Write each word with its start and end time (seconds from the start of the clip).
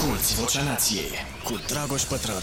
Asculți 0.00 0.40
Vocea 0.40 0.62
Nației 0.62 1.10
cu 1.44 1.60
Dragoș 1.66 2.02
Pătrălu. 2.02 2.38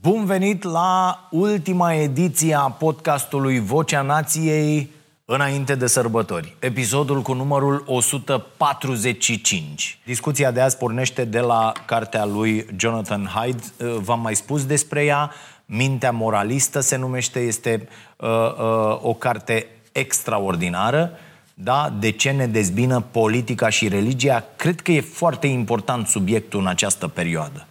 Bun 0.00 0.24
venit 0.24 0.62
la 0.62 1.28
ultima 1.30 1.94
ediție 1.94 2.54
a 2.54 2.70
podcastului 2.70 3.60
Vocea 3.60 4.02
Nației 4.02 4.90
înainte 5.24 5.74
de 5.74 5.86
sărbători. 5.86 6.56
Episodul 6.58 7.22
cu 7.22 7.32
numărul 7.32 7.84
145. 7.86 9.98
Discuția 10.04 10.50
de 10.50 10.60
azi 10.60 10.76
pornește 10.76 11.24
de 11.24 11.40
la 11.40 11.72
cartea 11.86 12.24
lui 12.24 12.66
Jonathan 12.76 13.30
Hyde. 13.34 13.62
V-am 13.98 14.20
mai 14.20 14.34
spus 14.34 14.66
despre 14.66 15.04
ea. 15.04 15.30
Mintea 15.66 16.10
moralistă 16.10 16.80
se 16.80 16.96
numește. 16.96 17.40
Este 17.40 17.88
uh, 18.16 18.28
uh, 18.28 18.98
o 19.02 19.14
carte 19.14 19.66
extraordinară 19.92 21.18
da? 21.62 21.94
de 21.98 22.10
ce 22.10 22.30
ne 22.30 22.46
dezbină 22.46 23.00
politica 23.00 23.68
și 23.68 23.88
religia, 23.88 24.44
cred 24.56 24.80
că 24.80 24.92
e 24.92 25.00
foarte 25.00 25.46
important 25.46 26.06
subiectul 26.06 26.60
în 26.60 26.66
această 26.66 27.08
perioadă. 27.08 27.66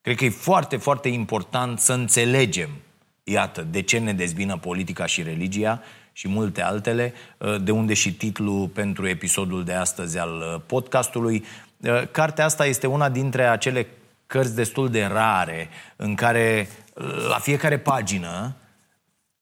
Cred 0.00 0.16
că 0.16 0.24
e 0.24 0.30
foarte, 0.30 0.76
foarte 0.76 1.08
important 1.08 1.80
să 1.80 1.92
înțelegem, 1.92 2.68
iată, 3.22 3.66
de 3.70 3.82
ce 3.82 3.98
ne 3.98 4.12
dezbină 4.12 4.56
politica 4.56 5.06
și 5.06 5.22
religia 5.22 5.82
și 6.12 6.28
multe 6.28 6.62
altele, 6.62 7.12
de 7.62 7.70
unde 7.70 7.94
și 7.94 8.14
titlul 8.14 8.68
pentru 8.68 9.08
episodul 9.08 9.64
de 9.64 9.72
astăzi 9.72 10.18
al 10.18 10.62
podcastului. 10.66 11.44
Cartea 12.10 12.44
asta 12.44 12.66
este 12.66 12.86
una 12.86 13.08
dintre 13.08 13.46
acele 13.46 13.86
cărți 14.26 14.54
destul 14.54 14.90
de 14.90 15.04
rare 15.04 15.68
în 15.96 16.14
care 16.14 16.68
la 17.28 17.38
fiecare 17.38 17.78
pagină 17.78 18.54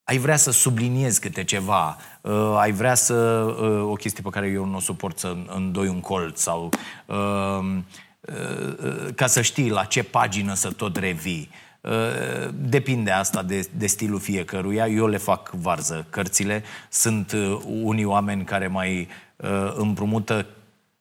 ai 0.04 0.18
vrea 0.18 0.36
să 0.36 0.50
subliniezi 0.50 1.20
câte 1.20 1.44
ceva, 1.44 1.96
uh, 2.20 2.56
ai 2.56 2.72
vrea 2.72 2.94
să... 2.94 3.14
Uh, 3.14 3.90
o 3.90 3.94
chestie 3.94 4.22
pe 4.22 4.28
care 4.28 4.48
eu 4.48 4.64
nu 4.64 4.76
o 4.76 4.80
suport 4.80 5.18
să 5.18 5.36
îndoi 5.46 5.88
un 5.88 6.00
colț 6.00 6.40
sau... 6.40 6.68
Uh, 7.06 7.76
uh, 8.20 8.74
uh, 8.84 9.14
ca 9.14 9.26
să 9.26 9.40
știi 9.40 9.70
la 9.70 9.84
ce 9.84 10.02
pagină 10.02 10.54
să 10.54 10.70
tot 10.70 10.96
revii. 10.96 11.50
Uh, 11.80 12.50
depinde 12.54 13.10
asta 13.10 13.42
de, 13.42 13.68
de 13.76 13.86
stilul 13.86 14.20
fiecăruia. 14.20 14.86
Eu 14.86 15.06
le 15.06 15.16
fac 15.16 15.50
varză 15.50 16.06
cărțile. 16.10 16.62
Sunt 16.88 17.32
uh, 17.32 17.58
unii 17.82 18.04
oameni 18.04 18.44
care 18.44 18.66
mai 18.66 19.08
uh, 19.36 19.72
împrumută 19.76 20.46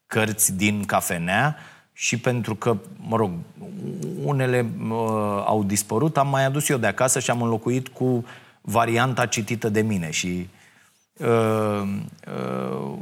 cărți 0.07 0.53
din 0.53 0.83
cafenea 0.85 1.55
și 1.93 2.17
pentru 2.17 2.55
că, 2.55 2.77
mă 2.97 3.15
rog, 3.15 3.31
unele 4.23 4.71
uh, 4.89 4.97
au 5.45 5.63
dispărut, 5.63 6.17
am 6.17 6.27
mai 6.27 6.45
adus 6.45 6.69
eu 6.69 6.77
de 6.77 6.87
acasă 6.87 7.19
și 7.19 7.31
am 7.31 7.41
înlocuit 7.41 7.87
cu 7.87 8.03
uh, 8.05 8.23
varianta 8.61 9.25
citită 9.25 9.69
de 9.69 9.81
mine 9.81 10.11
și 10.11 10.49
uh, 11.17 11.87
uh, 12.27 12.93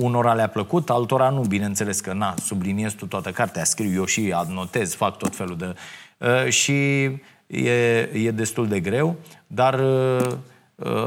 unora 0.00 0.34
le-a 0.34 0.48
plăcut, 0.48 0.90
altora 0.90 1.30
nu, 1.30 1.40
bineînțeles 1.40 2.00
că 2.00 2.12
na, 2.12 2.34
subliniez 2.44 2.92
tu 2.92 3.06
toată 3.06 3.30
cartea, 3.30 3.64
scriu 3.64 3.92
eu 3.92 4.04
și 4.04 4.32
adnotez, 4.34 4.94
fac 4.94 5.18
tot 5.18 5.36
felul 5.36 5.56
de... 5.56 5.74
Uh, 6.18 6.48
și 6.48 7.02
e, 7.46 8.00
e 8.12 8.30
destul 8.30 8.68
de 8.68 8.80
greu, 8.80 9.16
dar 9.46 9.80
uh, 9.80 10.26
uh, 10.26 10.36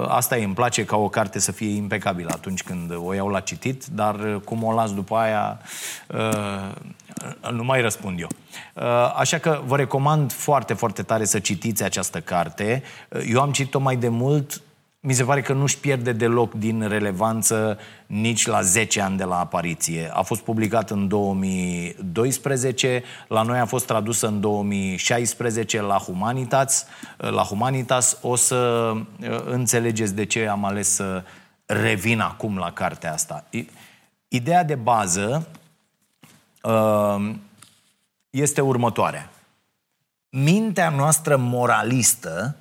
asta 0.08 0.38
e, 0.38 0.44
îmi 0.44 0.54
place 0.54 0.86
ca 0.86 0.96
o 0.96 1.10
carte 1.10 1.40
să 1.40 1.52
fie 1.52 1.76
impecabilă 1.76 2.30
atunci 2.34 2.64
când 2.64 2.92
o 2.96 3.14
iau 3.14 3.28
la 3.28 3.40
citit, 3.40 3.86
dar 3.86 4.16
uh, 4.16 4.36
cum 4.46 4.64
o 4.64 4.74
las 4.74 4.94
după 4.94 5.16
aia, 5.16 5.60
uh, 6.08 7.52
nu 7.52 7.64
mai 7.64 7.82
răspund 7.82 8.20
eu. 8.20 8.28
Uh, 8.74 9.14
așa 9.16 9.38
că 9.38 9.62
vă 9.66 9.76
recomand 9.76 10.32
foarte, 10.32 10.74
foarte 10.74 11.04
tare 11.04 11.26
să 11.26 11.40
citiți 11.40 11.84
această 11.84 12.20
carte. 12.20 12.84
Uh, 13.10 13.22
eu 13.30 13.42
am 13.42 13.52
citit-o 13.52 13.80
mai 13.80 13.96
de 13.96 14.08
mult, 14.08 14.62
mi 15.06 15.14
se 15.14 15.24
pare 15.24 15.42
că 15.42 15.54
nu-și 15.54 15.80
pierde 15.80 16.12
deloc 16.12 16.54
din 16.54 16.88
relevanță 16.88 17.80
nici 18.06 18.46
la 18.46 18.62
10 18.62 19.02
ani 19.02 19.18
de 19.18 19.24
la 19.24 19.40
apariție. 19.40 20.10
A 20.14 20.22
fost 20.22 20.42
publicat 20.42 20.90
în 20.90 21.08
2012, 21.08 23.04
la 23.28 23.42
noi 23.42 23.60
a 23.60 23.66
fost 23.66 23.86
tradusă 23.86 24.28
în 24.28 24.40
2016 24.40 25.82
la 25.82 25.98
Humanitas. 25.98 26.86
Uh, 27.18 27.30
la 27.30 27.42
Humanitas 27.42 28.18
o 28.22 28.36
să 28.36 28.92
înțelegeți 29.46 30.16
de 30.16 30.26
ce 30.26 30.48
am 30.48 30.66
ales 30.66 30.90
să 30.90 31.24
revin 31.66 32.20
acum 32.20 32.58
la 32.58 32.72
cartea 32.72 33.14
asta. 33.14 33.46
Ideea 34.28 34.64
de 34.64 34.76
bază 34.76 35.48
Ehm, 36.64 37.42
este 38.30 38.62
următoarea. 38.62 39.30
Mintea 40.30 40.90
noastră 40.90 41.38
moralistă, 41.38 42.56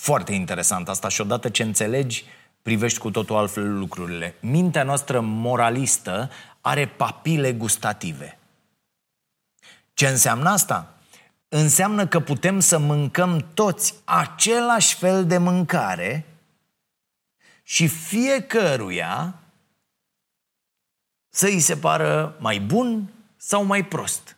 foarte 0.00 0.32
interesant 0.32 0.88
asta 0.88 1.08
și 1.08 1.20
odată 1.20 1.48
ce 1.48 1.62
înțelegi, 1.62 2.24
privești 2.62 2.98
cu 2.98 3.10
totul 3.10 3.36
altfel 3.36 3.78
lucrurile. 3.78 4.34
Mintea 4.40 4.82
noastră 4.82 5.20
moralistă 5.20 6.30
are 6.60 6.88
papile 6.88 7.52
gustative. 7.52 8.38
Ce 9.94 10.08
înseamnă 10.08 10.50
asta? 10.50 10.94
Înseamnă 11.48 12.06
că 12.06 12.20
putem 12.20 12.60
să 12.60 12.78
mâncăm 12.78 13.46
toți 13.54 13.94
același 14.04 14.94
fel 14.94 15.26
de 15.26 15.38
mâncare 15.38 16.26
și 17.62 17.88
fiecăruia 17.88 19.34
să 21.28 21.46
îi 21.46 21.60
se 21.60 21.76
pară 21.76 22.36
mai 22.38 22.60
bun 22.60 23.12
sau 23.36 23.64
mai 23.64 23.84
prost. 23.84 24.36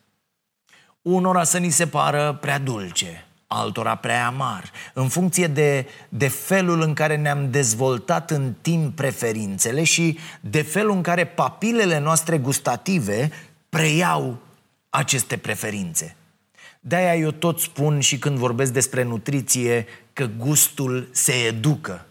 Unora 1.03 1.45
să 1.45 1.59
ni 1.59 1.71
se 1.71 1.87
pară 1.87 2.33
prea 2.33 2.59
dulce, 2.59 3.27
altora 3.53 3.95
prea 3.95 4.27
amar, 4.27 4.71
în 4.93 5.09
funcție 5.09 5.47
de, 5.47 5.87
de 6.09 6.29
felul 6.29 6.81
în 6.81 6.93
care 6.95 7.17
ne-am 7.17 7.51
dezvoltat 7.51 8.31
în 8.31 8.53
timp 8.61 8.97
preferințele 8.97 9.85
și 9.85 10.19
de 10.41 10.63
felul 10.63 10.95
în 10.95 11.03
care 11.03 11.27
papilele 11.27 11.99
noastre 11.99 12.39
gustative 12.39 13.31
preiau 13.69 14.39
aceste 14.91 15.37
preferințe. 15.37 16.17
De-aia 16.81 17.17
eu 17.17 17.31
tot 17.31 17.61
spun 17.61 18.01
și 18.01 18.19
când 18.19 18.39
vorbesc 18.39 18.73
despre 18.73 19.03
nutriție 19.03 19.87
că 20.13 20.29
gustul 20.39 21.09
se 21.13 21.33
educă, 21.33 22.07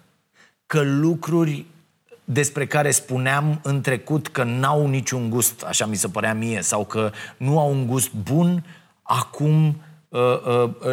că 0.65 0.81
lucruri 0.81 1.65
despre 2.23 2.65
care 2.65 2.91
spuneam 2.91 3.59
în 3.63 3.81
trecut 3.81 4.27
că 4.27 4.43
n-au 4.43 4.87
niciun 4.87 5.29
gust, 5.29 5.61
așa 5.61 5.85
mi 5.85 5.95
se 5.95 6.07
părea 6.07 6.33
mie, 6.33 6.61
sau 6.61 6.85
că 6.85 7.11
nu 7.37 7.59
au 7.59 7.71
un 7.71 7.87
gust 7.87 8.11
bun, 8.13 8.65
acum 9.01 9.67
uh, 9.67 9.73
uh, 9.73 9.90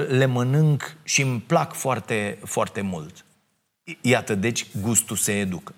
le 0.08 0.26
mănânc 0.26 0.96
și 1.02 1.22
îmi 1.22 1.40
plac 1.40 1.72
foarte, 1.72 2.38
foarte 2.44 2.80
mult. 2.80 3.24
Iată, 4.00 4.34
deci 4.34 4.66
gustul 4.80 5.16
se 5.16 5.38
educă. 5.38 5.74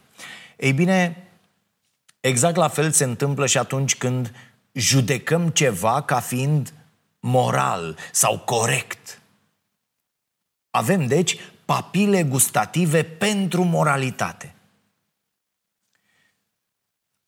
Ei 0.56 0.72
bine, 0.72 1.28
exact 2.20 2.56
la 2.56 2.68
fel 2.68 2.90
se 2.90 3.04
întâmplă 3.04 3.46
și 3.46 3.58
atunci 3.58 3.96
când 3.96 4.34
judecăm 4.72 5.48
ceva 5.48 6.02
ca 6.02 6.20
fiind 6.20 6.74
moral 7.20 7.96
sau 8.12 8.38
corect. 8.38 9.20
Avem, 10.70 11.06
deci, 11.06 11.38
papile 11.64 12.22
gustative 12.22 13.02
pentru 13.02 13.62
moralitate 13.62 14.54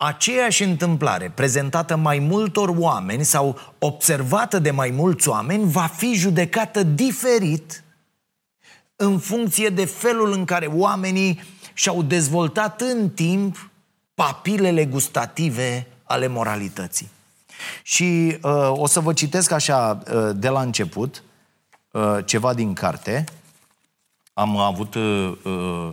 aceeași 0.04 0.62
întâmplare 0.62 1.32
prezentată 1.34 1.96
mai 1.96 2.18
multor 2.18 2.68
oameni 2.68 3.24
sau 3.24 3.58
observată 3.78 4.58
de 4.58 4.70
mai 4.70 4.90
mulți 4.90 5.28
oameni 5.28 5.70
va 5.70 5.86
fi 5.86 6.14
judecată 6.14 6.82
diferit 6.82 7.84
în 8.96 9.18
funcție 9.18 9.68
de 9.68 9.84
felul 9.84 10.32
în 10.32 10.44
care 10.44 10.66
oamenii 10.66 11.40
și-au 11.72 12.02
dezvoltat 12.02 12.80
în 12.80 13.10
timp 13.10 13.70
papilele 14.14 14.84
gustative 14.84 15.86
ale 16.02 16.26
moralității. 16.26 17.10
Și 17.82 18.38
uh, 18.42 18.70
o 18.70 18.86
să 18.86 19.00
vă 19.00 19.12
citesc 19.12 19.50
așa 19.50 20.02
uh, 20.12 20.30
de 20.34 20.48
la 20.48 20.60
început 20.60 21.22
uh, 21.90 22.18
ceva 22.24 22.54
din 22.54 22.72
carte. 22.72 23.24
Am 24.32 24.56
avut 24.56 24.94
uh, 24.94 25.32
uh 25.44 25.90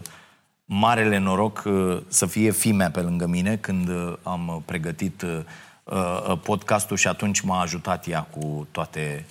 marele 0.71 1.17
noroc 1.17 1.63
uh, 1.65 2.01
să 2.07 2.25
fie 2.25 2.51
fimea 2.51 2.91
pe 2.91 3.01
lângă 3.01 3.25
mine 3.25 3.57
când 3.57 3.87
uh, 3.87 4.17
am 4.23 4.63
pregătit 4.65 5.21
uh, 5.21 6.39
podcastul 6.43 6.97
și 6.97 7.07
atunci 7.07 7.41
m-a 7.41 7.61
ajutat 7.61 8.07
ea 8.07 8.21
cu 8.21 8.67
toate 8.71 9.25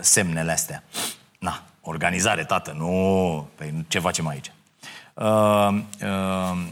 semnele 0.00 0.52
astea. 0.52 0.82
Na, 1.38 1.62
organizare, 1.80 2.44
tată, 2.44 2.72
nu, 2.72 3.48
păi 3.54 3.84
ce 3.88 3.98
facem 3.98 4.26
aici? 4.26 4.52
Uh, 5.14 5.82
uh, 6.02 6.68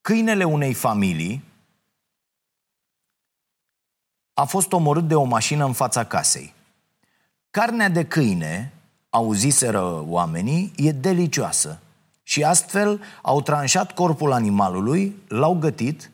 câinele 0.00 0.44
unei 0.44 0.74
familii 0.74 1.44
a 4.34 4.44
fost 4.44 4.72
omorât 4.72 5.08
de 5.08 5.14
o 5.14 5.24
mașină 5.24 5.64
în 5.64 5.72
fața 5.72 6.04
casei. 6.04 6.54
Carnea 7.50 7.88
de 7.88 8.04
câine, 8.04 8.72
auziseră 9.08 10.04
oamenii, 10.06 10.72
e 10.76 10.92
delicioasă. 10.92 11.78
Și 12.22 12.44
astfel 12.44 13.02
au 13.22 13.42
tranșat 13.42 13.92
corpul 13.92 14.32
animalului, 14.32 15.16
l-au 15.28 15.58
gătit 15.58 16.10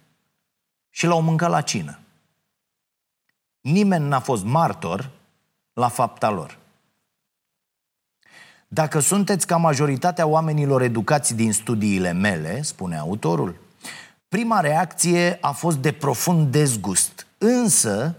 și 0.90 1.06
l-au 1.06 1.22
mâncat 1.22 1.50
la 1.50 1.60
cină. 1.60 1.98
Nimeni 3.60 4.08
n-a 4.08 4.20
fost 4.20 4.44
martor 4.44 5.10
la 5.72 5.88
fapta 5.88 6.30
lor. 6.30 6.58
Dacă 8.68 8.98
sunteți 8.98 9.46
ca 9.46 9.56
majoritatea 9.56 10.26
oamenilor 10.26 10.82
educați 10.82 11.34
din 11.34 11.52
studiile 11.52 12.12
mele, 12.12 12.62
spune 12.62 12.96
autorul, 12.96 13.56
prima 14.28 14.60
reacție 14.60 15.38
a 15.40 15.52
fost 15.52 15.76
de 15.76 15.92
profund 15.92 16.52
dezgust. 16.52 17.26
Însă, 17.38 18.16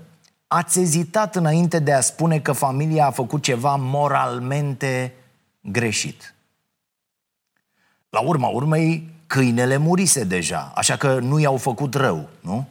ați 0.47 0.79
ezitat 0.79 1.35
înainte 1.35 1.79
de 1.79 1.93
a 1.93 2.01
spune 2.01 2.39
că 2.39 2.51
familia 2.51 3.05
a 3.05 3.11
făcut 3.11 3.41
ceva 3.41 3.75
moralmente 3.75 5.13
greșit. 5.61 6.35
La 8.09 8.19
urma 8.19 8.47
urmei, 8.47 9.09
câinele 9.27 9.77
murise 9.77 10.23
deja, 10.23 10.71
așa 10.75 10.95
că 10.95 11.19
nu 11.19 11.39
i-au 11.39 11.57
făcut 11.57 11.93
rău, 11.93 12.29
nu? 12.39 12.67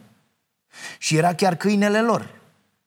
Și 0.97 1.15
era 1.15 1.33
chiar 1.33 1.55
câinele 1.55 2.01
lor. 2.01 2.29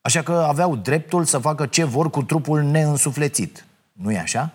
Așa 0.00 0.22
că 0.22 0.32
aveau 0.32 0.76
dreptul 0.76 1.24
să 1.24 1.38
facă 1.38 1.66
ce 1.66 1.84
vor 1.84 2.10
cu 2.10 2.22
trupul 2.22 2.62
neînsuflețit. 2.62 3.64
Nu-i 3.92 4.18
așa? 4.18 4.52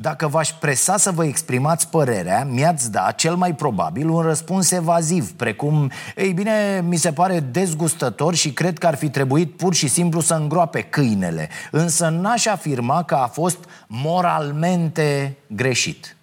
Dacă 0.00 0.28
v-aș 0.28 0.52
presa 0.52 0.96
să 0.96 1.10
vă 1.10 1.24
exprimați 1.24 1.88
părerea, 1.88 2.44
mi-ați 2.44 2.90
da 2.90 3.12
cel 3.12 3.36
mai 3.36 3.54
probabil 3.54 4.08
un 4.08 4.22
răspuns 4.22 4.70
evaziv, 4.70 5.32
precum 5.32 5.90
Ei 6.16 6.32
bine, 6.32 6.80
mi 6.80 6.96
se 6.96 7.12
pare 7.12 7.40
dezgustător 7.40 8.34
și 8.34 8.52
cred 8.52 8.78
că 8.78 8.86
ar 8.86 8.96
fi 8.96 9.10
trebuit 9.10 9.56
pur 9.56 9.74
și 9.74 9.88
simplu 9.88 10.20
să 10.20 10.34
îngroape 10.34 10.82
câinele 10.82 11.48
Însă 11.70 12.08
n-aș 12.08 12.46
afirma 12.46 13.02
că 13.02 13.14
a 13.14 13.26
fost 13.26 13.58
moralmente 13.86 15.36
greșit 15.46 16.16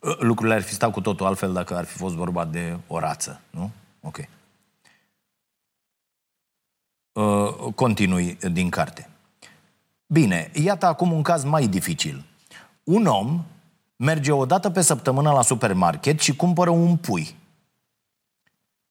Lucrurile 0.00 0.54
ar 0.54 0.62
fi 0.62 0.74
stat 0.74 0.92
cu 0.92 1.00
totul 1.00 1.26
altfel 1.26 1.52
dacă 1.52 1.76
ar 1.76 1.84
fi 1.84 1.96
fost 1.96 2.14
vorba 2.14 2.44
de 2.44 2.78
o 2.86 2.98
rață, 2.98 3.40
nu? 3.50 3.70
Ok. 4.00 4.18
Uh, 7.12 7.72
continui 7.74 8.38
din 8.52 8.70
carte. 8.70 9.08
Bine, 10.06 10.50
iată 10.54 10.86
acum 10.86 11.12
un 11.12 11.22
caz 11.22 11.44
mai 11.44 11.66
dificil. 11.66 12.24
Un 12.84 13.06
om 13.06 13.44
merge 13.96 14.32
o 14.32 14.46
dată 14.46 14.70
pe 14.70 14.80
săptămână 14.80 15.30
la 15.30 15.42
supermarket 15.42 16.20
și 16.20 16.36
cumpără 16.36 16.70
un 16.70 16.96
pui. 16.96 17.36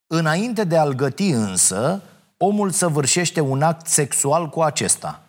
Înainte 0.07 0.63
de 0.63 0.77
a-l 0.77 0.93
găti 0.93 1.29
însă, 1.29 2.01
omul 2.37 2.71
săvârșește 2.71 3.39
un 3.39 3.61
act 3.61 3.87
sexual 3.87 4.49
cu 4.49 4.61
acesta. 4.61 5.23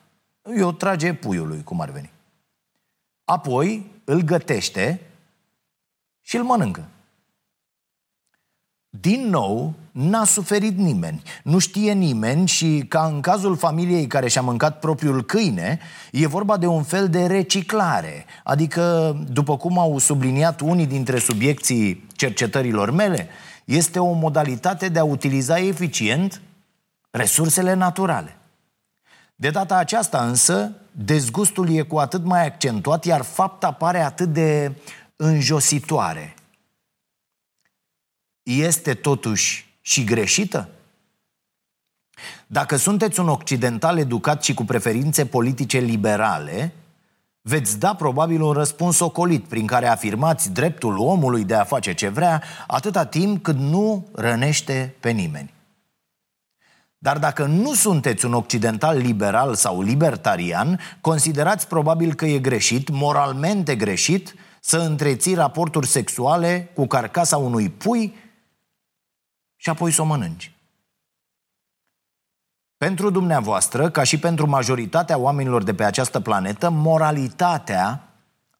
Eu 0.56 0.72
trage 0.72 1.14
puiului, 1.14 1.62
cum 1.62 1.81
ar 1.81 1.90
veni. 1.90 2.10
Apoi 3.25 3.90
îl 4.04 4.20
gătește 4.20 5.00
și 6.20 6.37
îl 6.37 6.44
mănâncă. 6.44 6.88
Din 8.88 9.28
nou, 9.28 9.75
n-a 9.94 10.25
suferit 10.25 10.76
nimeni, 10.76 11.23
nu 11.43 11.58
știe 11.58 11.93
nimeni 11.93 12.46
și, 12.46 12.85
ca 12.88 13.06
în 13.06 13.20
cazul 13.20 13.56
familiei 13.56 14.06
care 14.06 14.29
și-a 14.29 14.41
mâncat 14.41 14.79
propriul 14.79 15.25
câine, 15.25 15.79
e 16.12 16.26
vorba 16.26 16.56
de 16.56 16.67
un 16.67 16.82
fel 16.82 17.08
de 17.08 17.26
reciclare. 17.26 18.25
Adică, 18.44 19.17
după 19.29 19.56
cum 19.56 19.79
au 19.79 19.99
subliniat 19.99 20.61
unii 20.61 20.87
dintre 20.87 21.19
subiecții 21.19 22.06
cercetărilor 22.12 22.91
mele, 22.91 23.29
este 23.64 23.99
o 23.99 24.12
modalitate 24.12 24.88
de 24.88 24.99
a 24.99 25.05
utiliza 25.05 25.58
eficient 25.58 26.40
resursele 27.11 27.75
naturale. 27.75 28.37
De 29.37 29.50
data 29.50 29.76
aceasta 29.76 30.25
însă, 30.26 30.73
dezgustul 30.90 31.76
e 31.76 31.82
cu 31.82 31.97
atât 31.97 32.25
mai 32.25 32.47
accentuat, 32.47 33.05
iar 33.05 33.23
fapta 33.23 33.73
pare 33.73 34.00
atât 34.00 34.32
de 34.32 34.73
înjositoare– 35.17 36.35
este 38.44 38.94
totuși 38.94 39.74
și 39.86 40.04
greșită? 40.04 40.69
Dacă 42.46 42.76
sunteți 42.76 43.20
un 43.20 43.28
occidental 43.28 43.98
educat 43.98 44.42
și 44.42 44.54
cu 44.54 44.64
preferințe 44.64 45.26
politice 45.26 45.78
liberale, 45.78 46.72
veți 47.40 47.78
da 47.78 47.94
probabil 47.94 48.42
un 48.42 48.52
răspuns 48.52 49.00
ocolit 49.00 49.44
prin 49.44 49.66
care 49.66 49.86
afirmați 49.86 50.52
dreptul 50.52 50.98
omului 50.98 51.44
de 51.44 51.54
a 51.54 51.64
face 51.64 51.94
ce 51.94 52.08
vrea 52.08 52.42
atâta 52.66 53.04
timp 53.04 53.42
cât 53.42 53.56
nu 53.56 54.08
rănește 54.14 54.94
pe 55.00 55.10
nimeni. 55.10 55.52
Dar 56.98 57.19
dacă 57.19 57.44
nu 57.44 57.75
sunteți 57.75 58.25
un 58.25 58.32
occidental 58.32 58.96
liberal 58.96 59.54
sau 59.54 59.82
libertarian, 59.82 60.80
considerați 61.00 61.69
probabil 61.69 62.14
că 62.14 62.26
e 62.26 62.38
greșit, 62.38 62.90
moralmente 62.90 63.76
greșit, 63.76 64.34
să 64.60 64.78
întreții 64.78 65.34
raporturi 65.34 65.87
sexuale 65.87 66.70
cu 66.75 66.87
carcasa 66.87 67.37
unui 67.37 67.69
pui 67.70 68.14
și 69.64 69.70
apoi 69.70 69.90
să 69.90 70.02
o 70.02 70.05
mănânci. 70.05 70.52
Pentru 72.76 73.11
dumneavoastră, 73.11 73.90
ca 73.90 74.02
și 74.02 74.19
pentru 74.19 74.49
majoritatea 74.49 75.19
oamenilor 75.19 75.62
de 75.62 75.75
pe 75.75 75.84
această 75.84 76.20
planetă, 76.20 76.70
moralitatea 76.70 78.08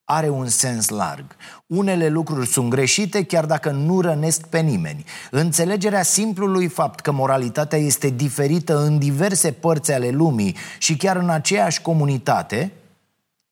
are 0.05 0.29
un 0.29 0.47
sens 0.47 0.89
larg. 0.89 1.37
Unele 1.67 2.09
lucruri 2.09 2.47
sunt 2.47 2.71
greșite 2.71 3.25
chiar 3.25 3.47
dacă 3.47 3.71
nu 3.71 4.01
rănesc 4.01 4.47
pe 4.47 4.61
nimeni. 4.61 5.05
Înțelegerea 5.31 6.03
simplului 6.03 6.69
fapt 6.69 7.01
că 7.01 7.13
moralitatea 7.13 7.79
este 7.79 8.09
diferită 8.09 8.79
în 8.79 8.99
diverse 8.99 9.53
părți 9.53 9.93
ale 9.93 10.11
lumii 10.11 10.57
și 10.79 10.97
chiar 10.97 11.17
în 11.17 11.31
aceeași 11.31 11.81
comunitate 11.81 12.73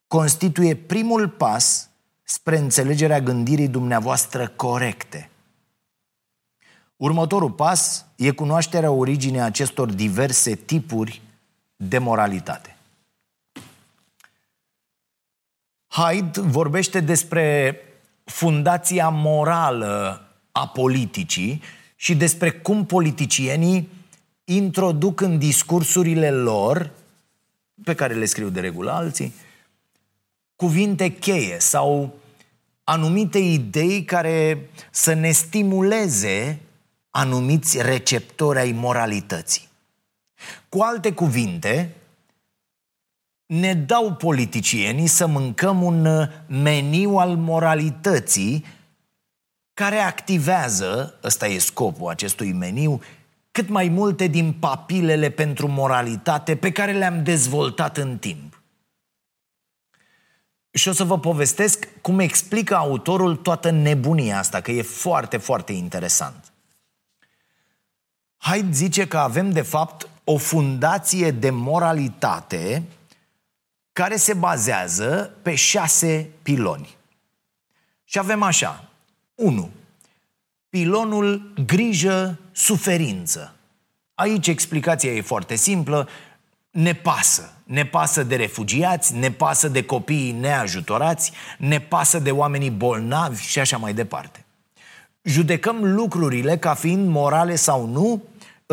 constituie 0.07 0.75
primul 0.75 1.29
pas 1.29 1.89
spre 2.23 2.59
înțelegerea 2.59 3.21
gândirii 3.21 3.69
dumneavoastră 3.69 4.49
corecte. 4.49 5.32
Următorul 7.03 7.51
pas 7.51 8.05
e 8.17 8.31
cunoașterea 8.31 8.91
originii 8.91 9.41
acestor 9.41 9.93
diverse 9.93 10.55
tipuri 10.55 11.23
de 11.77 11.99
moralitate. 11.99 12.77
Hyde 15.89 16.41
vorbește 16.41 17.01
despre 17.01 17.77
fundația 18.25 19.09
morală 19.09 20.27
a 20.53 20.69
politicii 20.69 21.63
și 21.97 22.15
despre 22.15 22.51
cum 22.51 22.87
politicienii 22.87 23.89
introduc 24.45 25.21
în 25.21 25.39
discursurile 25.39 26.31
lor, 26.31 26.91
pe 27.85 27.95
care 27.95 28.15
le 28.15 28.25
scriu 28.25 28.49
de 28.49 28.61
regulă 28.61 28.91
alții, 28.91 29.35
cuvinte 30.57 31.13
cheie 31.13 31.59
sau 31.59 32.15
anumite 32.85 33.39
idei 33.39 34.05
care 34.05 34.69
să 34.91 35.13
ne 35.13 35.31
stimuleze 35.31 36.61
anumiți 37.13 37.83
receptori 37.83 38.59
ai 38.59 38.73
moralității. 38.73 39.69
Cu 40.69 40.81
alte 40.81 41.13
cuvinte, 41.13 41.97
ne 43.47 43.75
dau 43.75 44.13
politicienii 44.13 45.07
să 45.07 45.27
mâncăm 45.27 45.83
un 45.83 46.29
meniu 46.47 47.17
al 47.17 47.37
moralității 47.37 48.65
care 49.75 49.99
activează, 49.99 51.19
ăsta 51.23 51.47
e 51.47 51.59
scopul 51.59 52.09
acestui 52.09 52.53
meniu, 52.53 53.01
cât 53.51 53.69
mai 53.69 53.89
multe 53.89 54.27
din 54.27 54.53
papilele 54.53 55.31
pentru 55.31 55.69
moralitate 55.69 56.57
pe 56.57 56.73
care 56.73 56.93
le-am 56.93 57.23
dezvoltat 57.23 57.97
în 57.97 58.19
timp. 58.19 58.63
Și 60.71 60.89
o 60.89 60.93
să 60.93 61.05
vă 61.05 61.19
povestesc 61.19 61.89
cum 62.01 62.19
explică 62.19 62.77
autorul 62.77 63.37
toată 63.37 63.71
nebunia 63.71 64.39
asta, 64.39 64.61
că 64.61 64.71
e 64.71 64.83
foarte, 64.83 65.37
foarte 65.37 65.73
interesant. 65.73 66.52
Haid 68.45 68.75
zice 68.75 69.07
că 69.07 69.19
avem 69.19 69.51
de 69.51 69.63
fapt 69.63 70.09
o 70.25 70.37
fundație 70.37 71.31
de 71.31 71.51
moralitate 71.51 72.83
care 73.93 74.17
se 74.17 74.35
bazează 74.35 75.35
pe 75.43 75.55
șase 75.55 76.31
piloni. 76.43 76.97
Și 78.05 78.19
avem 78.19 78.43
așa. 78.43 78.85
1. 79.35 79.71
Pilonul 80.69 81.53
grijă, 81.67 82.39
suferință. 82.53 83.55
Aici 84.15 84.47
explicația 84.47 85.13
e 85.13 85.21
foarte 85.21 85.55
simplă. 85.55 86.09
Ne 86.71 86.95
pasă. 86.95 87.53
Ne 87.65 87.85
pasă 87.85 88.23
de 88.23 88.37
refugiați, 88.37 89.15
ne 89.15 89.31
pasă 89.31 89.69
de 89.69 89.85
copiii 89.85 90.33
neajutorați, 90.33 91.33
ne 91.59 91.81
pasă 91.81 92.19
de 92.19 92.31
oamenii 92.31 92.71
bolnavi 92.71 93.43
și 93.43 93.59
așa 93.59 93.77
mai 93.77 93.95
departe. 93.95 94.45
Judecăm 95.23 95.95
lucrurile 95.95 96.57
ca 96.57 96.75
fiind 96.75 97.09
morale 97.09 97.57
sau 97.57 97.87
nu 97.87 98.23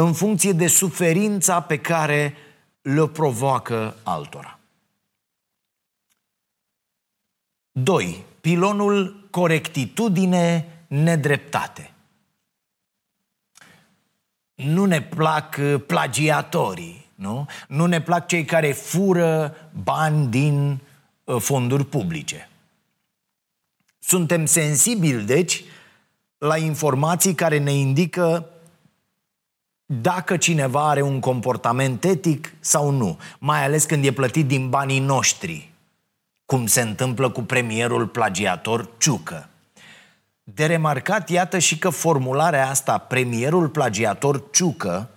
în 0.01 0.13
funcție 0.13 0.51
de 0.51 0.68
suferința 0.68 1.62
pe 1.62 1.77
care 1.77 2.34
le 2.82 3.08
provoacă 3.08 3.96
altora. 4.03 4.60
2. 7.72 8.25
Pilonul 8.41 9.27
corectitudine, 9.29 10.74
nedreptate. 10.88 11.94
Nu 14.56 14.86
ne 14.86 15.01
plac 15.01 15.58
uh, 15.60 15.82
plagiatorii, 15.88 17.06
nu? 17.15 17.46
Nu 17.68 17.86
ne 17.86 18.01
plac 18.01 18.27
cei 18.27 18.46
care 18.46 18.72
fură 18.72 19.56
bani 19.84 20.27
din 20.27 20.79
uh, 21.24 21.41
fonduri 21.41 21.86
publice. 21.86 22.50
Suntem 24.00 24.46
sensibili, 24.46 25.24
deci, 25.24 25.63
la 26.38 26.58
informații 26.58 27.34
care 27.34 27.58
ne 27.58 27.72
indică 27.72 28.50
dacă 29.91 30.38
cineva 30.38 30.89
are 30.89 31.01
un 31.01 31.19
comportament 31.19 32.03
etic 32.03 32.53
sau 32.60 32.89
nu, 32.89 33.17
mai 33.39 33.63
ales 33.63 33.86
când 33.86 34.05
e 34.05 34.12
plătit 34.12 34.48
din 34.48 34.69
banii 34.69 35.00
noștri, 35.00 35.72
cum 36.46 36.65
se 36.65 36.81
întâmplă 36.81 37.29
cu 37.29 37.41
premierul 37.41 38.08
plagiator 38.08 38.89
Ciucă. 38.98 39.50
De 40.43 40.65
remarcat, 40.65 41.29
iată 41.29 41.58
și 41.58 41.77
că 41.77 41.89
formularea 41.89 42.69
asta, 42.69 42.98
premierul 42.98 43.69
plagiator 43.69 44.43
Ciucă, 44.51 45.10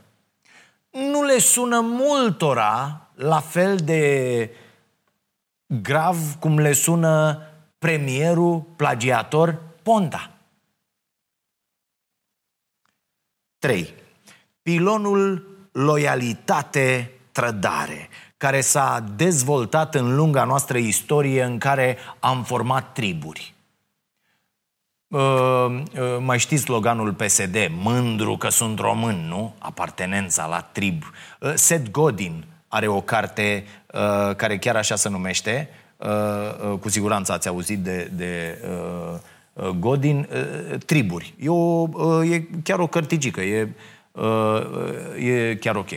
nu 0.90 1.22
le 1.22 1.38
sună 1.38 1.80
multora 1.80 3.00
la 3.14 3.40
fel 3.40 3.76
de 3.76 4.50
grav 5.66 6.34
cum 6.38 6.58
le 6.58 6.72
sună 6.72 7.42
premierul 7.78 8.60
plagiator 8.60 9.62
Ponta. 9.82 10.30
3. 13.58 14.00
Pilonul 14.62 15.46
loialitate-trădare, 15.72 18.08
care 18.36 18.60
s-a 18.60 19.04
dezvoltat 19.16 19.94
în 19.94 20.14
lunga 20.14 20.44
noastră 20.44 20.78
istorie 20.78 21.42
în 21.42 21.58
care 21.58 21.96
am 22.20 22.44
format 22.44 22.92
triburi. 22.92 23.54
Uh, 25.08 25.20
uh, 25.20 25.82
mai 26.20 26.38
știți 26.38 26.62
sloganul 26.62 27.12
PSD, 27.12 27.56
mândru 27.70 28.36
că 28.36 28.48
sunt 28.48 28.78
român, 28.78 29.26
nu? 29.28 29.54
Apartenența 29.58 30.46
la 30.46 30.60
trib. 30.60 31.02
Uh, 31.40 31.52
Seth 31.54 31.90
Godin 31.90 32.44
are 32.68 32.86
o 32.86 33.00
carte 33.00 33.64
uh, 33.92 34.34
care 34.36 34.58
chiar 34.58 34.76
așa 34.76 34.96
se 34.96 35.08
numește, 35.08 35.68
uh, 35.96 36.08
uh, 36.70 36.78
cu 36.78 36.88
siguranță 36.88 37.32
ați 37.32 37.48
auzit 37.48 37.78
de, 37.78 38.10
de 38.12 38.60
uh, 38.64 39.18
uh 39.52 39.68
Godin, 39.68 40.28
uh, 40.32 40.78
Triburi. 40.86 41.34
E, 41.38 41.48
o, 41.48 41.88
uh, 41.92 42.30
e 42.30 42.48
chiar 42.62 42.78
o 42.78 42.86
cărticică, 42.86 43.40
e, 43.40 43.62
uh, 43.62 43.68
e 45.18 45.56
chiar 45.60 45.76
ok. 45.76 45.90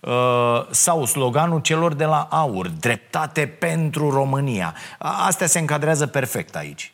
Uh, 0.00 0.66
sau 0.70 1.04
sloganul 1.04 1.60
celor 1.60 1.94
de 1.94 2.04
la 2.04 2.28
AUR, 2.30 2.68
dreptate 2.68 3.46
pentru 3.46 4.10
România. 4.10 4.74
Astea 4.98 5.46
se 5.46 5.58
încadrează 5.58 6.06
perfect 6.06 6.56
aici. 6.56 6.92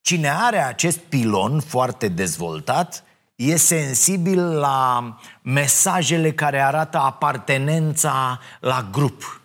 Cine 0.00 0.30
are 0.30 0.58
acest 0.58 0.98
pilon 0.98 1.60
foarte 1.60 2.08
dezvoltat 2.08 3.04
e 3.34 3.56
sensibil 3.56 4.58
la 4.58 5.16
mesajele 5.42 6.32
care 6.32 6.60
arată 6.60 6.98
apartenența 6.98 8.40
la 8.60 8.88
grup. 8.92 9.40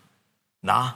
Da? 0.59 0.95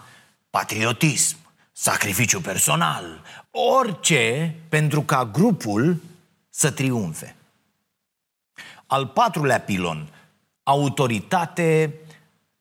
Patriotism, 0.50 1.38
sacrificiu 1.72 2.40
personal, 2.40 3.22
orice 3.52 4.56
pentru 4.70 5.02
ca 5.02 5.30
grupul 5.34 6.02
să 6.50 6.72
triumfe. 6.72 7.36
Al 8.88 9.08
patrulea 9.08 9.60
pilon, 9.60 10.10
autoritate, 10.64 11.94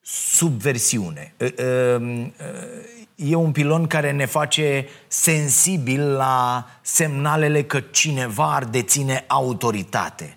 subversiune 0.00 1.34
e 3.14 3.34
un 3.34 3.52
pilon 3.52 3.86
care 3.86 4.10
ne 4.10 4.24
face 4.24 4.88
sensibil 5.08 6.12
la 6.12 6.66
semnalele 6.80 7.62
că 7.62 7.80
cineva 7.80 8.54
ar 8.54 8.64
deține 8.64 9.24
autoritate. 9.26 10.36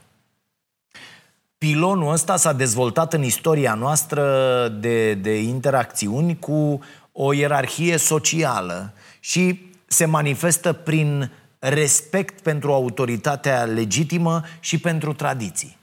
Pilonul 1.58 2.12
ăsta 2.12 2.36
s-a 2.36 2.54
dezvoltat 2.54 3.14
în 3.14 3.24
istoria 3.24 3.74
noastră 3.74 4.24
de, 4.68 5.14
de 5.14 5.42
interacțiuni 5.42 6.40
cu 6.40 6.80
o 7.12 7.34
ierarhie 7.34 7.98
socială 7.98 8.94
și 9.20 9.72
se 9.88 10.06
manifestă 10.06 10.74
prin 10.74 11.32
respect 11.60 12.42
pentru 12.42 12.74
autoritatea 12.74 13.64
legitimă 13.64 14.44
și 14.60 14.80
pentru 14.80 15.14
tradiții. 15.14 15.77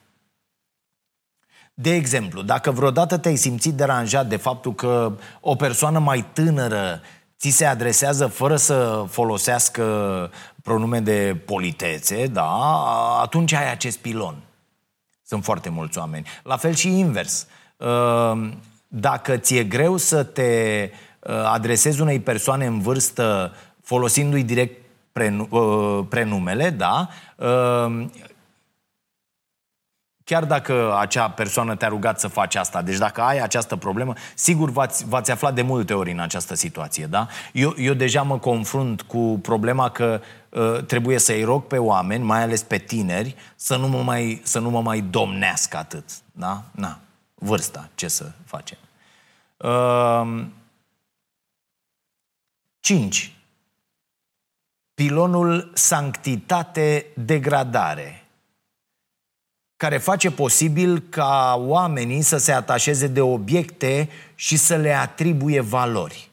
De 1.75 1.95
exemplu, 1.95 2.43
dacă 2.43 2.71
vreodată 2.71 3.19
te-ai 3.19 3.37
simțit 3.37 3.75
deranjat 3.75 4.26
de 4.26 4.37
faptul 4.37 4.75
că 4.75 5.12
o 5.40 5.54
persoană 5.54 5.99
mai 5.99 6.25
tânără 6.33 7.00
ți 7.38 7.49
se 7.49 7.64
adresează 7.64 8.26
fără 8.26 8.57
să 8.57 9.04
folosească 9.09 9.85
pronume 10.62 11.00
de 11.00 11.43
politețe, 11.45 12.26
da, 12.26 12.50
atunci 13.21 13.52
ai 13.52 13.71
acest 13.71 13.99
pilon. 13.99 14.35
Sunt 15.26 15.45
foarte 15.45 15.69
mulți 15.69 15.99
oameni. 15.99 16.26
La 16.43 16.57
fel 16.57 16.75
și 16.75 16.99
invers. 16.99 17.47
Ă, 17.81 18.37
dacă 18.88 19.37
ți-e 19.37 19.64
greu 19.64 19.97
să 19.97 20.23
te 20.23 20.90
ă, 21.26 21.47
adresezi 21.47 22.00
unei 22.00 22.21
persoane 22.21 22.66
în 22.66 22.81
vârstă 22.81 23.52
folosindu-i 23.83 24.43
direct 24.43 24.81
ă, 25.52 26.07
prenumele, 26.09 26.71
da, 26.71 27.09
chiar 30.25 30.45
dacă 30.45 30.97
acea 30.99 31.31
persoană 31.31 31.76
te-a 31.76 31.88
rugat 31.88 32.21
să 32.21 32.28
faci 32.28 32.54
asta, 32.54 32.83
deci 32.83 32.97
dacă 32.97 33.21
ai 33.21 33.38
această 33.38 33.76
problemă, 33.76 34.12
sigur 34.35 34.71
v-ați, 34.71 35.09
v-ați 35.09 35.31
aflat 35.31 35.54
de 35.54 35.62
multe 35.62 35.95
ori 35.95 36.11
în 36.11 36.19
această 36.19 36.54
situație, 36.54 37.07
da? 37.07 37.26
Eu, 37.52 37.75
eu 37.76 37.95
deja 37.95 38.23
mă 38.23 38.38
confrunt 38.38 39.02
cu 39.02 39.38
problema 39.43 39.90
că 39.90 40.21
uh, 40.49 40.85
trebuie 40.87 41.19
să-i 41.19 41.43
rog 41.43 41.66
pe 41.66 41.78
oameni, 41.78 42.25
mai 42.25 42.43
ales 42.43 42.62
pe 42.62 42.78
tineri, 42.78 43.37
să 43.57 43.76
nu 43.76 43.88
mă 43.88 44.02
mai, 44.02 44.40
să 44.45 44.59
nu 44.59 44.71
mă 44.71 44.83
mai 44.83 45.00
domnească 45.00 45.76
atât, 45.76 46.04
da? 46.33 46.62
Na, 46.71 46.99
vârsta, 47.35 47.88
ce 47.95 48.09
să 48.09 48.31
facem? 48.45 48.78
Uh, 49.57 50.45
5. 52.81 53.33
Pilonul 54.95 55.71
sanctitate-degradare 55.75 58.24
care 59.84 59.98
face 59.98 60.30
posibil 60.30 60.98
ca 61.08 61.54
oamenii 61.58 62.22
să 62.22 62.36
se 62.36 62.52
atașeze 62.52 63.06
de 63.06 63.20
obiecte 63.20 64.08
și 64.34 64.56
să 64.56 64.76
le 64.76 64.92
atribuie 64.92 65.60
valori. 65.60 66.30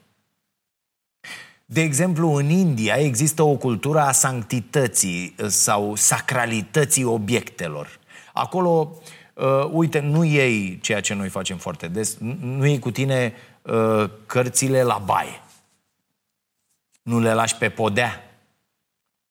De 1.65 1.81
exemplu, 1.81 2.33
în 2.33 2.49
India 2.49 2.95
există 2.95 3.43
o 3.43 3.55
cultură 3.55 3.99
a 3.99 4.11
sanctității 4.11 5.35
uh, 5.39 5.47
sau 5.47 5.95
sacralității 5.95 7.03
obiectelor. 7.03 7.99
Acolo, 8.33 8.97
uh, 9.33 9.69
uite, 9.71 9.99
nu 9.99 10.23
iei 10.23 10.79
ceea 10.81 11.01
ce 11.01 11.13
noi 11.13 11.29
facem 11.29 11.57
foarte 11.57 11.87
des, 11.87 12.17
nu 12.39 12.65
iei 12.65 12.79
cu 12.79 12.91
tine 12.91 13.33
uh, 13.61 14.09
cărțile 14.25 14.83
la 14.83 15.01
baie. 15.05 15.41
Nu 17.01 17.19
le 17.19 17.33
lași 17.33 17.55
pe 17.55 17.69
podea. 17.69 18.23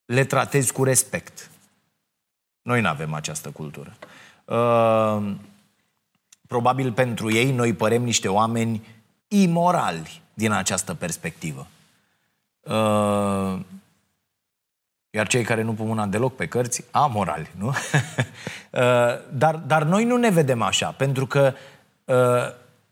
Le 0.05 0.25
tratezi 0.25 0.71
cu 0.71 0.83
respect. 0.83 1.50
Noi 2.61 2.81
nu 2.81 2.87
avem 2.87 3.13
această 3.13 3.49
cultură. 3.49 3.97
Uh, 4.45 5.33
probabil 6.47 6.91
pentru 6.91 7.33
ei 7.33 7.51
noi 7.51 7.73
părem 7.73 8.03
niște 8.03 8.27
oameni 8.27 8.87
imorali 9.27 10.21
din 10.33 10.51
această 10.51 10.93
perspectivă. 10.93 11.67
Uh, 12.61 13.59
iar 15.09 15.27
cei 15.27 15.43
care 15.43 15.61
nu 15.61 15.73
pun 15.73 15.87
mâna 15.87 16.05
deloc 16.05 16.35
pe 16.35 16.47
cărți, 16.47 16.83
amorali, 16.91 17.51
nu? 17.57 17.67
uh, 17.67 17.73
dar, 19.43 19.55
dar 19.55 19.83
noi 19.83 20.03
nu 20.03 20.17
ne 20.17 20.29
vedem 20.29 20.61
așa, 20.61 20.91
pentru 20.91 21.25
că 21.25 21.53
uh, 22.05 22.15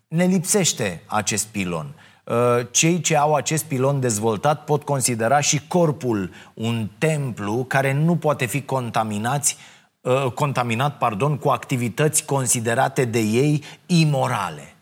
ne 0.08 0.26
lipsește 0.26 1.02
acest 1.06 1.48
pilon. 1.48 1.94
Uh, 2.30 2.68
cei 2.72 3.02
ce 3.02 3.18
au 3.18 3.36
acest 3.36 3.64
pilon 3.66 4.00
dezvoltat 4.00 4.64
pot 4.64 4.84
considera 4.84 5.40
și 5.40 5.68
corpul 5.68 6.32
un 6.54 6.88
templu 6.98 7.66
care 7.68 7.94
nu 7.94 8.16
poate 8.16 8.46
fi 8.46 8.62
contaminați 8.62 9.58
Uh, 10.02 10.32
contaminat 10.32 10.98
pardon, 10.98 11.38
cu 11.38 11.50
activități 11.50 12.26
considerate 12.26 13.06
de 13.06 13.20
ei 13.20 13.64
imorale. 13.86 14.76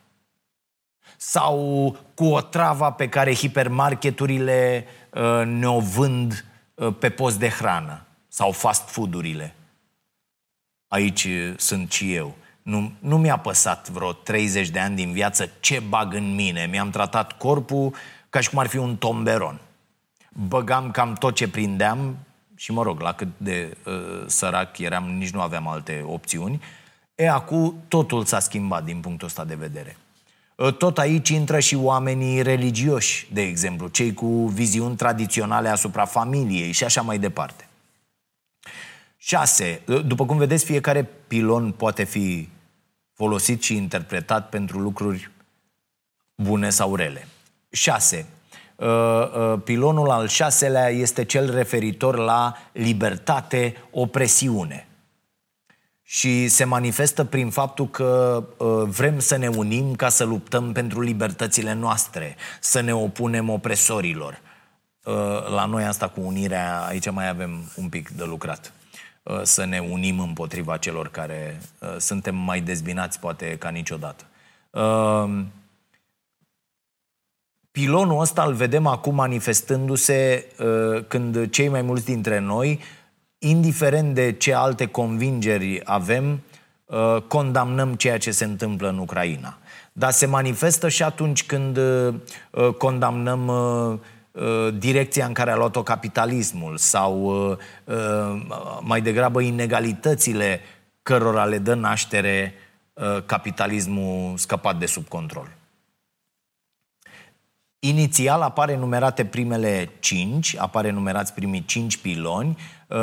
Sau 1.18 1.58
cu 2.14 2.26
o 2.26 2.42
travă 2.42 2.92
pe 2.92 3.10
care 3.10 3.36
hipermarketurile 3.36 4.86
uh, 5.14 5.42
ne-o 5.46 5.80
vând 5.80 6.46
uh, 6.74 6.96
pe 7.00 7.10
post 7.10 7.40
de 7.40 7.50
hrană. 7.50 8.06
Sau 8.28 8.52
fast 8.52 8.90
food-urile. 8.90 9.56
Aici 10.88 11.28
sunt 11.56 11.92
și 11.92 12.14
eu. 12.14 12.36
Nu, 12.68 12.92
nu 13.00 13.18
mi-a 13.18 13.38
păsat 13.38 13.90
vreo 13.90 14.12
30 14.12 14.70
de 14.70 14.80
ani 14.80 14.96
din 14.96 15.12
viață 15.12 15.50
ce 15.60 15.80
bag 15.80 16.14
în 16.14 16.36
mine. 16.36 16.68
Mi-am 16.72 16.90
tratat 16.90 17.38
corpul 17.38 17.94
ca 18.30 18.40
și 18.40 18.50
cum 18.50 18.60
ar 18.60 18.68
fi 18.68 18.78
un 18.78 18.96
tomberon. 18.96 19.60
Băgam 20.34 20.92
cam 20.92 21.14
tot 21.14 21.36
ce 21.36 21.50
prindeam 21.50 22.18
și 22.56 22.72
mă 22.72 22.84
rog, 22.84 23.00
la 23.00 23.14
cât 23.14 23.28
de 23.38 23.78
uh, 23.86 23.94
sărac 24.26 24.78
eram, 24.78 25.04
nici 25.04 25.30
nu 25.30 25.42
aveam 25.42 25.68
alte 25.68 26.04
opțiuni, 26.06 26.62
e, 27.16 27.30
acum 27.30 27.84
totul 27.88 28.26
s-a 28.26 28.40
schimbat 28.40 28.84
din 28.84 29.00
punctul 29.00 29.28
ăsta 29.28 29.46
de 29.46 29.56
vedere. 29.56 29.98
Uh, 30.56 30.74
tot 30.74 30.98
aici 30.98 31.30
intră 31.30 31.60
și 31.60 31.76
oamenii 31.76 32.42
religioși, 32.42 33.28
de 33.34 33.42
exemplu, 33.42 33.88
cei 33.88 34.14
cu 34.14 34.48
viziuni 34.48 34.96
tradiționale 34.96 35.70
asupra 35.70 36.06
familiei 36.06 36.72
și 36.72 36.84
așa 36.84 37.02
mai 37.02 37.20
departe. 37.20 37.68
6. 39.18 39.82
Uh, 39.88 40.06
după 40.06 40.26
cum 40.26 40.38
vedeți, 40.38 40.66
fiecare 40.66 41.10
pilon 41.28 41.72
poate 41.72 42.04
fi 42.04 42.50
folosit 43.18 43.62
și 43.62 43.76
interpretat 43.76 44.50
pentru 44.50 44.80
lucruri 44.80 45.32
bune 46.36 46.70
sau 46.70 46.96
rele. 46.96 47.28
6. 47.70 48.26
Uh, 48.76 48.88
uh, 48.88 49.60
pilonul 49.64 50.10
al 50.10 50.28
șaselea 50.28 50.90
este 50.90 51.24
cel 51.24 51.54
referitor 51.54 52.18
la 52.18 52.56
libertate, 52.72 53.76
opresiune. 53.92 54.88
și 56.04 56.48
se 56.48 56.64
manifestă 56.64 57.24
prin 57.24 57.50
faptul 57.50 57.90
că 57.90 58.44
uh, 58.58 58.84
vrem 58.88 59.20
să 59.20 59.36
ne 59.36 59.48
unim 59.48 59.96
ca 59.96 60.10
să 60.10 60.24
luptăm 60.24 60.72
pentru 60.72 61.02
libertățile 61.02 61.74
noastre, 61.74 62.36
să 62.60 62.80
ne 62.80 62.94
opunem 62.94 63.50
opresorilor. 63.50 64.42
Uh, 65.04 65.14
la 65.50 65.66
noi 65.66 65.84
asta 65.84 66.08
cu 66.08 66.22
unirea, 66.22 66.86
aici 66.86 67.12
mai 67.12 67.28
avem 67.28 67.72
un 67.76 67.90
pic 67.90 68.10
de 68.10 68.24
lucrat. 68.24 68.74
Uh, 69.28 69.40
să 69.44 69.66
ne 69.66 69.80
unim 69.80 70.20
împotriva 70.20 70.78
celor 70.78 71.10
care 71.10 71.62
uh, 71.80 71.96
suntem 71.98 72.36
mai 72.36 72.62
dezbinați 72.62 73.20
poate 73.20 73.56
ca 73.60 73.70
niciodată. 73.70 74.24
Uh, 74.70 75.44
pilonul 77.72 78.22
ăsta 78.22 78.44
îl 78.44 78.54
vedem 78.54 78.86
acum 78.86 79.16
manifestându-se 79.16 80.48
uh, 80.60 81.04
când 81.08 81.50
cei 81.50 81.68
mai 81.68 81.82
mulți 81.82 82.06
dintre 82.06 82.40
noi 82.40 82.80
indiferent 83.38 84.14
de 84.14 84.32
ce 84.32 84.54
alte 84.54 84.86
convingeri 84.86 85.82
avem, 85.84 86.42
uh, 86.86 87.22
condamnăm 87.28 87.94
ceea 87.94 88.18
ce 88.18 88.32
se 88.32 88.44
întâmplă 88.44 88.90
în 88.90 88.98
Ucraina. 88.98 89.58
Dar 89.94 90.12
se 90.12 90.26
manifestă 90.26 90.90
și 90.90 91.04
atunci 91.04 91.46
când 91.46 91.78
uh, 91.78 92.14
uh, 92.52 92.74
condamnăm 92.74 93.52
direcția 94.78 95.26
în 95.26 95.34
care 95.34 95.52
a 95.52 95.56
luat-o 95.56 95.84
capitalismul 95.84 96.78
sau 96.78 97.60
mai 98.82 99.02
degrabă 99.02 99.42
inegalitățile 99.42 100.60
cărora 101.04 101.46
le 101.46 101.58
dă 101.58 101.74
naștere 101.74 102.54
capitalismul 103.26 104.38
scăpat 104.38 104.80
de 104.80 104.86
sub 104.86 105.08
control. 105.08 105.58
Inițial 107.80 108.42
apare 108.42 108.76
numerate 108.76 109.26
primele 109.26 109.90
cinci, 110.00 110.56
apare 110.58 110.90
numerați 110.90 111.34
primii 111.34 111.66
cinci 111.66 111.98
piloni, 111.98 112.58
uh, 112.88 112.98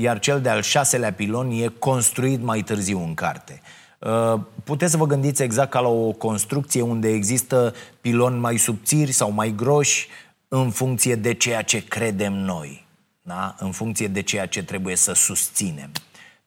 iar 0.00 0.18
cel 0.18 0.40
de-al 0.40 0.62
șaselea 0.62 1.12
pilon 1.12 1.50
e 1.50 1.66
construit 1.78 2.42
mai 2.42 2.62
târziu 2.62 3.02
în 3.02 3.14
carte. 3.14 3.60
Uh, 3.98 4.40
puteți 4.64 4.90
să 4.90 4.96
vă 4.96 5.06
gândiți 5.06 5.42
exact 5.42 5.70
ca 5.70 5.80
la 5.80 5.88
o 5.88 6.12
construcție 6.12 6.82
unde 6.82 7.08
există 7.08 7.74
piloni 8.00 8.38
mai 8.38 8.56
subțiri 8.56 9.12
sau 9.12 9.30
mai 9.30 9.54
groși 9.56 10.08
în 10.48 10.70
funcție 10.70 11.14
de 11.14 11.34
ceea 11.34 11.62
ce 11.62 11.84
credem 11.84 12.32
noi, 12.32 12.86
da? 13.22 13.54
în 13.58 13.72
funcție 13.72 14.08
de 14.08 14.20
ceea 14.20 14.46
ce 14.46 14.64
trebuie 14.64 14.96
să 14.96 15.12
susținem 15.12 15.90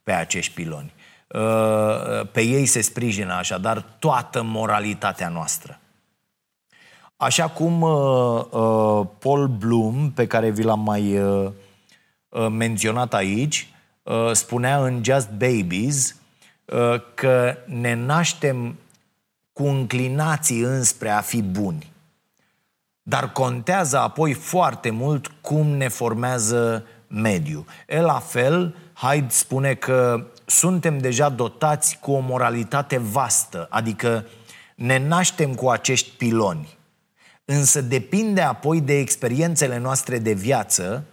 pe 0.04 0.12
acești 0.12 0.54
piloni. 0.54 0.94
Uh, 1.28 2.30
pe 2.32 2.42
ei 2.42 2.66
se 2.66 2.82
sprijină 2.82 3.34
așadar 3.34 3.82
toată 4.00 4.44
moralitatea 4.44 5.30
noastră. 5.30 5.80
Așa 7.18 7.50
cum 7.50 7.82
uh, 7.82 8.46
uh, 8.50 9.08
Paul 9.20 9.48
Bloom, 9.48 10.12
pe 10.12 10.28
care 10.28 10.50
vi 10.50 10.64
l-am 10.64 10.80
mai 10.80 11.18
uh, 11.18 11.52
uh, 12.30 12.48
menționat 12.50 13.14
aici, 13.14 13.70
uh, 14.04 14.32
spunea 14.32 14.84
în 14.84 15.04
Just 15.04 15.30
Babies 15.30 16.16
uh, 16.66 17.02
că 17.14 17.58
ne 17.66 17.94
naștem 17.94 18.78
cu 19.54 19.64
înclinații 19.66 20.60
înspre 20.60 21.10
a 21.10 21.22
fi 21.22 21.42
buni. 21.42 21.92
Dar 23.10 23.32
contează 23.32 24.00
apoi 24.00 24.34
foarte 24.34 24.90
mult 24.90 25.28
cum 25.42 25.68
ne 25.68 25.88
formează 25.88 26.86
mediul. 27.08 27.66
El 27.88 28.06
la 28.06 28.20
fel, 28.20 28.76
Hyde 28.94 29.30
spune 29.30 29.74
că 29.74 30.28
suntem 30.46 30.98
deja 30.98 31.30
dotați 31.30 31.98
cu 32.02 32.12
o 32.12 32.20
moralitate 32.20 32.98
vastă, 32.98 33.68
adică 33.70 34.26
ne 34.76 35.08
naștem 35.08 35.54
cu 35.54 35.70
acești 35.70 36.10
piloni 36.18 36.78
însă 37.52 37.82
depinde 37.82 38.42
apoi 38.42 38.82
de 38.82 38.98
experiențele 38.98 39.78
noastre 39.78 40.18
de 40.18 40.34
viață 40.34 41.06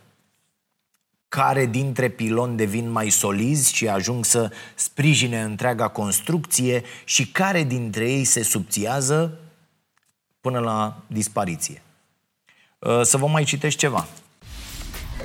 care 1.29 1.67
dintre 1.67 2.09
piloni 2.09 2.57
devin 2.57 2.91
mai 2.91 3.11
solizi 3.11 3.75
și 3.75 3.89
ajung 3.89 4.25
să 4.25 4.53
sprijine 4.75 5.43
întreaga 5.43 5.89
construcție 5.89 6.83
și 7.05 7.31
care 7.31 7.63
dintre 7.63 8.11
ei 8.11 8.25
se 8.25 8.43
subțiază 8.43 9.39
până 10.41 10.59
la 10.59 11.03
dispariție. 11.07 11.83
Uh, 12.79 13.01
să 13.03 13.17
vă 13.17 13.27
mai 13.27 13.45
citești 13.45 13.79
ceva. 13.79 14.07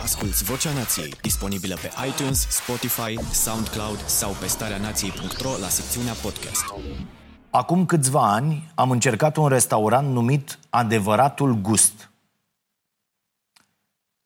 Asculți 0.01 0.43
Vocea 0.43 0.74
Nației, 0.74 1.13
disponibilă 1.22 1.75
pe 1.75 1.92
iTunes, 2.07 2.48
Spotify, 2.50 3.33
SoundCloud 3.33 4.05
sau 4.05 4.31
pe 4.40 4.48
starea 4.48 4.77
nației.ro 4.77 5.50
la 5.59 5.68
secțiunea 5.68 6.14
podcast. 6.14 6.64
Acum 7.50 7.85
câțiva 7.85 8.31
ani 8.31 8.72
am 8.75 8.92
încercat 8.92 9.37
un 9.37 9.48
restaurant 9.48 10.11
numit 10.11 10.59
Adevăratul 10.70 11.53
Gust. 11.53 12.09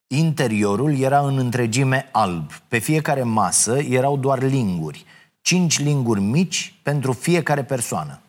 Interiorul 0.06 0.98
era 0.98 1.20
în 1.20 1.38
întregime 1.38 2.08
alb. 2.12 2.52
Pe 2.68 2.78
fiecare 2.78 3.22
masă 3.22 3.78
erau 3.78 4.16
doar 4.16 4.42
linguri. 4.42 5.04
Cinci 5.40 5.78
linguri 5.78 6.20
mici 6.20 6.74
pentru 6.82 7.12
fiecare 7.12 7.64
persoană. 7.64 8.20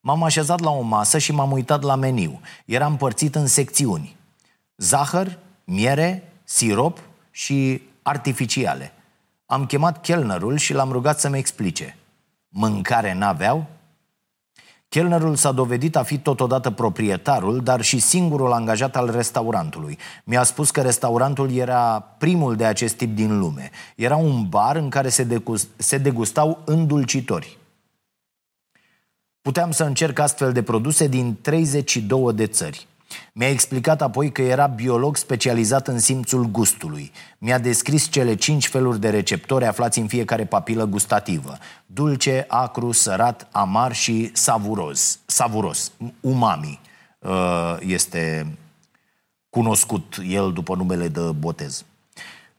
M-am 0.00 0.22
așezat 0.22 0.60
la 0.60 0.70
o 0.70 0.80
masă 0.80 1.18
și 1.18 1.32
m-am 1.32 1.52
uitat 1.52 1.82
la 1.82 1.94
meniu. 1.94 2.40
Era 2.64 2.86
împărțit 2.86 3.34
în 3.34 3.46
secțiuni. 3.46 4.16
Zahăr, 4.76 5.38
miere, 5.64 6.32
sirop 6.44 6.98
și 7.30 7.82
artificiale. 8.02 8.92
Am 9.46 9.66
chemat 9.66 10.00
chelnerul 10.00 10.56
și 10.56 10.72
l-am 10.72 10.92
rugat 10.92 11.20
să-mi 11.20 11.38
explice. 11.38 11.96
Mâncare 12.48 13.14
n-aveau? 13.14 13.66
Chelnerul 14.88 15.36
s-a 15.36 15.52
dovedit 15.52 15.96
a 15.96 16.02
fi 16.02 16.18
totodată 16.18 16.70
proprietarul, 16.70 17.62
dar 17.62 17.80
și 17.80 17.98
singurul 17.98 18.52
angajat 18.52 18.96
al 18.96 19.10
restaurantului. 19.10 19.98
Mi-a 20.24 20.42
spus 20.42 20.70
că 20.70 20.82
restaurantul 20.82 21.52
era 21.52 22.00
primul 22.00 22.56
de 22.56 22.64
acest 22.64 22.96
tip 22.96 23.14
din 23.14 23.38
lume. 23.38 23.70
Era 23.96 24.16
un 24.16 24.48
bar 24.48 24.76
în 24.76 24.90
care 24.90 25.08
se, 25.08 25.24
degust- 25.24 25.68
se 25.76 25.98
degustau 25.98 26.62
îndulcitori. 26.64 27.58
Puteam 29.42 29.70
să 29.70 29.84
încerc 29.84 30.18
astfel 30.18 30.52
de 30.52 30.62
produse 30.62 31.06
din 31.06 31.36
32 31.40 32.32
de 32.32 32.46
țări. 32.46 32.86
Mi-a 33.32 33.48
explicat 33.48 34.02
apoi 34.02 34.32
că 34.32 34.42
era 34.42 34.66
biolog 34.66 35.16
specializat 35.16 35.88
în 35.88 35.98
simțul 35.98 36.44
gustului. 36.44 37.12
Mi-a 37.38 37.58
descris 37.58 38.08
cele 38.08 38.34
cinci 38.34 38.68
feluri 38.68 39.00
de 39.00 39.10
receptori 39.10 39.66
aflați 39.66 39.98
în 39.98 40.06
fiecare 40.06 40.44
papilă 40.44 40.86
gustativă. 40.86 41.58
Dulce, 41.86 42.44
acru, 42.48 42.92
sărat, 42.92 43.48
amar 43.50 43.94
și 43.94 44.30
savuros. 44.32 45.18
Savuros, 45.26 45.92
umami 46.20 46.80
uh, 47.18 47.76
este 47.80 48.56
cunoscut 49.50 50.16
el 50.28 50.52
după 50.52 50.74
numele 50.74 51.08
de 51.08 51.20
botez. 51.20 51.84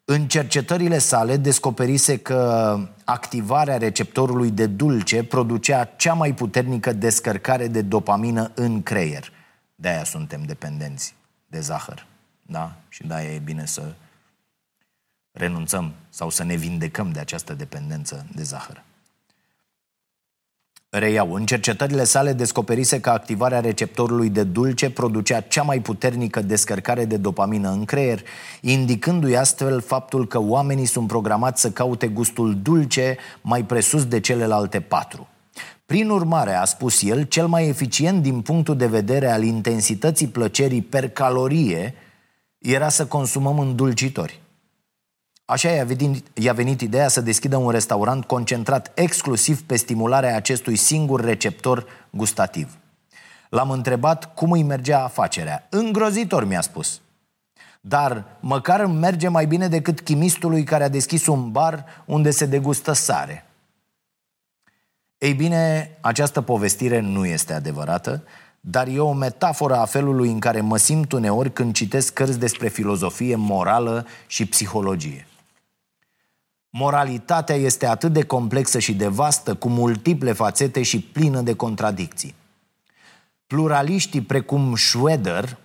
În 0.05 0.27
cercetările 0.27 0.97
sale 0.97 1.37
descoperise 1.37 2.17
că 2.17 2.79
activarea 3.03 3.77
receptorului 3.77 4.51
de 4.51 4.65
dulce 4.65 5.23
producea 5.23 5.93
cea 5.95 6.13
mai 6.13 6.33
puternică 6.33 6.93
descărcare 6.93 7.67
de 7.67 7.81
dopamină 7.81 8.51
în 8.53 8.83
creier. 8.83 9.31
De-aia 9.85 10.03
suntem 10.03 10.43
dependenți 10.43 11.15
de 11.47 11.59
zahăr. 11.59 12.05
Da? 12.41 12.75
Și 12.89 13.03
de-aia 13.07 13.33
e 13.33 13.39
bine 13.39 13.65
să 13.65 13.93
renunțăm 15.31 15.93
sau 16.09 16.29
să 16.29 16.43
ne 16.43 16.55
vindecăm 16.55 17.11
de 17.11 17.19
această 17.19 17.53
dependență 17.53 18.25
de 18.35 18.43
zahăr. 18.43 18.83
Reiau, 20.89 21.33
în 21.33 21.45
cercetările 21.45 22.03
sale 22.03 22.33
descoperise 22.33 22.99
că 22.99 23.09
activarea 23.09 23.59
receptorului 23.59 24.29
de 24.29 24.43
dulce 24.43 24.89
producea 24.89 25.41
cea 25.41 25.63
mai 25.63 25.79
puternică 25.79 26.41
descărcare 26.41 27.05
de 27.05 27.17
dopamină 27.17 27.69
în 27.69 27.85
creier, 27.85 28.21
indicându-i 28.61 29.37
astfel 29.37 29.81
faptul 29.81 30.27
că 30.27 30.39
oamenii 30.39 30.85
sunt 30.85 31.07
programați 31.07 31.61
să 31.61 31.71
caute 31.71 32.07
gustul 32.07 32.61
dulce 32.61 33.17
mai 33.41 33.63
presus 33.63 34.05
de 34.05 34.19
celelalte 34.19 34.81
patru. 34.81 35.27
Prin 35.85 36.09
urmare, 36.09 36.53
a 36.53 36.65
spus 36.65 37.03
el, 37.03 37.23
cel 37.23 37.47
mai 37.47 37.67
eficient 37.67 38.21
din 38.21 38.41
punctul 38.41 38.77
de 38.77 38.87
vedere 38.87 39.31
al 39.31 39.43
intensității 39.43 40.27
plăcerii 40.27 40.81
per 40.81 41.09
calorie 41.09 41.93
era 42.57 42.89
să 42.89 43.05
consumăm 43.05 43.59
îndulcitori. 43.59 44.41
Așa 45.45 45.69
i-a 45.69 45.83
venit, 45.83 46.27
i-a 46.33 46.53
venit 46.53 46.81
ideea 46.81 47.07
să 47.07 47.21
deschidă 47.21 47.57
un 47.57 47.69
restaurant 47.69 48.25
concentrat 48.25 48.91
exclusiv 48.95 49.63
pe 49.63 49.75
stimularea 49.75 50.35
acestui 50.35 50.75
singur 50.75 51.23
receptor 51.23 51.85
gustativ. 52.09 52.77
L-am 53.49 53.69
întrebat 53.69 54.33
cum 54.33 54.51
îi 54.51 54.63
mergea 54.63 55.03
afacerea. 55.03 55.67
Îngrozitor, 55.69 56.45
mi-a 56.45 56.61
spus. 56.61 57.01
Dar 57.81 58.25
măcar 58.39 58.79
îmi 58.79 58.99
merge 58.99 59.27
mai 59.27 59.45
bine 59.45 59.67
decât 59.67 60.01
chimistului 60.01 60.63
care 60.63 60.83
a 60.83 60.89
deschis 60.89 61.27
un 61.27 61.51
bar 61.51 61.85
unde 62.05 62.31
se 62.31 62.45
degustă 62.45 62.91
sare. 62.91 63.44
Ei 65.17 65.33
bine, 65.33 65.97
această 66.01 66.41
povestire 66.41 66.99
nu 66.99 67.25
este 67.25 67.53
adevărată, 67.53 68.23
dar 68.59 68.87
e 68.87 68.99
o 68.99 69.13
metaforă 69.13 69.75
a 69.75 69.85
felului 69.85 70.29
în 70.29 70.39
care 70.39 70.61
mă 70.61 70.77
simt 70.77 71.11
uneori 71.11 71.53
când 71.53 71.73
citesc 71.73 72.13
cărți 72.13 72.39
despre 72.39 72.67
filozofie 72.67 73.35
morală 73.35 74.05
și 74.27 74.45
psihologie. 74.45 75.27
Moralitatea 76.69 77.55
este 77.55 77.85
atât 77.85 78.13
de 78.13 78.23
complexă 78.23 78.79
și 78.79 78.93
de 78.93 79.07
vastă, 79.07 79.53
cu 79.53 79.69
multiple 79.69 80.31
fațete 80.31 80.81
și 80.81 80.99
plină 80.99 81.41
de 81.41 81.55
contradicții. 81.55 82.35
Pluraliștii 83.47 84.21
precum 84.21 84.75
Schroeder 84.75 85.57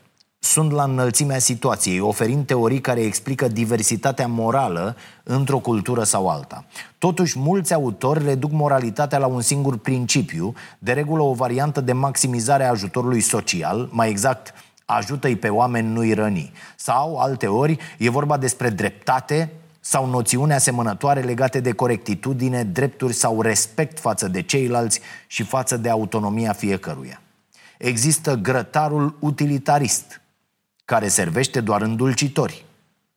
sunt 0.42 0.70
la 0.70 0.83
înălțimea 0.83 1.38
situației, 1.38 2.00
oferind 2.00 2.46
teorii 2.46 2.81
care 2.81 3.00
explică 3.00 3.48
diversitatea 3.48 4.26
morală 4.26 4.96
într-o 5.22 5.59
cultură 5.59 6.05
sau 6.05 6.29
alta. 6.29 6.64
Totuși, 6.98 7.38
mulți 7.38 7.74
autori 7.74 8.24
reduc 8.24 8.50
moralitatea 8.50 9.18
la 9.18 9.26
un 9.26 9.40
singur 9.40 9.79
principiu, 9.79 10.55
de 10.79 10.92
regulă 10.92 11.22
o 11.22 11.33
variantă 11.33 11.81
de 11.81 11.92
maximizare 11.92 12.64
a 12.64 12.70
ajutorului 12.70 13.20
social, 13.20 13.88
mai 13.92 14.09
exact, 14.09 14.55
ajută-i 14.85 15.37
pe 15.37 15.48
oameni, 15.48 15.92
nu-i 15.92 16.14
răni. 16.14 16.53
Sau, 16.76 17.18
alte 17.18 17.46
ori, 17.46 17.79
e 17.98 18.11
vorba 18.11 18.37
despre 18.37 18.70
dreptate 18.70 19.53
sau 19.81 20.07
noțiuni 20.07 20.53
asemănătoare 20.53 21.20
legate 21.20 21.61
de 21.61 21.72
corectitudine, 21.72 22.64
drepturi 22.64 23.12
sau 23.12 23.42
respect 23.42 23.98
față 23.98 24.29
de 24.29 24.42
ceilalți 24.42 25.00
și 25.26 25.42
față 25.42 25.76
de 25.76 25.88
autonomia 25.88 26.53
fiecăruia. 26.53 27.20
Există 27.79 28.35
grătarul 28.35 29.16
utilitarist, 29.20 30.20
care 30.90 31.09
servește 31.09 31.61
doar 31.61 31.83
îndulcitori, 31.83 32.64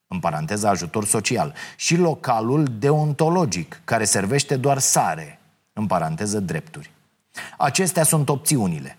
în 0.08 0.18
paranteza 0.18 0.68
ajutor 0.68 1.04
social, 1.04 1.54
și 1.76 1.96
localul 1.96 2.66
deontologic, 2.78 3.80
care 3.84 4.04
servește 4.04 4.56
doar 4.56 4.78
sare, 4.78 5.40
în 5.72 5.86
paranteză 5.86 6.40
drepturi. 6.40 6.90
Acestea 7.58 8.02
sunt 8.02 8.28
opțiunile. 8.28 8.98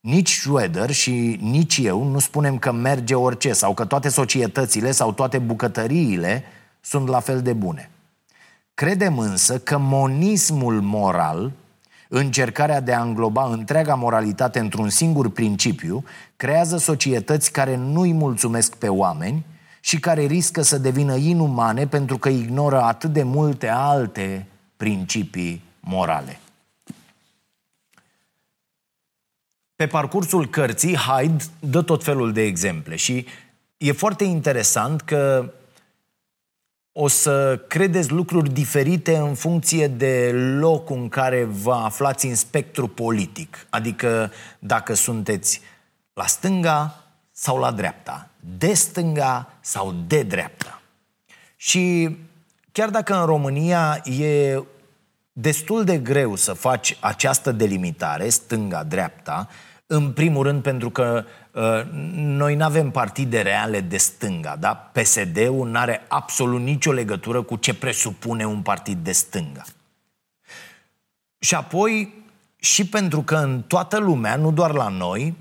Nici 0.00 0.32
Schroeder 0.32 0.90
și 0.90 1.38
nici 1.40 1.78
eu 1.82 2.04
nu 2.04 2.18
spunem 2.18 2.58
că 2.58 2.72
merge 2.72 3.14
orice 3.14 3.52
sau 3.52 3.74
că 3.74 3.84
toate 3.84 4.08
societățile 4.08 4.90
sau 4.90 5.12
toate 5.12 5.38
bucătăriile 5.38 6.44
sunt 6.80 7.08
la 7.08 7.20
fel 7.20 7.42
de 7.42 7.52
bune. 7.52 7.90
Credem 8.74 9.18
însă 9.18 9.58
că 9.58 9.78
monismul 9.78 10.80
moral 10.80 11.52
Încercarea 12.08 12.80
de 12.80 12.92
a 12.92 13.02
îngloba 13.02 13.50
întreaga 13.50 13.94
moralitate 13.94 14.58
într-un 14.58 14.88
singur 14.88 15.30
principiu 15.30 16.04
creează 16.36 16.76
societăți 16.76 17.52
care 17.52 17.76
nu-i 17.76 18.12
mulțumesc 18.12 18.76
pe 18.76 18.88
oameni 18.88 19.44
și 19.80 20.00
care 20.00 20.22
riscă 20.22 20.62
să 20.62 20.78
devină 20.78 21.14
inumane 21.14 21.86
pentru 21.86 22.18
că 22.18 22.28
ignoră 22.28 22.80
atât 22.80 23.12
de 23.12 23.22
multe 23.22 23.68
alte 23.68 24.46
principii 24.76 25.62
morale. 25.80 26.40
Pe 29.76 29.86
parcursul 29.86 30.48
cărții, 30.48 30.96
Hyde 30.96 31.44
dă 31.60 31.82
tot 31.82 32.04
felul 32.04 32.32
de 32.32 32.42
exemple 32.42 32.96
și 32.96 33.26
e 33.76 33.92
foarte 33.92 34.24
interesant 34.24 35.00
că 35.00 35.52
o 36.98 37.08
să 37.08 37.64
credeți 37.68 38.10
lucruri 38.10 38.52
diferite 38.52 39.16
în 39.16 39.34
funcție 39.34 39.88
de 39.88 40.30
locul 40.58 40.96
în 40.96 41.08
care 41.08 41.44
vă 41.44 41.72
aflați 41.72 42.26
în 42.26 42.34
spectru 42.34 42.88
politic. 42.88 43.66
Adică 43.70 44.32
dacă 44.58 44.94
sunteți 44.94 45.60
la 46.12 46.26
stânga 46.26 47.04
sau 47.32 47.58
la 47.58 47.70
dreapta, 47.70 48.28
de 48.58 48.74
stânga 48.74 49.52
sau 49.60 49.94
de 50.06 50.22
dreapta. 50.22 50.82
Și 51.56 52.16
chiar 52.72 52.90
dacă 52.90 53.20
în 53.20 53.26
România 53.26 54.02
e 54.04 54.62
destul 55.32 55.84
de 55.84 55.98
greu 55.98 56.34
să 56.34 56.52
faci 56.52 56.96
această 57.00 57.52
delimitare, 57.52 58.28
stânga-dreapta, 58.28 59.48
în 59.86 60.12
primul 60.12 60.42
rând 60.42 60.62
pentru 60.62 60.90
că 60.90 61.24
uh, 61.52 61.62
noi 62.14 62.54
nu 62.54 62.64
avem 62.64 62.90
partide 62.90 63.40
reale 63.40 63.80
de 63.80 63.96
stânga, 63.96 64.56
da? 64.56 64.74
PSD-ul 64.74 65.68
nu 65.68 65.78
are 65.78 66.04
absolut 66.08 66.60
nicio 66.60 66.92
legătură 66.92 67.42
cu 67.42 67.56
ce 67.56 67.74
presupune 67.74 68.46
un 68.46 68.62
partid 68.62 68.98
de 68.98 69.12
stânga. 69.12 69.64
Și 71.38 71.54
apoi, 71.54 72.14
și 72.56 72.86
pentru 72.86 73.22
că 73.22 73.36
în 73.36 73.62
toată 73.62 73.98
lumea, 73.98 74.36
nu 74.36 74.52
doar 74.52 74.72
la 74.72 74.88
noi, 74.88 75.34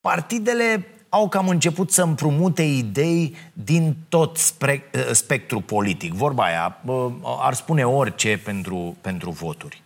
partidele 0.00 0.86
au 1.08 1.28
cam 1.28 1.48
început 1.48 1.92
să 1.92 2.02
împrumute 2.02 2.62
idei 2.62 3.36
din 3.52 3.96
tot 4.08 4.36
spre, 4.36 4.82
uh, 4.94 5.08
spectru 5.12 5.60
politic. 5.60 6.12
Vorba 6.12 6.44
aia 6.44 6.78
uh, 6.84 7.12
ar 7.24 7.54
spune 7.54 7.86
orice 7.86 8.38
pentru, 8.44 8.96
pentru 9.00 9.30
voturi. 9.30 9.82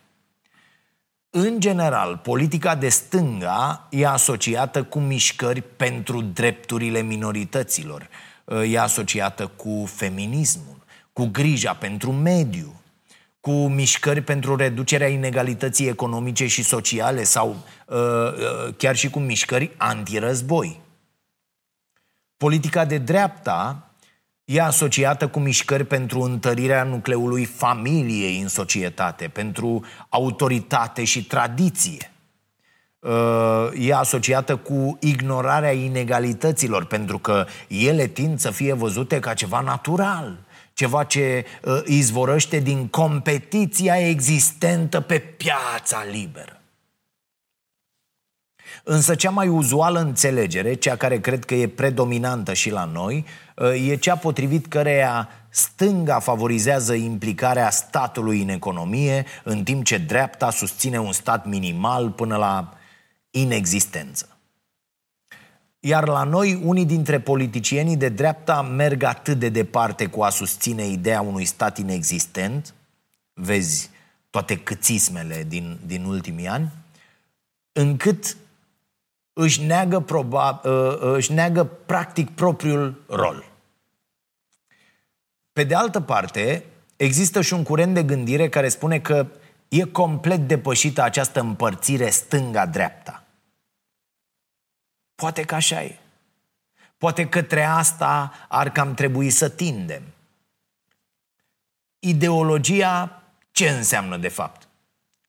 În 1.37 1.61
general, 1.61 2.17
politica 2.17 2.75
de 2.75 2.89
stânga 2.89 3.87
e 3.91 4.07
asociată 4.07 4.83
cu 4.83 4.99
mișcări 4.99 5.63
pentru 5.63 6.21
drepturile 6.23 7.03
minorităților, 7.03 8.09
e 8.69 8.79
asociată 8.79 9.47
cu 9.47 9.85
feminismul, 9.95 10.77
cu 11.13 11.27
grija 11.27 11.75
pentru 11.75 12.13
mediu, 12.13 12.81
cu 13.41 13.51
mișcări 13.51 14.21
pentru 14.21 14.57
reducerea 14.57 15.09
inegalității 15.09 15.89
economice 15.89 16.47
și 16.47 16.63
sociale 16.63 17.23
sau 17.23 17.57
uh, 17.87 17.97
uh, 17.97 18.75
chiar 18.77 18.97
și 18.97 19.11
cu 19.11 19.19
mișcări 19.19 19.71
antirăzboi. 19.77 20.81
Politica 22.37 22.85
de 22.85 22.99
dreapta 22.99 23.84
e 24.45 24.61
asociată 24.61 25.29
cu 25.29 25.39
mișcări 25.39 25.85
pentru 25.85 26.21
întărirea 26.21 26.83
nucleului 26.83 27.45
familiei 27.45 28.41
în 28.41 28.49
societate, 28.49 29.29
pentru 29.29 29.85
autoritate 30.09 31.05
și 31.05 31.25
tradiție. 31.25 32.09
Uh, 32.99 33.69
e 33.79 33.95
asociată 33.95 34.57
cu 34.57 34.99
ignorarea 35.01 35.73
inegalităților, 35.73 36.85
pentru 36.85 37.19
că 37.19 37.47
ele 37.69 38.07
tind 38.07 38.39
să 38.39 38.51
fie 38.51 38.73
văzute 38.73 39.19
ca 39.19 39.35
ceva 39.35 39.61
natural, 39.61 40.39
ceva 40.73 41.05
ce 41.05 41.45
uh, 41.63 41.81
izvorăște 41.85 42.59
din 42.59 42.87
competiția 42.87 44.09
existentă 44.09 45.01
pe 45.01 45.19
piața 45.19 46.05
liberă. 46.11 46.59
Însă 48.87 49.15
cea 49.15 49.31
mai 49.31 49.49
uzuală 49.49 50.01
înțelegere, 50.01 50.75
cea 50.75 50.97
care 50.97 51.21
cred 51.21 51.45
că 51.45 51.55
e 51.55 51.69
predominantă 51.69 52.53
și 52.53 52.71
la 52.71 52.85
noi, 52.85 53.25
e 53.87 53.97
cea 53.97 54.17
potrivit 54.17 54.67
căreia 54.67 55.29
stânga 55.49 56.19
favorizează 56.19 56.95
implicarea 56.95 57.71
statului 57.71 58.43
în 58.43 58.49
economie, 58.49 59.25
în 59.43 59.63
timp 59.63 59.85
ce 59.85 59.99
dreapta 59.99 60.51
susține 60.51 61.01
un 61.01 61.13
stat 61.13 61.47
minimal 61.47 62.11
până 62.11 62.37
la 62.37 62.79
inexistență. 63.31 64.29
Iar 65.81 66.09
la 66.09 66.23
noi, 66.23 66.61
unii 66.65 66.87
dintre 66.87 67.21
politicienii 67.21 67.97
de 67.97 68.09
dreapta 68.09 68.63
merg 68.63 69.03
atât 69.03 69.39
de 69.39 69.49
departe 69.49 70.07
cu 70.07 70.23
a 70.23 70.29
susține 70.29 70.87
ideea 70.87 71.21
unui 71.21 71.45
stat 71.45 71.79
inexistent, 71.79 72.75
vezi 73.33 73.91
toate 74.31 74.57
câțismele 74.57 75.45
din, 75.49 75.79
din 75.87 76.05
ultimii 76.05 76.47
ani, 76.47 76.73
încât 77.73 78.37
își 79.35 79.63
neagă, 79.63 80.01
proba, 80.01 80.61
ă, 80.65 80.99
ă, 81.03 81.17
își 81.17 81.33
neagă 81.33 81.65
practic 81.65 82.31
propriul 82.31 83.05
rol. 83.09 83.45
Pe 85.53 85.65
de 85.65 85.75
altă 85.75 86.01
parte, 86.01 86.65
există 86.97 87.41
și 87.41 87.53
un 87.53 87.63
curent 87.63 87.95
de 87.95 88.03
gândire 88.03 88.49
care 88.49 88.69
spune 88.69 89.01
că 89.01 89.27
e 89.69 89.85
complet 89.85 90.41
depășită 90.49 91.03
această 91.03 91.41
împărțire 91.41 92.11
stânga-dreapta. 92.11 93.25
Poate 95.15 95.43
că 95.43 95.55
așa 95.55 95.83
e. 95.83 95.99
Poate 96.99 97.29
către 97.29 97.63
asta 97.63 98.33
ar 98.49 98.73
cam 98.73 98.95
trebui 98.95 99.31
să 99.31 99.49
tindem. 99.49 100.03
Ideologia 101.99 103.23
ce 103.53 103.69
înseamnă 103.69 104.17
de 104.17 104.29
fapt? 104.29 104.69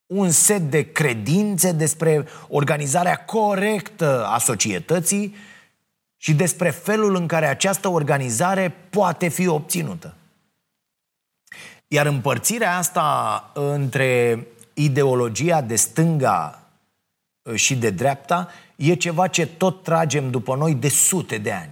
Un 0.07 0.31
set 0.31 0.61
de 0.61 0.91
credințe 0.91 1.71
despre 1.71 2.27
organizarea 2.47 3.25
corectă 3.25 4.25
a 4.25 4.37
societății 4.37 5.35
și 6.17 6.33
despre 6.33 6.69
felul 6.69 7.15
în 7.15 7.27
care 7.27 7.47
această 7.47 7.87
organizare 7.87 8.75
poate 8.89 9.27
fi 9.27 9.47
obținută. 9.47 10.15
Iar 11.87 12.05
împărțirea 12.05 12.77
asta 12.77 13.51
între 13.53 14.47
ideologia 14.73 15.61
de 15.61 15.75
stânga 15.75 16.67
uh, 17.41 17.55
și 17.55 17.75
de 17.75 17.89
dreapta 17.89 18.49
e 18.75 18.93
ceva 18.95 19.27
ce 19.27 19.45
tot 19.45 19.83
tragem 19.83 20.29
după 20.29 20.55
noi 20.55 20.73
de 20.73 20.89
sute 20.89 21.37
de 21.37 21.51
ani. 21.51 21.71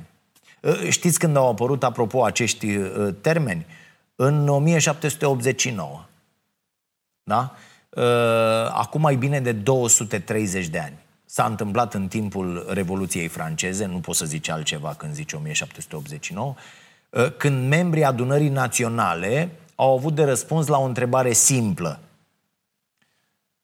Uh, 0.61 0.89
știți 0.89 1.19
când 1.19 1.35
au 1.35 1.49
apărut, 1.49 1.83
apropo, 1.83 2.23
acești 2.23 2.75
uh, 2.75 3.15
termeni? 3.21 3.65
În 4.15 4.47
1789. 4.47 6.05
Da? 7.23 7.55
Uh, 7.95 8.03
acum 8.71 9.01
mai 9.01 9.15
bine 9.15 9.39
de 9.39 9.51
230 9.51 10.67
de 10.67 10.79
ani. 10.79 10.97
S-a 11.25 11.45
întâmplat 11.45 11.93
în 11.93 12.07
timpul 12.07 12.65
Revoluției 12.69 13.27
franceze, 13.27 13.85
nu 13.85 13.99
pot 13.99 14.15
să 14.15 14.25
zici 14.25 14.49
altceva 14.49 14.93
când 14.97 15.13
zici 15.13 15.33
1789, 15.33 16.55
uh, 17.09 17.31
când 17.37 17.67
membrii 17.67 18.03
adunării 18.03 18.49
naționale 18.49 19.51
au 19.75 19.93
avut 19.93 20.15
de 20.15 20.23
răspuns 20.23 20.67
la 20.67 20.77
o 20.77 20.83
întrebare 20.83 21.33
simplă. 21.33 21.99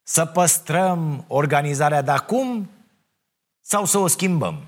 Să 0.03 0.25
păstrăm 0.25 1.23
organizarea 1.27 2.01
de 2.01 2.11
acum 2.11 2.69
sau 3.61 3.85
să 3.85 3.97
o 3.97 4.07
schimbăm? 4.07 4.63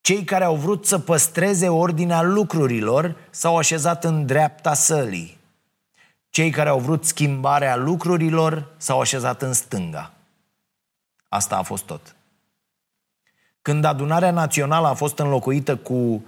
Cei 0.00 0.24
care 0.24 0.44
au 0.44 0.56
vrut 0.56 0.86
să 0.86 0.98
păstreze 0.98 1.68
ordinea 1.68 2.22
lucrurilor 2.22 3.16
s-au 3.30 3.56
așezat 3.56 4.04
în 4.04 4.26
dreapta 4.26 4.74
sălii. 4.74 5.40
Cei 6.32 6.50
care 6.50 6.68
au 6.68 6.78
vrut 6.78 7.04
schimbarea 7.04 7.76
lucrurilor 7.76 8.72
s-au 8.76 9.00
așezat 9.00 9.42
în 9.42 9.52
stânga. 9.52 10.12
Asta 11.28 11.56
a 11.56 11.62
fost 11.62 11.84
tot. 11.84 12.16
Când 13.62 13.84
adunarea 13.84 14.30
națională 14.30 14.86
a 14.86 14.94
fost 14.94 15.18
înlocuită 15.18 15.76
cu 15.76 15.92
uh, 15.92 16.22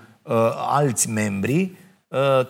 alți 0.57 1.09
membri, 1.09 1.73
uh, 2.09 2.41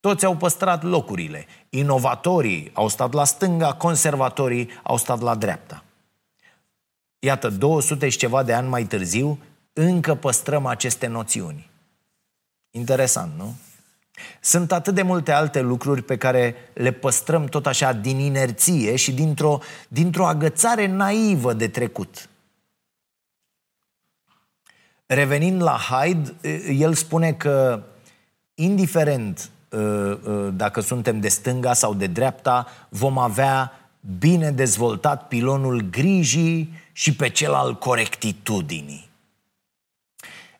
toți 0.00 0.24
au 0.24 0.36
păstrat 0.36 0.82
locurile. 0.82 1.46
Inovatorii 1.68 2.70
au 2.74 2.88
stat 2.88 3.12
la 3.12 3.24
stânga, 3.24 3.74
conservatorii 3.74 4.68
au 4.82 4.96
stat 4.96 5.20
la 5.20 5.34
dreapta. 5.34 5.84
Iată, 7.18 7.48
200 7.48 8.08
și 8.08 8.18
ceva 8.18 8.42
de 8.42 8.52
ani 8.52 8.68
mai 8.68 8.84
târziu, 8.84 9.38
încă 9.72 10.14
păstrăm 10.14 10.66
aceste 10.66 11.06
noțiuni. 11.06 11.70
Interesant, 12.70 13.32
nu? 13.36 13.54
Sunt 14.40 14.72
atât 14.72 14.94
de 14.94 15.02
multe 15.02 15.32
alte 15.32 15.60
lucruri 15.60 16.02
pe 16.02 16.16
care 16.16 16.54
le 16.72 16.90
păstrăm 16.90 17.44
tot 17.44 17.66
așa 17.66 17.92
din 17.92 18.18
inerție 18.18 18.96
și 18.96 19.12
dintr-o, 19.12 19.58
dintr-o 19.88 20.26
agățare 20.26 20.86
naivă 20.86 21.52
de 21.52 21.68
trecut. 21.68 22.28
Revenind 25.06 25.62
la 25.62 25.76
Hyde, 25.76 26.34
el 26.72 26.94
spune 26.94 27.32
că, 27.32 27.82
indiferent 28.54 29.50
dacă 30.52 30.80
suntem 30.80 31.20
de 31.20 31.28
stânga 31.28 31.72
sau 31.72 31.94
de 31.94 32.06
dreapta, 32.06 32.66
vom 32.88 33.18
avea 33.18 33.72
bine 34.18 34.50
dezvoltat 34.50 35.28
pilonul 35.28 35.80
grijii 35.90 36.72
și 36.92 37.14
pe 37.14 37.28
cel 37.28 37.52
al 37.52 37.78
corectitudinii. 37.78 39.05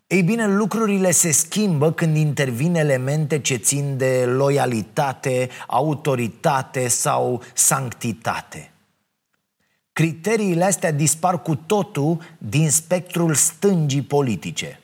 Ei 0.07 0.23
bine, 0.23 0.47
lucrurile 0.47 1.11
se 1.11 1.31
schimbă 1.31 1.92
când 1.92 2.16
intervin 2.16 2.75
elemente 2.75 3.40
ce 3.40 3.57
țin 3.57 3.97
de 3.97 4.25
loialitate, 4.27 5.49
autoritate 5.66 6.88
sau 6.88 7.42
sanctitate. 7.55 8.73
Criteriile 9.92 10.64
astea 10.64 10.92
dispar 10.92 11.42
cu 11.42 11.55
totul 11.55 12.21
din 12.38 12.71
spectrul 12.71 13.35
stângii 13.35 14.03
politice. 14.03 14.81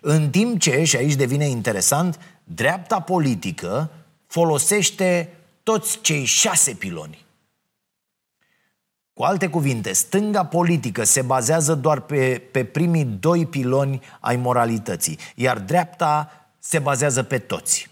În 0.00 0.30
timp 0.30 0.60
ce, 0.60 0.84
și 0.84 0.96
aici 0.96 1.14
devine 1.14 1.48
interesant, 1.48 2.20
dreapta 2.44 3.00
politică 3.00 3.90
folosește 4.26 5.32
toți 5.62 6.00
cei 6.00 6.24
șase 6.24 6.72
piloni. 6.72 7.24
Cu 9.14 9.22
alte 9.22 9.48
cuvinte, 9.48 9.92
stânga 9.92 10.44
politică 10.44 11.04
se 11.04 11.22
bazează 11.22 11.74
doar 11.74 12.00
pe, 12.00 12.42
pe 12.50 12.64
primii 12.64 13.04
doi 13.04 13.46
piloni 13.46 14.00
ai 14.20 14.36
moralității, 14.36 15.18
iar 15.34 15.58
dreapta 15.58 16.30
se 16.58 16.78
bazează 16.78 17.22
pe 17.22 17.38
toți. 17.38 17.90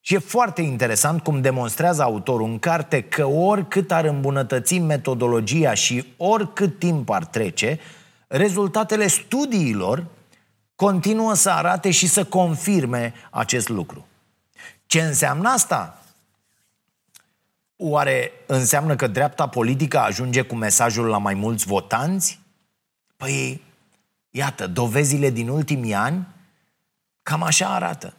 Și 0.00 0.14
e 0.14 0.18
foarte 0.18 0.62
interesant 0.62 1.22
cum 1.22 1.40
demonstrează 1.40 2.02
autorul 2.02 2.48
în 2.48 2.58
carte 2.58 3.02
că 3.02 3.26
oricât 3.26 3.92
ar 3.92 4.04
îmbunătăți 4.04 4.78
metodologia 4.78 5.74
și 5.74 6.06
oricât 6.16 6.78
timp 6.78 7.10
ar 7.10 7.24
trece, 7.24 7.78
rezultatele 8.26 9.06
studiilor 9.06 10.06
continuă 10.74 11.34
să 11.34 11.50
arate 11.50 11.90
și 11.90 12.06
să 12.06 12.24
confirme 12.24 13.14
acest 13.30 13.68
lucru. 13.68 14.06
Ce 14.86 15.00
înseamnă 15.00 15.48
asta? 15.48 16.03
Oare 17.76 18.32
înseamnă 18.46 18.96
că 18.96 19.06
dreapta 19.06 19.48
politică 19.48 19.98
ajunge 19.98 20.42
cu 20.42 20.54
mesajul 20.54 21.06
la 21.06 21.18
mai 21.18 21.34
mulți 21.34 21.66
votanți? 21.66 22.40
Păi, 23.16 23.62
iată, 24.30 24.66
dovezile 24.66 25.30
din 25.30 25.48
ultimii 25.48 25.94
ani 25.94 26.26
cam 27.22 27.42
așa 27.42 27.74
arată. 27.74 28.14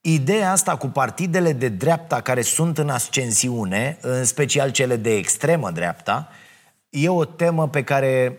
Ideea 0.00 0.50
asta 0.50 0.76
cu 0.76 0.86
partidele 0.86 1.52
de 1.52 1.68
dreapta 1.68 2.20
care 2.20 2.42
sunt 2.42 2.78
în 2.78 2.88
ascensiune, 2.88 3.98
în 4.00 4.24
special 4.24 4.70
cele 4.70 4.96
de 4.96 5.16
extremă 5.16 5.70
dreapta, 5.70 6.28
e 6.88 7.08
o 7.08 7.24
temă 7.24 7.68
pe 7.68 7.84
care 7.84 8.38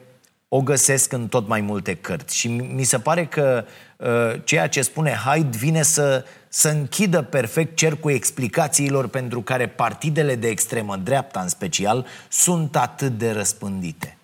o 0.54 0.62
găsesc 0.62 1.14
în 1.14 1.28
tot 1.28 1.48
mai 1.48 1.62
multe 1.62 1.96
cărți. 1.96 2.38
Și 2.38 2.48
mi 2.48 2.84
se 2.84 3.00
pare 3.00 3.26
că 3.26 3.66
uh, 3.98 4.42
ceea 4.44 4.68
ce 4.68 4.82
spune 4.82 5.12
Hyde 5.26 5.58
vine 5.58 5.82
să, 5.82 6.26
să 6.48 6.70
închidă 6.70 7.22
perfect 7.22 7.76
cercul 7.76 8.12
explicațiilor 8.12 9.08
pentru 9.08 9.42
care 9.42 9.68
partidele 9.68 10.36
de 10.36 10.48
extremă 10.48 10.96
dreapta, 10.96 11.40
în 11.40 11.48
special, 11.48 12.06
sunt 12.30 12.76
atât 12.76 13.18
de 13.18 13.32
răspândite. 13.32 14.18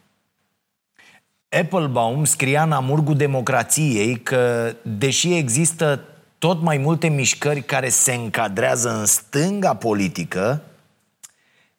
Applebaum 1.50 2.26
scria 2.26 2.64
în 2.64 2.72
amurgul 2.72 3.16
democrației 3.16 4.20
că, 4.20 4.74
deși 4.82 5.34
există 5.34 6.04
tot 6.38 6.62
mai 6.62 6.78
multe 6.78 7.08
mișcări 7.08 7.62
care 7.62 7.90
se 7.90 8.14
încadrează 8.14 8.98
în 9.00 9.06
stânga 9.06 9.76
politică, 9.76 10.62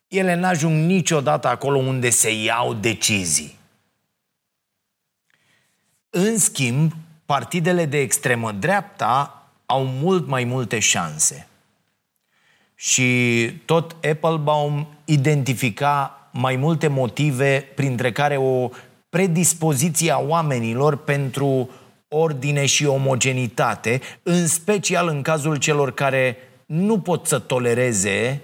ele 0.08 0.34
n-ajung 0.34 0.86
niciodată 0.86 1.48
acolo 1.48 1.78
unde 1.78 2.10
se 2.10 2.42
iau 2.42 2.74
decizii. 2.74 3.57
În 6.20 6.38
schimb, 6.38 6.92
partidele 7.26 7.84
de 7.84 7.98
extremă 7.98 8.52
dreapta 8.52 9.46
au 9.66 9.84
mult 9.84 10.26
mai 10.26 10.44
multe 10.44 10.78
șanse. 10.78 11.46
Și 12.74 13.50
tot 13.64 13.96
Applebaum 14.10 14.86
identifica 15.04 16.28
mai 16.32 16.56
multe 16.56 16.88
motive, 16.88 17.72
printre 17.74 18.12
care 18.12 18.36
o 18.36 18.70
predispoziție 19.08 20.10
a 20.10 20.18
oamenilor 20.18 20.96
pentru 20.96 21.70
ordine 22.08 22.66
și 22.66 22.86
omogenitate, 22.86 24.00
în 24.22 24.46
special 24.46 25.08
în 25.08 25.22
cazul 25.22 25.56
celor 25.56 25.94
care 25.94 26.36
nu 26.66 27.00
pot 27.00 27.26
să 27.26 27.38
tolereze 27.38 28.40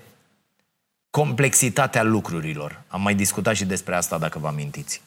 complexitatea 1.11 2.03
lucrurilor. 2.03 2.83
Am 2.89 3.03
mai 3.03 3.15
discutat 3.15 3.55
și 3.55 3.65
despre 3.65 3.95
asta, 3.95 4.19
dacă 4.19 4.39
vă 4.39 4.47
amintiți. 4.47 5.03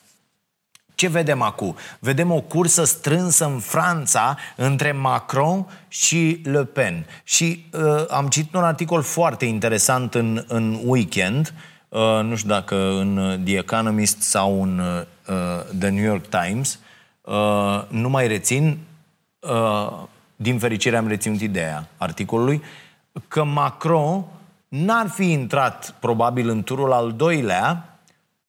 Ce 0.97 1.07
vedem 1.07 1.41
acum? 1.41 1.75
Vedem 1.99 2.31
o 2.31 2.41
cursă 2.41 2.83
strânsă 2.83 3.45
în 3.45 3.59
Franța 3.59 4.37
între 4.55 4.91
Macron 4.91 5.65
și 5.87 6.41
Le 6.43 6.63
Pen. 6.65 7.05
Și 7.23 7.65
uh, 7.73 8.05
am 8.09 8.27
citit 8.27 8.53
un 8.53 8.63
articol 8.63 9.01
foarte 9.01 9.45
interesant 9.45 10.15
în, 10.15 10.43
în 10.47 10.79
weekend, 10.83 11.53
uh, 11.89 12.19
nu 12.23 12.35
știu 12.35 12.49
dacă 12.49 12.75
în 12.75 13.41
The 13.43 13.57
Economist 13.57 14.21
sau 14.21 14.61
în 14.63 14.79
uh, 14.79 15.77
The 15.79 15.89
New 15.89 16.03
York 16.03 16.25
Times, 16.27 16.79
uh, 17.21 17.83
nu 17.87 18.09
mai 18.09 18.27
rețin, 18.27 18.77
uh, 19.39 19.91
din 20.35 20.59
fericire 20.59 20.97
am 20.97 21.07
reținut 21.07 21.41
ideea 21.41 21.87
articolului, 21.97 22.61
că 23.27 23.43
Macron 23.43 24.23
n-ar 24.67 25.07
fi 25.07 25.31
intrat 25.31 25.95
probabil 25.99 26.49
în 26.49 26.63
turul 26.63 26.91
al 26.91 27.13
doilea, 27.13 27.99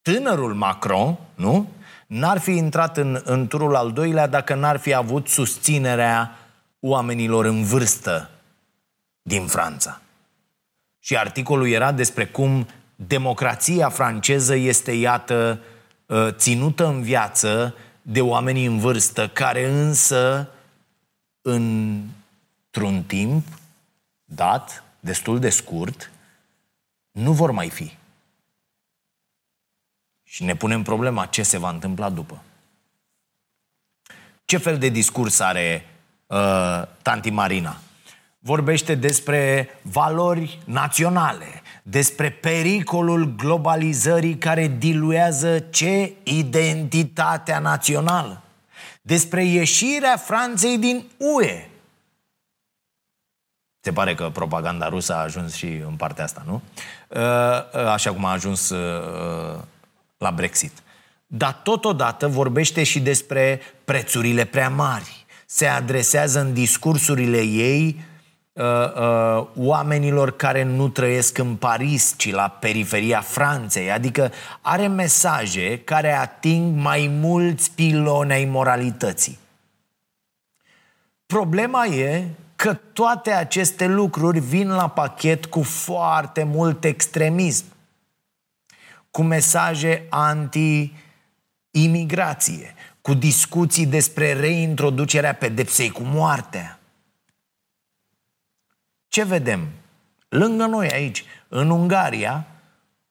tânărul 0.02 0.54
Macron, 0.54 1.16
nu? 1.34 1.68
N-ar 2.08 2.38
fi 2.38 2.50
intrat 2.50 2.96
în, 2.96 3.20
în 3.24 3.46
turul 3.46 3.76
al 3.76 3.92
doilea 3.92 4.26
dacă 4.26 4.54
n-ar 4.54 4.76
fi 4.76 4.94
avut 4.94 5.28
susținerea 5.28 6.38
oamenilor 6.80 7.44
în 7.44 7.64
vârstă 7.64 8.30
din 9.22 9.46
Franța. 9.46 10.00
Și 10.98 11.16
articolul 11.16 11.68
era 11.68 11.92
despre 11.92 12.26
cum 12.26 12.66
democrația 12.96 13.88
franceză 13.88 14.54
este, 14.54 14.92
iată, 14.92 15.60
ă, 16.08 16.30
ținută 16.30 16.86
în 16.86 17.02
viață 17.02 17.74
de 18.02 18.20
oamenii 18.20 18.66
în 18.66 18.78
vârstă, 18.78 19.28
care 19.28 19.68
însă, 19.68 20.48
într-un 21.42 23.02
timp 23.06 23.46
dat, 24.24 24.84
destul 25.00 25.38
de 25.38 25.48
scurt, 25.48 26.10
nu 27.10 27.32
vor 27.32 27.50
mai 27.50 27.68
fi. 27.70 27.92
Și 30.30 30.44
ne 30.44 30.56
punem 30.56 30.82
problema 30.82 31.26
ce 31.26 31.42
se 31.42 31.58
va 31.58 31.70
întâmpla 31.70 32.08
după. 32.08 32.42
Ce 34.44 34.56
fel 34.56 34.78
de 34.78 34.88
discurs 34.88 35.40
are 35.40 35.86
uh, 36.26 36.82
Tanti 37.02 37.30
Marina? 37.30 37.76
Vorbește 38.38 38.94
despre 38.94 39.68
valori 39.82 40.58
naționale, 40.64 41.62
despre 41.82 42.30
pericolul 42.30 43.34
globalizării 43.36 44.38
care 44.38 44.66
diluează 44.66 45.58
ce? 45.58 46.12
Identitatea 46.22 47.58
națională. 47.58 48.42
Despre 49.02 49.44
ieșirea 49.44 50.16
Franței 50.16 50.78
din 50.78 51.04
UE. 51.16 51.68
Se 53.80 53.92
pare 53.92 54.14
că 54.14 54.30
propaganda 54.30 54.88
rusă 54.88 55.14
a 55.14 55.22
ajuns 55.22 55.54
și 55.54 55.66
în 55.66 55.94
partea 55.96 56.24
asta, 56.24 56.42
nu? 56.46 56.62
Uh, 57.08 57.80
uh, 57.80 57.86
așa 57.86 58.12
cum 58.12 58.24
a 58.24 58.30
ajuns 58.30 58.70
uh, 58.70 59.60
la 60.18 60.30
Brexit. 60.30 60.72
Dar 61.26 61.52
totodată 61.62 62.26
vorbește 62.26 62.82
și 62.82 63.00
despre 63.00 63.60
prețurile 63.84 64.44
prea 64.44 64.68
mari. 64.68 65.26
Se 65.46 65.66
adresează 65.66 66.40
în 66.40 66.52
discursurile 66.52 67.40
ei 67.40 68.00
uh, 68.52 68.64
uh, 68.64 69.46
oamenilor 69.56 70.36
care 70.36 70.62
nu 70.62 70.88
trăiesc 70.88 71.38
în 71.38 71.56
Paris, 71.56 72.14
ci 72.16 72.30
la 72.30 72.48
periferia 72.48 73.20
Franței. 73.20 73.90
Adică 73.90 74.32
are 74.60 74.86
mesaje 74.86 75.78
care 75.78 76.12
ating 76.12 76.76
mai 76.76 77.10
mulți 77.20 77.70
piloni 77.70 78.32
ai 78.32 78.44
moralității. 78.44 79.38
Problema 81.26 81.86
e 81.86 82.24
că 82.56 82.74
toate 82.74 83.30
aceste 83.30 83.86
lucruri 83.86 84.38
vin 84.38 84.68
la 84.68 84.88
pachet 84.88 85.46
cu 85.46 85.62
foarte 85.62 86.42
mult 86.42 86.84
extremism 86.84 87.64
cu 89.10 89.22
mesaje 89.22 90.06
anti-imigrație, 90.10 92.74
cu 93.00 93.14
discuții 93.14 93.86
despre 93.86 94.32
reintroducerea 94.32 95.34
pedepsei 95.34 95.90
cu 95.90 96.02
moartea. 96.02 96.78
Ce 99.08 99.24
vedem? 99.24 99.68
Lângă 100.28 100.66
noi 100.66 100.90
aici, 100.90 101.24
în 101.48 101.70
Ungaria, 101.70 102.46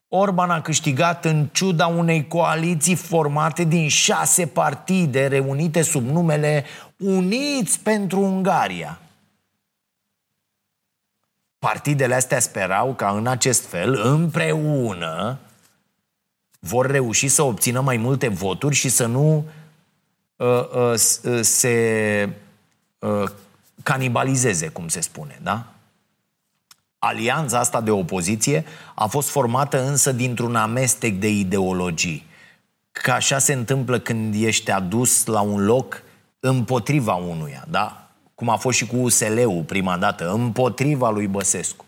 Orban 0.09 0.49
a 0.49 0.61
câștigat 0.61 1.25
în 1.25 1.47
ciuda 1.47 1.87
unei 1.87 2.27
coaliții 2.27 2.95
formate 2.95 3.63
din 3.63 3.87
șase 3.87 4.47
partide 4.47 5.27
reunite 5.27 5.81
sub 5.81 6.05
numele 6.05 6.65
Uniți 6.97 7.79
pentru 7.79 8.21
Ungaria. 8.21 8.99
Partidele 11.59 12.15
astea 12.15 12.39
sperau 12.39 12.93
ca 12.93 13.09
în 13.09 13.27
acest 13.27 13.65
fel, 13.65 14.01
împreună, 14.03 15.39
vor 16.59 16.91
reuși 16.91 17.27
să 17.27 17.41
obțină 17.41 17.81
mai 17.81 17.97
multe 17.97 18.27
voturi 18.27 18.75
și 18.75 18.89
să 18.89 19.05
nu 19.05 19.45
uh, 20.35 20.47
uh, 20.47 20.93
uh, 21.23 21.39
se 21.41 22.29
uh, 22.99 23.29
canibalizeze, 23.83 24.67
cum 24.67 24.87
se 24.87 25.01
spune, 25.01 25.39
da? 25.43 25.65
Alianța 26.99 27.59
asta 27.59 27.81
de 27.81 27.91
opoziție 27.91 28.65
a 28.95 29.05
fost 29.05 29.29
formată 29.29 29.87
însă 29.87 30.11
dintr-un 30.11 30.55
amestec 30.55 31.13
de 31.13 31.29
ideologii. 31.29 32.25
Că 32.91 33.11
așa 33.11 33.37
se 33.37 33.53
întâmplă 33.53 33.99
când 33.99 34.43
ești 34.43 34.71
adus 34.71 35.25
la 35.25 35.41
un 35.41 35.65
loc 35.65 36.01
împotriva 36.39 37.13
unuia, 37.13 37.65
da? 37.69 38.07
Cum 38.35 38.49
a 38.49 38.55
fost 38.55 38.77
și 38.77 38.87
cu 38.87 38.95
USL-ul 38.95 39.63
prima 39.63 39.97
dată, 39.97 40.31
împotriva 40.31 41.09
lui 41.09 41.27
Băsescu. 41.27 41.85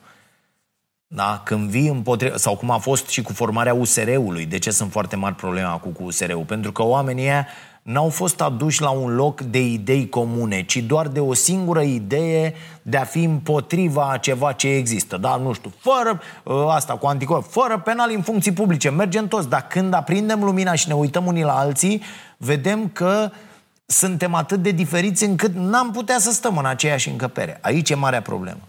Da? 1.11 1.41
Când 1.45 1.69
vii 1.69 1.87
împotriva, 1.87 2.37
sau 2.37 2.55
cum 2.55 2.71
a 2.71 2.77
fost 2.77 3.07
și 3.07 3.21
cu 3.21 3.33
formarea 3.33 3.73
USR-ului. 3.73 4.45
De 4.45 4.57
ce 4.57 4.71
sunt 4.71 4.91
foarte 4.91 5.15
mari 5.15 5.35
probleme 5.35 5.67
acum 5.67 5.91
cu 5.91 6.03
USR-ul? 6.03 6.43
Pentru 6.43 6.71
că 6.71 6.83
oamenii 6.83 7.23
ăia 7.23 7.47
n-au 7.81 8.09
fost 8.09 8.41
aduși 8.41 8.81
la 8.81 8.89
un 8.89 9.15
loc 9.15 9.41
de 9.41 9.61
idei 9.61 10.09
comune, 10.09 10.63
ci 10.63 10.77
doar 10.77 11.07
de 11.07 11.19
o 11.19 11.33
singură 11.33 11.81
idee 11.81 12.53
de 12.81 12.97
a 12.97 13.03
fi 13.03 13.23
împotriva 13.23 14.09
a 14.11 14.17
ceva 14.17 14.51
ce 14.51 14.67
există. 14.67 15.17
Da, 15.17 15.35
nu 15.35 15.53
știu, 15.53 15.73
fără 15.79 16.21
ă, 16.45 16.71
asta 16.71 16.97
cu 16.97 17.07
anticorp, 17.07 17.51
fără 17.51 17.79
penal 17.79 18.11
în 18.15 18.21
funcții 18.21 18.51
publice, 18.51 18.89
mergem 18.89 19.27
toți, 19.27 19.49
dar 19.49 19.67
când 19.67 19.93
aprindem 19.93 20.43
lumina 20.43 20.73
și 20.73 20.87
ne 20.87 20.93
uităm 20.93 21.25
unii 21.25 21.43
la 21.43 21.57
alții, 21.57 22.01
vedem 22.37 22.87
că 22.87 23.31
suntem 23.85 24.33
atât 24.33 24.61
de 24.61 24.71
diferiți 24.71 25.23
încât 25.23 25.55
n-am 25.55 25.91
putea 25.91 26.19
să 26.19 26.31
stăm 26.31 26.57
în 26.57 26.65
aceeași 26.65 27.09
încăpere. 27.09 27.57
Aici 27.61 27.89
e 27.89 27.95
marea 27.95 28.21
problemă. 28.21 28.59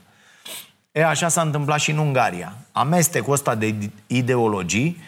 E, 1.01 1.05
așa 1.05 1.29
s-a 1.29 1.41
întâmplat 1.41 1.79
și 1.79 1.91
în 1.91 1.99
Ungaria. 1.99 2.57
Amestecul 2.73 3.33
ăsta 3.33 3.55
de 3.55 3.75
ideologii 4.07 5.03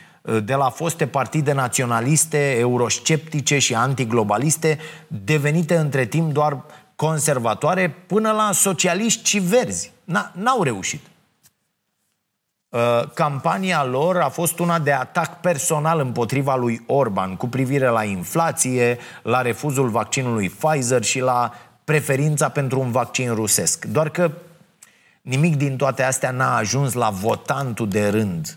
de 0.45 0.55
la 0.55 0.71
foste 0.71 1.07
partide 1.07 1.53
naționaliste, 1.53 2.57
eurosceptice 2.59 3.59
și 3.59 3.75
antiglobaliste, 3.75 4.79
devenite 5.07 5.77
între 5.77 6.05
timp 6.05 6.33
doar 6.33 6.63
conservatoare, 6.97 7.91
până 8.07 8.31
la 8.31 8.51
socialiști 8.53 9.29
și 9.29 9.39
verzi. 9.39 9.93
N-au 10.33 10.63
reușit. 10.63 11.01
Uh, 12.69 12.81
campania 13.15 13.85
lor 13.85 14.17
a 14.17 14.29
fost 14.29 14.59
una 14.59 14.79
de 14.79 14.93
atac 14.93 15.41
personal 15.41 16.01
împotriva 16.01 16.57
lui 16.57 16.83
Orban 16.87 17.37
cu 17.37 17.49
privire 17.49 17.87
la 17.87 18.05
inflație, 18.05 18.99
la 19.23 19.43
refuzul 19.43 19.89
vaccinului 19.89 20.49
Pfizer 20.49 21.03
și 21.03 21.21
la 21.21 21.53
preferința 21.85 22.49
pentru 22.49 22.81
un 22.81 22.91
vaccin 22.91 23.35
rusesc. 23.35 23.85
Doar 23.85 24.09
că 24.09 24.31
nimic 25.23 25.57
din 25.57 25.77
toate 25.77 26.03
astea 26.03 26.31
n-a 26.31 26.57
ajuns 26.57 26.93
la 26.93 27.11
votantul 27.11 27.89
de 27.89 28.09
rând 28.09 28.57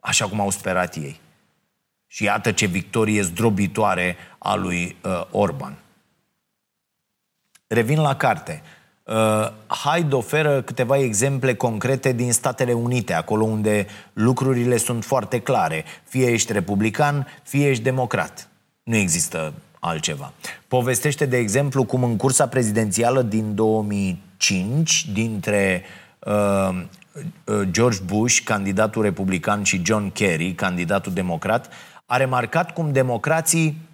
așa 0.00 0.28
cum 0.28 0.40
au 0.40 0.50
sperat 0.50 0.94
ei. 0.94 1.20
Și 2.06 2.24
iată 2.24 2.52
ce 2.52 2.66
victorie 2.66 3.22
zdrobitoare 3.22 4.16
a 4.38 4.54
lui 4.54 4.96
uh, 5.04 5.22
Orban. 5.30 5.78
Revin 7.66 8.00
la 8.00 8.16
carte. 8.16 8.62
Uh, 9.04 9.52
Hyde 9.66 10.14
oferă 10.14 10.62
câteva 10.62 10.98
exemple 10.98 11.54
concrete 11.54 12.12
din 12.12 12.32
Statele 12.32 12.72
Unite, 12.72 13.12
acolo 13.12 13.44
unde 13.44 13.86
lucrurile 14.12 14.76
sunt 14.76 15.04
foarte 15.04 15.40
clare. 15.40 15.84
Fie 16.04 16.26
ești 16.26 16.52
republican, 16.52 17.26
fie 17.42 17.68
ești 17.68 17.82
democrat. 17.82 18.48
Nu 18.82 18.96
există 18.96 19.52
altceva. 19.80 20.32
Povestește, 20.68 21.26
de 21.26 21.36
exemplu, 21.36 21.84
cum 21.84 22.04
în 22.04 22.16
cursa 22.16 22.48
prezidențială 22.48 23.22
din 23.22 23.54
2005, 23.54 25.08
dintre 25.12 25.82
uh, 26.18 26.82
Uh, 27.44 27.60
George 27.70 27.98
Bush, 28.04 28.40
candidatul 28.44 29.02
republican, 29.02 29.62
și 29.62 29.82
John 29.84 30.10
Kerry, 30.10 30.52
candidatul 30.52 31.12
democrat, 31.12 31.68
a 32.06 32.16
remarcat 32.16 32.72
cum 32.72 32.92
democrații 32.92 33.88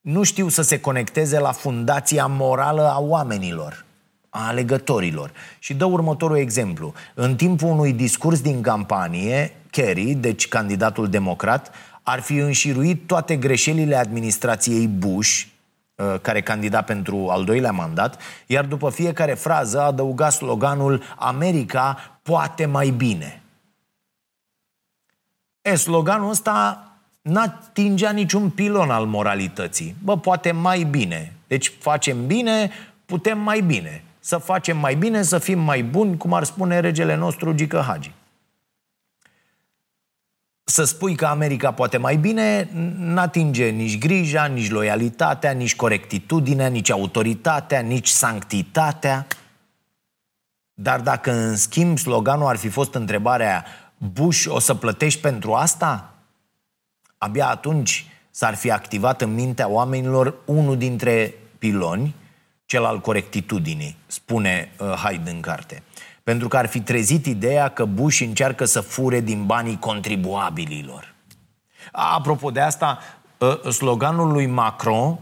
nu 0.00 0.22
știu 0.22 0.48
să 0.48 0.62
se 0.62 0.80
conecteze 0.80 1.38
la 1.38 1.52
fundația 1.52 2.26
morală 2.26 2.90
a 2.90 3.00
oamenilor, 3.00 3.84
a 4.28 4.46
alegătorilor. 4.46 5.32
Și 5.58 5.74
dă 5.74 5.84
următorul 5.84 6.36
exemplu. 6.36 6.92
În 7.14 7.36
timpul 7.36 7.68
unui 7.68 7.92
discurs 7.92 8.40
din 8.40 8.60
campanie, 8.60 9.56
Kerry, 9.70 10.14
deci 10.14 10.48
candidatul 10.48 11.08
democrat, 11.08 11.70
ar 12.04 12.20
fi 12.20 12.36
înșiruit 12.36 13.06
toate 13.06 13.36
greșelile 13.36 13.96
administrației 13.96 14.88
Bush, 14.88 15.42
uh, 15.94 16.20
care 16.20 16.42
candida 16.42 16.82
pentru 16.82 17.28
al 17.28 17.44
doilea 17.44 17.72
mandat, 17.72 18.20
iar 18.46 18.64
după 18.64 18.90
fiecare 18.90 19.34
frază 19.34 19.80
adăuga 19.80 20.28
sloganul 20.28 21.02
America 21.16 22.18
poate 22.22 22.66
mai 22.66 22.90
bine. 22.90 23.42
E, 25.62 25.74
sloganul 25.74 26.30
ăsta 26.30 26.88
n-atingea 27.22 28.10
niciun 28.10 28.50
pilon 28.50 28.90
al 28.90 29.06
moralității. 29.06 29.96
Bă, 30.02 30.18
poate 30.18 30.52
mai 30.52 30.82
bine. 30.82 31.32
Deci 31.46 31.72
facem 31.78 32.26
bine, 32.26 32.70
putem 33.06 33.38
mai 33.38 33.60
bine. 33.60 34.04
Să 34.20 34.36
facem 34.36 34.76
mai 34.78 34.94
bine, 34.94 35.22
să 35.22 35.38
fim 35.38 35.58
mai 35.58 35.82
buni, 35.82 36.16
cum 36.16 36.32
ar 36.32 36.44
spune 36.44 36.80
regele 36.80 37.14
nostru 37.14 37.52
Gică 37.52 37.84
Hagi. 37.86 38.12
Să 40.64 40.84
spui 40.84 41.14
că 41.14 41.26
America 41.26 41.72
poate 41.72 41.96
mai 41.96 42.16
bine, 42.16 42.68
n-atinge 42.98 43.68
nici 43.68 43.98
grija, 43.98 44.44
nici 44.44 44.70
loialitatea, 44.70 45.50
nici 45.50 45.76
corectitudinea, 45.76 46.66
nici 46.66 46.90
autoritatea, 46.90 47.80
nici 47.80 48.08
sanctitatea. 48.08 49.26
Dar 50.74 51.00
dacă 51.00 51.32
în 51.32 51.56
schimb 51.56 51.98
sloganul 51.98 52.46
ar 52.46 52.56
fi 52.56 52.68
fost 52.68 52.94
întrebarea 52.94 53.64
Bush, 53.96 54.46
o 54.48 54.58
să 54.58 54.74
plătești 54.74 55.20
pentru 55.20 55.52
asta? 55.52 56.14
Abia 57.18 57.48
atunci 57.48 58.06
s-ar 58.30 58.54
fi 58.54 58.70
activat 58.70 59.20
în 59.20 59.34
mintea 59.34 59.68
oamenilor 59.68 60.34
unul 60.44 60.76
dintre 60.76 61.34
piloni, 61.58 62.14
cel 62.66 62.84
al 62.84 63.00
corectitudinii, 63.00 63.96
spune 64.06 64.72
uh, 64.78 64.86
Hyde 64.86 65.30
în 65.30 65.40
carte. 65.40 65.82
Pentru 66.24 66.48
că 66.48 66.56
ar 66.56 66.66
fi 66.66 66.80
trezit 66.80 67.26
ideea 67.26 67.68
că 67.68 67.84
Bush 67.84 68.20
încearcă 68.20 68.64
să 68.64 68.80
fure 68.80 69.20
din 69.20 69.46
banii 69.46 69.78
contribuabililor. 69.78 71.14
Apropo 71.92 72.50
de 72.50 72.60
asta, 72.60 72.98
uh, 73.38 73.70
sloganul 73.70 74.32
lui 74.32 74.46
Macron 74.46 75.18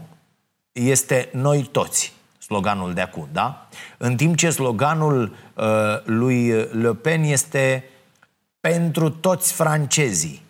este 0.71 1.29
noi 1.33 1.63
toți 1.63 2.13
sloganul 2.37 2.93
de 2.93 3.01
acum, 3.01 3.27
da? 3.31 3.67
În 3.97 4.15
timp 4.15 4.35
ce 4.35 4.49
sloganul 4.49 5.35
uh, 5.53 5.65
lui 6.03 6.47
Le 6.71 6.93
Pen 6.93 7.23
este 7.23 7.83
pentru 8.59 9.09
toți 9.09 9.53
francezii. 9.53 10.41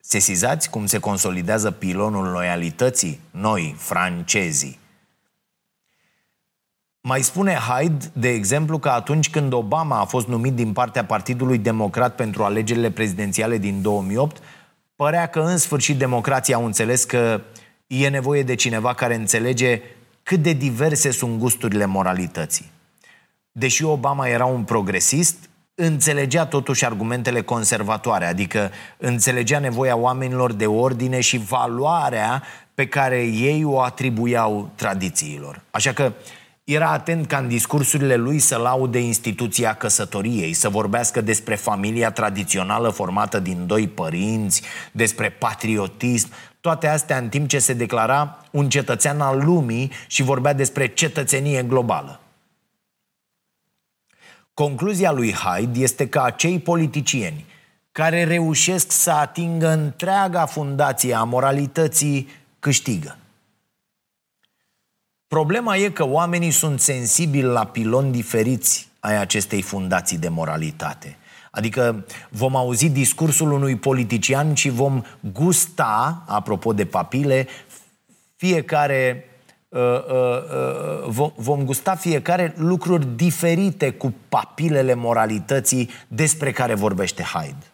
Sesizați 0.00 0.70
cum 0.70 0.86
se 0.86 0.98
consolidează 0.98 1.70
pilonul 1.70 2.26
loialității? 2.26 3.20
Noi, 3.30 3.74
francezii. 3.78 4.78
Mai 7.04 7.22
spune 7.22 7.54
Hyde, 7.54 8.10
de 8.12 8.28
exemplu, 8.28 8.78
că 8.78 8.88
atunci 8.88 9.30
când 9.30 9.52
Obama 9.52 10.00
a 10.00 10.04
fost 10.04 10.26
numit 10.26 10.52
din 10.52 10.72
partea 10.72 11.04
Partidului 11.04 11.58
Democrat 11.58 12.14
pentru 12.14 12.44
alegerile 12.44 12.90
prezidențiale 12.90 13.58
din 13.58 13.82
2008, 13.82 14.42
părea 14.96 15.26
că 15.26 15.40
în 15.40 15.56
sfârșit 15.56 15.98
democrații 15.98 16.54
au 16.54 16.64
înțeles 16.64 17.04
că 17.04 17.40
e 17.86 18.08
nevoie 18.08 18.42
de 18.42 18.54
cineva 18.54 18.94
care 18.94 19.14
înțelege 19.14 19.80
cât 20.22 20.42
de 20.42 20.52
diverse 20.52 21.10
sunt 21.10 21.38
gusturile 21.38 21.84
moralității. 21.84 22.70
Deși 23.52 23.84
Obama 23.84 24.28
era 24.28 24.44
un 24.44 24.62
progresist, 24.62 25.36
înțelegea 25.74 26.46
totuși 26.46 26.84
argumentele 26.84 27.42
conservatoare, 27.42 28.24
adică 28.24 28.70
înțelegea 28.96 29.58
nevoia 29.58 29.96
oamenilor 29.96 30.52
de 30.52 30.66
ordine 30.66 31.20
și 31.20 31.38
valoarea 31.38 32.42
pe 32.74 32.86
care 32.86 33.22
ei 33.22 33.64
o 33.64 33.80
atribuiau 33.80 34.70
tradițiilor. 34.74 35.62
Așa 35.70 35.92
că 35.92 36.12
era 36.64 36.90
atent 36.90 37.26
ca 37.26 37.38
în 37.38 37.48
discursurile 37.48 38.16
lui 38.16 38.38
să 38.38 38.56
laude 38.56 38.98
instituția 38.98 39.74
căsătoriei, 39.74 40.52
să 40.52 40.68
vorbească 40.68 41.20
despre 41.20 41.54
familia 41.54 42.10
tradițională 42.10 42.88
formată 42.88 43.38
din 43.38 43.66
doi 43.66 43.88
părinți, 43.88 44.62
despre 44.92 45.30
patriotism, 45.30 46.28
toate 46.60 46.86
astea 46.86 47.18
în 47.18 47.28
timp 47.28 47.48
ce 47.48 47.58
se 47.58 47.72
declara 47.72 48.38
un 48.50 48.68
cetățean 48.68 49.20
al 49.20 49.44
lumii 49.44 49.90
și 50.06 50.22
vorbea 50.22 50.52
despre 50.52 50.86
cetățenie 50.86 51.62
globală. 51.62 52.20
Concluzia 54.54 55.12
lui 55.12 55.32
Hyde 55.32 55.80
este 55.80 56.08
că 56.08 56.20
acei 56.20 56.58
politicieni 56.58 57.44
care 57.92 58.24
reușesc 58.24 58.92
să 58.92 59.10
atingă 59.10 59.68
întreaga 59.68 60.46
fundație 60.46 61.14
a 61.14 61.22
moralității 61.22 62.28
câștigă. 62.58 63.16
Problema 65.32 65.76
e 65.76 65.90
că 65.90 66.06
oamenii 66.06 66.50
sunt 66.50 66.80
sensibili 66.80 67.46
la 67.46 67.64
piloni 67.64 68.12
diferiți 68.12 68.88
ai 69.00 69.16
acestei 69.16 69.62
fundații 69.62 70.18
de 70.18 70.28
moralitate. 70.28 71.16
Adică 71.50 72.04
vom 72.30 72.56
auzi 72.56 72.88
discursul 72.88 73.52
unui 73.52 73.76
politician 73.76 74.54
și 74.54 74.68
vom 74.68 75.02
gusta, 75.32 76.22
apropo 76.26 76.72
de 76.72 76.84
papile, 76.84 77.46
fiecare 78.36 79.24
uh, 79.68 79.80
uh, 79.80 81.16
uh, 81.16 81.30
vom 81.36 81.64
gusta 81.64 81.94
fiecare 81.94 82.54
lucruri 82.56 83.06
diferite 83.16 83.90
cu 83.90 84.14
papilele 84.28 84.94
moralității 84.94 85.90
despre 86.08 86.52
care 86.52 86.74
vorbește 86.74 87.22
Hyde. 87.22 87.66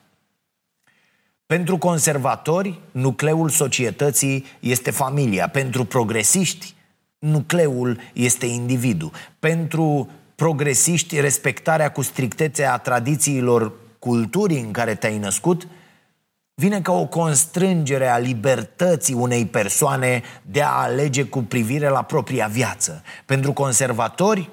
Pentru 1.47 1.79
conservatori, 1.79 2.79
nucleul 2.91 3.49
societății 3.49 4.45
este 4.61 4.91
familia. 4.91 5.49
Pentru 5.49 5.85
progresiști, 5.85 6.77
nucleul 7.19 8.01
este 8.13 8.47
individul. 8.47 9.11
Pentru 9.39 10.11
progresiști, 10.35 11.21
respectarea 11.21 11.93
cu 11.93 12.03
strictețe 12.03 12.65
a 12.65 12.77
tradițiilor 12.77 13.73
culturii 13.99 14.61
în 14.61 14.71
care 14.71 14.95
te-ai 14.95 15.19
născut 15.19 15.67
vine 16.55 16.81
ca 16.81 16.93
o 16.93 17.07
constrângere 17.07 18.07
a 18.07 18.19
libertății 18.19 19.15
unei 19.15 19.47
persoane 19.47 20.23
de 20.43 20.63
a 20.63 20.69
alege 20.69 21.25
cu 21.25 21.43
privire 21.43 21.89
la 21.89 22.03
propria 22.03 22.47
viață. 22.47 23.03
Pentru 23.25 23.53
conservatori, 23.53 24.51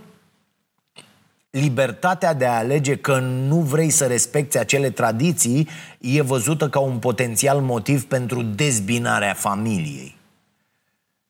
libertatea 1.49 2.33
de 2.33 2.45
a 2.45 2.57
alege 2.57 2.95
că 2.95 3.19
nu 3.19 3.59
vrei 3.59 3.89
să 3.89 4.05
respecti 4.05 4.57
acele 4.57 4.89
tradiții 4.89 5.67
e 5.99 6.21
văzută 6.21 6.69
ca 6.69 6.79
un 6.79 6.99
potențial 6.99 7.59
motiv 7.61 8.05
pentru 8.05 8.41
dezbinarea 8.41 9.33
familiei. 9.33 10.14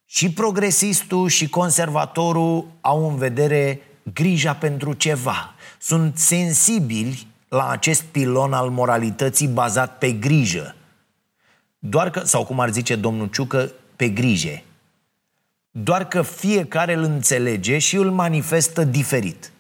Și 0.06 0.32
progresistul 0.32 1.28
și 1.28 1.50
conservatorul 1.50 2.68
au 2.82 3.10
în 3.10 3.16
vedere 3.16 3.82
grija 4.14 4.54
pentru 4.54 4.94
ceva. 4.94 5.54
Sunt 5.80 6.18
sensibili 6.18 7.28
la 7.48 7.70
acest 7.70 8.04
pilon 8.04 8.54
al 8.54 8.70
moralității 8.70 9.48
bazat 9.48 9.98
pe 9.98 10.12
grijă. 10.12 10.76
Doar 11.80 12.10
că, 12.10 12.20
sau 12.20 12.46
cum 12.46 12.60
ar 12.60 12.72
zice 12.72 12.96
domnul 12.96 13.28
Ciucă, 13.28 13.72
pe 13.96 14.10
grijă. 14.10 14.62
Doar 15.72 16.08
că 16.08 16.22
fiecare 16.22 16.94
îl 16.94 17.04
înțelege 17.04 17.78
și 17.78 17.96
îl 17.96 18.12
manifestă 18.12 18.84
diferit. 18.84 19.52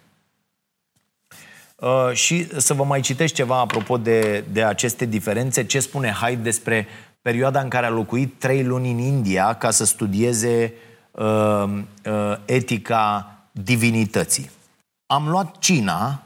Uh, 1.75 2.11
și 2.13 2.59
să 2.59 2.73
vă 2.73 2.83
mai 2.83 3.01
citesc 3.01 3.33
ceva 3.33 3.59
apropo 3.59 3.97
de, 3.97 4.43
de 4.51 4.63
aceste 4.63 5.05
diferențe. 5.05 5.65
Ce 5.65 5.79
spune 5.79 6.11
Hyde 6.11 6.41
despre 6.41 6.87
perioada 7.25 7.61
în 7.61 7.69
care 7.69 7.85
a 7.85 7.89
locuit 7.89 8.39
trei 8.39 8.63
luni 8.63 8.91
în 8.91 8.97
India 8.97 9.53
ca 9.53 9.71
să 9.71 9.85
studieze 9.85 10.73
uh, 11.11 11.23
uh, 11.23 12.37
etica 12.45 13.35
divinității. 13.51 14.51
Am 15.05 15.27
luat 15.29 15.57
cina 15.59 16.23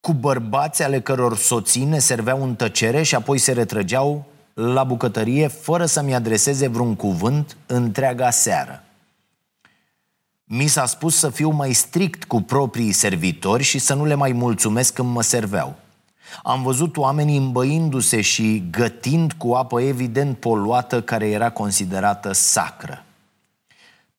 cu 0.00 0.12
bărbați 0.12 0.82
ale 0.82 1.00
căror 1.00 1.36
soții 1.36 1.84
ne 1.84 1.98
serveau 1.98 2.42
în 2.42 2.54
tăcere 2.54 3.02
și 3.02 3.14
apoi 3.14 3.38
se 3.38 3.52
retrăgeau 3.52 4.26
la 4.54 4.84
bucătărie 4.84 5.46
fără 5.46 5.86
să-mi 5.86 6.14
adreseze 6.14 6.66
vreun 6.66 6.94
cuvânt 6.94 7.56
întreaga 7.66 8.30
seară. 8.30 8.82
Mi 10.44 10.66
s-a 10.66 10.86
spus 10.86 11.18
să 11.18 11.28
fiu 11.28 11.50
mai 11.50 11.72
strict 11.72 12.24
cu 12.24 12.40
proprii 12.40 12.92
servitori 12.92 13.62
și 13.62 13.78
să 13.78 13.94
nu 13.94 14.04
le 14.04 14.14
mai 14.14 14.32
mulțumesc 14.32 14.92
când 14.92 15.12
mă 15.12 15.22
serveau. 15.22 15.76
Am 16.42 16.62
văzut 16.62 16.96
oamenii 16.96 17.36
îmbăindu-se 17.36 18.20
și 18.20 18.64
gătind 18.70 19.32
cu 19.32 19.52
apă 19.52 19.80
evident 19.80 20.36
poluată 20.38 21.02
care 21.02 21.28
era 21.28 21.50
considerată 21.50 22.32
sacră. 22.32 23.04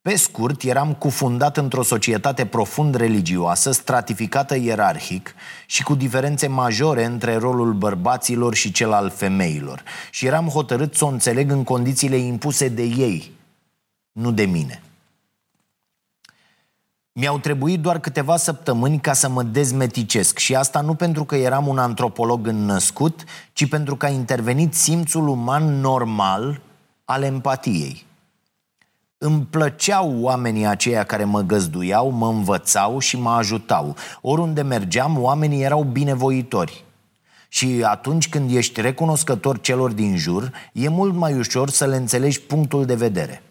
Pe 0.08 0.16
scurt, 0.16 0.64
eram 0.64 0.94
cufundat 0.94 1.58
într-o 1.58 1.84
societate 1.84 2.46
profund 2.46 2.96
religioasă, 2.96 3.72
stratificată 3.72 4.58
ierarhic 4.58 5.36
și 5.66 5.84
cu 5.84 5.96
diferențe 5.96 6.48
majore 6.48 7.06
între 7.06 7.36
rolul 7.36 7.74
bărbaților 7.74 8.56
și 8.56 8.72
cel 8.72 8.92
al 8.92 9.10
femeilor. 9.10 9.84
Și 10.12 10.26
eram 10.26 10.48
hotărât 10.48 10.96
să 10.96 11.06
o 11.06 11.08
înțeleg 11.08 11.52
în 11.52 11.64
condițiile 11.64 12.16
impuse 12.16 12.68
de 12.68 12.84
ei, 12.84 13.32
nu 14.12 14.32
de 14.32 14.46
mine. 14.46 14.82
Mi-au 17.20 17.40
trebuit 17.40 17.80
doar 17.80 18.00
câteva 18.00 18.38
săptămâni 18.38 19.00
ca 19.00 19.14
să 19.14 19.30
mă 19.30 19.44
dezmeticesc 19.44 20.38
și 20.38 20.56
asta 20.56 20.82
nu 20.82 20.94
pentru 20.94 21.24
că 21.24 21.36
eram 21.36 21.68
un 21.68 21.78
antropolog 21.78 22.48
înnăscut, 22.48 23.24
ci 23.54 23.70
pentru 23.70 23.96
că 23.96 24.06
a 24.06 24.10
intervenit 24.10 24.74
simțul 24.74 25.28
uman 25.28 25.80
normal 25.80 26.62
al 27.06 27.24
empatiei. 27.24 28.06
Îmi 29.18 29.48
plăceau 29.50 30.20
oamenii 30.20 30.66
aceia 30.66 31.04
care 31.04 31.24
mă 31.24 31.42
găzduiau, 31.42 32.10
mă 32.10 32.28
învățau 32.28 33.00
și 33.00 33.20
mă 33.20 33.30
ajutau. 33.30 33.96
Oriunde 34.22 34.62
mergeam, 34.62 35.22
oamenii 35.22 35.64
erau 35.64 35.84
binevoitori. 35.84 36.84
Și 37.48 37.84
atunci 37.84 38.30
când 38.30 38.56
ești 38.56 38.82
recunoscător 38.82 39.60
celor 39.60 39.92
din 39.92 40.18
jur, 40.18 40.52
e 40.74 40.88
mult 40.88 41.14
mai 41.14 41.34
ușor 41.34 41.70
să 41.70 41.86
le 41.86 41.96
înțelegi 41.96 42.42
punctul 42.42 42.86
de 42.86 42.96
vedere. 42.96 43.42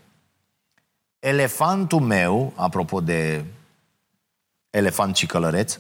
Elefantul 1.19 2.01
meu, 2.01 2.53
apropo 2.57 3.01
de 3.01 3.45
elefant 4.77 5.17
și 5.17 5.27
călăreț, 5.27 5.79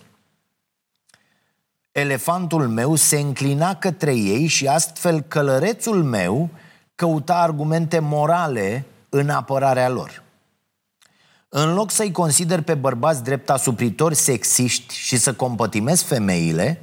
elefantul 1.92 2.68
meu 2.68 2.94
se 2.94 3.18
înclina 3.18 3.74
către 3.74 4.14
ei 4.14 4.47
și 4.47 4.66
astfel 4.66 5.20
călărețul 5.20 6.03
meu 6.03 6.51
căuta 6.94 7.36
argumente 7.36 7.99
morale 7.99 8.84
în 9.09 9.30
apărarea 9.30 9.88
lor. 9.88 10.22
În 11.49 11.74
loc 11.74 11.90
să-i 11.90 12.12
consider 12.12 12.62
pe 12.62 12.74
bărbați 12.74 13.22
drept 13.22 13.51
asupritori 13.51 14.14
sexiști 14.14 14.94
și 14.94 15.16
să 15.16 15.34
compătimez 15.34 16.03
femeile, 16.03 16.82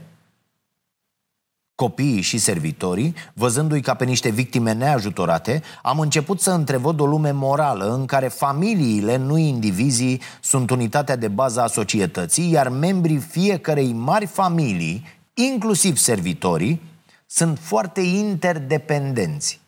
copiii 1.84 2.22
și 2.22 2.38
servitorii, 2.38 3.16
văzându-i 3.34 3.82
ca 3.82 3.94
pe 3.94 4.06
niște 4.06 4.30
victime 4.30 4.74
neajutorate, 4.74 5.64
am 5.82 6.00
început 6.00 6.42
să 6.42 6.52
întrevăd 6.52 7.00
o 7.00 7.06
lume 7.06 7.32
morală 7.32 7.94
în 7.94 8.06
care 8.06 8.28
familiile, 8.28 9.16
nu 9.16 9.38
indivizii, 9.38 10.22
sunt 10.42 10.70
unitatea 10.70 11.16
de 11.16 11.28
bază 11.28 11.62
a 11.62 11.68
societății, 11.68 12.52
iar 12.52 12.70
membrii 12.70 13.18
fiecărei 13.18 13.94
mari 13.94 14.26
familii, 14.26 15.06
inclusiv 15.34 15.98
servitorii, 15.98 16.82
sunt 17.26 17.60
foarte 17.62 18.02
interdependenți. 18.02 19.60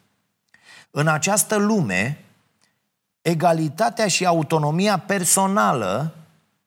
În 0.91 1.07
această 1.07 1.55
lume, 1.55 2.23
egalitatea 3.21 4.07
și 4.07 4.25
autonomia 4.25 4.97
personală 4.97 6.15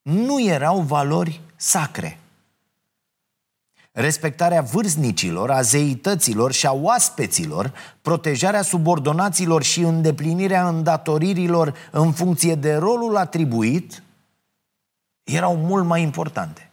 nu 0.03 0.41
erau 0.41 0.81
valori 0.81 1.41
sacre. 1.57 2.19
Respectarea 4.01 4.61
vârstnicilor, 4.61 5.51
a 5.51 5.61
zeităților 5.61 6.53
și 6.53 6.67
a 6.67 6.73
oaspeților, 6.73 7.73
protejarea 8.03 8.63
subordonaților 8.63 9.63
și 9.63 9.81
îndeplinirea 9.81 10.69
îndatoririlor 10.69 11.75
în 11.91 12.13
funcție 12.13 12.55
de 12.55 12.75
rolul 12.75 13.17
atribuit 13.17 14.03
erau 15.25 15.57
mult 15.57 15.85
mai 15.85 16.03
importante. 16.03 16.71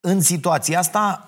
În 0.00 0.20
situația 0.20 0.78
asta, 0.78 1.26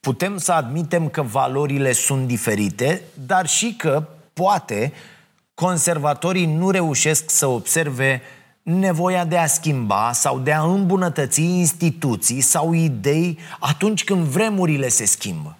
putem 0.00 0.38
să 0.38 0.52
admitem 0.52 1.08
că 1.08 1.22
valorile 1.22 1.92
sunt 1.92 2.26
diferite, 2.26 3.02
dar 3.26 3.46
și 3.46 3.74
că, 3.76 4.08
poate, 4.32 4.92
conservatorii 5.54 6.46
nu 6.46 6.70
reușesc 6.70 7.30
să 7.30 7.46
observe 7.46 8.22
nevoia 8.64 9.24
de 9.24 9.38
a 9.38 9.46
schimba 9.46 10.12
sau 10.12 10.38
de 10.38 10.52
a 10.52 10.62
îmbunătăți 10.62 11.42
instituții 11.42 12.40
sau 12.40 12.72
idei 12.72 13.38
atunci 13.60 14.04
când 14.04 14.26
vremurile 14.26 14.88
se 14.88 15.04
schimbă. 15.04 15.56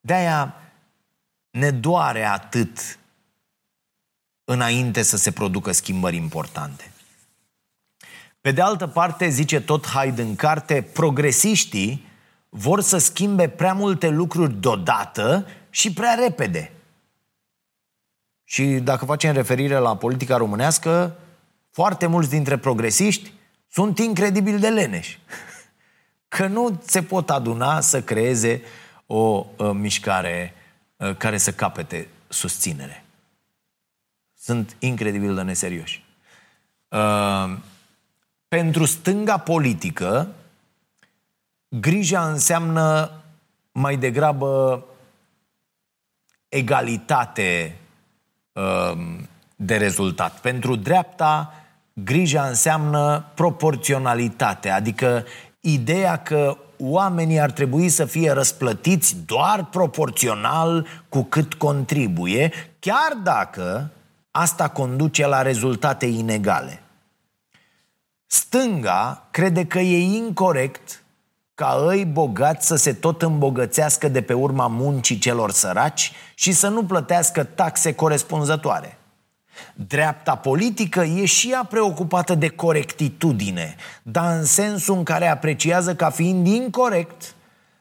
De-aia 0.00 0.54
ne 1.50 1.70
doare 1.70 2.24
atât 2.24 2.98
înainte 4.44 5.02
să 5.02 5.16
se 5.16 5.30
producă 5.30 5.72
schimbări 5.72 6.16
importante. 6.16 6.92
Pe 8.40 8.52
de 8.52 8.60
altă 8.60 8.86
parte, 8.86 9.28
zice 9.28 9.60
tot 9.60 9.86
Haid 9.86 10.18
în 10.18 10.36
carte, 10.36 10.82
progresiștii 10.82 12.06
vor 12.48 12.80
să 12.80 12.98
schimbe 12.98 13.48
prea 13.48 13.72
multe 13.72 14.08
lucruri 14.08 14.54
deodată 14.54 15.46
și 15.70 15.92
prea 15.92 16.14
repede. 16.14 16.72
Și 18.44 18.64
dacă 18.64 19.04
facem 19.04 19.32
referire 19.32 19.76
la 19.76 19.96
politica 19.96 20.36
românească, 20.36 21.18
foarte 21.74 22.06
mulți 22.06 22.30
dintre 22.30 22.58
progresiști 22.58 23.32
sunt 23.68 23.98
incredibil 23.98 24.58
de 24.58 24.68
leneși. 24.68 25.18
Că 26.36 26.46
nu 26.46 26.80
se 26.86 27.02
pot 27.02 27.30
aduna 27.30 27.80
să 27.80 28.02
creeze 28.02 28.62
o 29.06 29.46
uh, 29.56 29.70
mișcare 29.72 30.54
uh, 30.96 31.16
care 31.16 31.38
să 31.38 31.52
capete 31.52 32.08
susținere. 32.28 33.04
Sunt 34.36 34.76
incredibil 34.78 35.34
de 35.34 35.42
neserioși. 35.42 36.04
Uh, 36.88 37.56
pentru 38.48 38.84
stânga 38.84 39.38
politică, 39.38 40.34
grija 41.68 42.28
înseamnă 42.28 43.10
mai 43.72 43.96
degrabă 43.96 44.84
egalitate 46.48 47.76
um, 48.52 49.28
de 49.56 49.76
rezultat. 49.76 50.40
Pentru 50.40 50.76
dreapta, 50.76 51.63
grija 51.94 52.46
înseamnă 52.46 53.24
proporționalitate, 53.34 54.68
adică 54.68 55.24
ideea 55.60 56.16
că 56.16 56.56
oamenii 56.78 57.40
ar 57.40 57.50
trebui 57.50 57.88
să 57.88 58.04
fie 58.04 58.30
răsplătiți 58.30 59.16
doar 59.26 59.64
proporțional 59.64 60.86
cu 61.08 61.22
cât 61.22 61.54
contribuie, 61.54 62.52
chiar 62.78 63.12
dacă 63.22 63.90
asta 64.30 64.68
conduce 64.68 65.26
la 65.26 65.42
rezultate 65.42 66.06
inegale. 66.06 66.82
Stânga 68.26 69.26
crede 69.30 69.64
că 69.64 69.78
e 69.78 70.16
incorrect 70.16 71.04
ca 71.54 71.88
ei 71.92 72.04
bogați 72.04 72.66
să 72.66 72.76
se 72.76 72.92
tot 72.92 73.22
îmbogățească 73.22 74.08
de 74.08 74.22
pe 74.22 74.32
urma 74.32 74.66
muncii 74.66 75.18
celor 75.18 75.50
săraci 75.50 76.12
și 76.34 76.52
să 76.52 76.68
nu 76.68 76.84
plătească 76.84 77.44
taxe 77.44 77.94
corespunzătoare. 77.94 78.98
Dreapta 79.74 80.36
politică 80.36 81.02
e 81.02 81.24
și 81.24 81.50
ea 81.50 81.64
preocupată 81.64 82.34
de 82.34 82.48
corectitudine, 82.48 83.76
dar 84.02 84.36
în 84.36 84.44
sensul 84.44 84.96
în 84.96 85.02
care 85.02 85.26
apreciază 85.26 85.94
ca 85.94 86.10
fiind 86.10 86.46
incorrect 86.46 87.34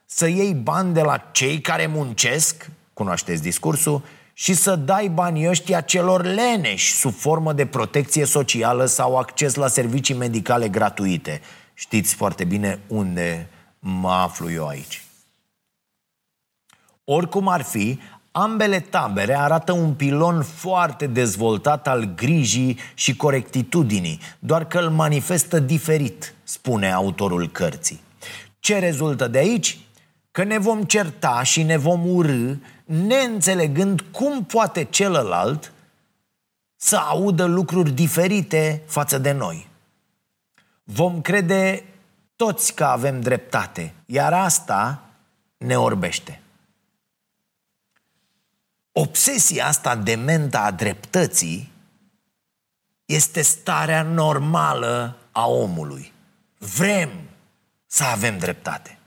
să 0.06 0.28
iei 0.28 0.54
bani 0.54 0.94
de 0.94 1.02
la 1.02 1.18
cei 1.32 1.62
care 1.62 1.86
muncesc, 1.86 2.70
cunoașteți 2.94 3.42
discursul, 3.42 4.04
și 4.34 4.54
să 4.54 4.76
dai 4.76 5.08
banii 5.08 5.50
ăștia 5.50 5.82
celor 5.82 6.24
leneși 6.26 6.94
sub 6.94 7.14
formă 7.14 7.54
de 7.54 7.66
protecție 7.66 8.26
socială 8.26 8.86
sau 8.86 9.18
acces 9.18 9.56
la 9.56 9.68
servicii 9.68 10.16
medicale 10.16 10.70
gratuite. 10.70 11.42
Știți 11.74 12.16
foarte 12.16 12.44
bine 12.44 12.80
unde 12.88 13.50
mă 13.80 14.12
aflu 14.12 14.52
eu 14.52 14.68
aici. 14.68 15.04
Oricum 17.04 17.48
ar 17.48 17.62
fi, 17.62 18.00
ambele 18.36 18.80
tabere 18.80 19.38
arată 19.38 19.72
un 19.72 19.94
pilon 19.94 20.44
foarte 20.44 21.08
dezvoltat 21.08 21.88
al 21.88 22.14
grijii 22.16 22.80
și 22.94 23.16
corectitudinii, 23.16 24.20
doar 24.40 24.66
că 24.68 24.80
îl 24.80 24.90
manifestă 24.90 25.60
diferit, 25.60 26.34
spune 26.44 26.92
autorul 26.92 27.50
cărții. 27.50 28.02
Ce 28.60 28.80
rezultă 28.80 29.28
de 29.28 29.38
aici? 29.38 29.80
Că 30.32 30.44
ne 30.44 30.58
vom 30.58 30.84
certa 30.84 31.44
și 31.44 31.64
ne 31.64 31.78
vom 31.78 32.16
urâ, 32.16 32.54
neînțelegând 32.86 34.02
cum 34.12 34.46
poate 34.46 34.84
celălalt 34.84 35.72
să 36.76 36.96
audă 36.96 37.46
lucruri 37.46 37.92
diferite 37.92 38.82
față 38.86 39.18
de 39.18 39.32
noi. 39.32 39.68
Vom 40.84 41.22
crede 41.22 41.84
toți 42.36 42.74
că 42.74 42.84
avem 42.84 43.22
dreptate, 43.22 43.94
iar 44.06 44.34
asta 44.34 45.04
ne 45.58 45.78
orbește. 45.78 46.43
Obsesia 48.96 49.68
asta 49.68 49.96
dementă 49.96 50.58
a 50.58 50.72
dreptății 50.72 51.72
este 53.06 53.42
starea 53.42 54.02
normală 54.04 55.18
a 55.32 55.48
omului. 55.48 56.14
Vrem 56.58 57.10
să 57.86 58.04
avem 58.04 58.38
dreptate. 58.38 58.98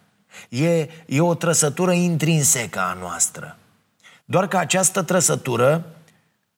E, 0.49 0.89
e 1.07 1.20
o 1.20 1.34
trăsătură 1.34 1.93
intrinsecă 1.93 2.80
a 2.80 2.93
noastră. 2.93 3.57
Doar 4.24 4.49
că 4.49 4.57
această 4.57 5.03
trăsătură 5.03 5.84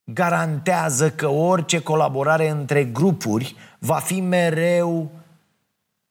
garantează 0.04 1.10
că 1.10 1.26
orice 1.26 1.80
colaborare 1.80 2.48
între 2.48 2.84
grupuri 2.84 3.56
va 3.78 3.98
fi 3.98 4.20
mereu 4.20 5.10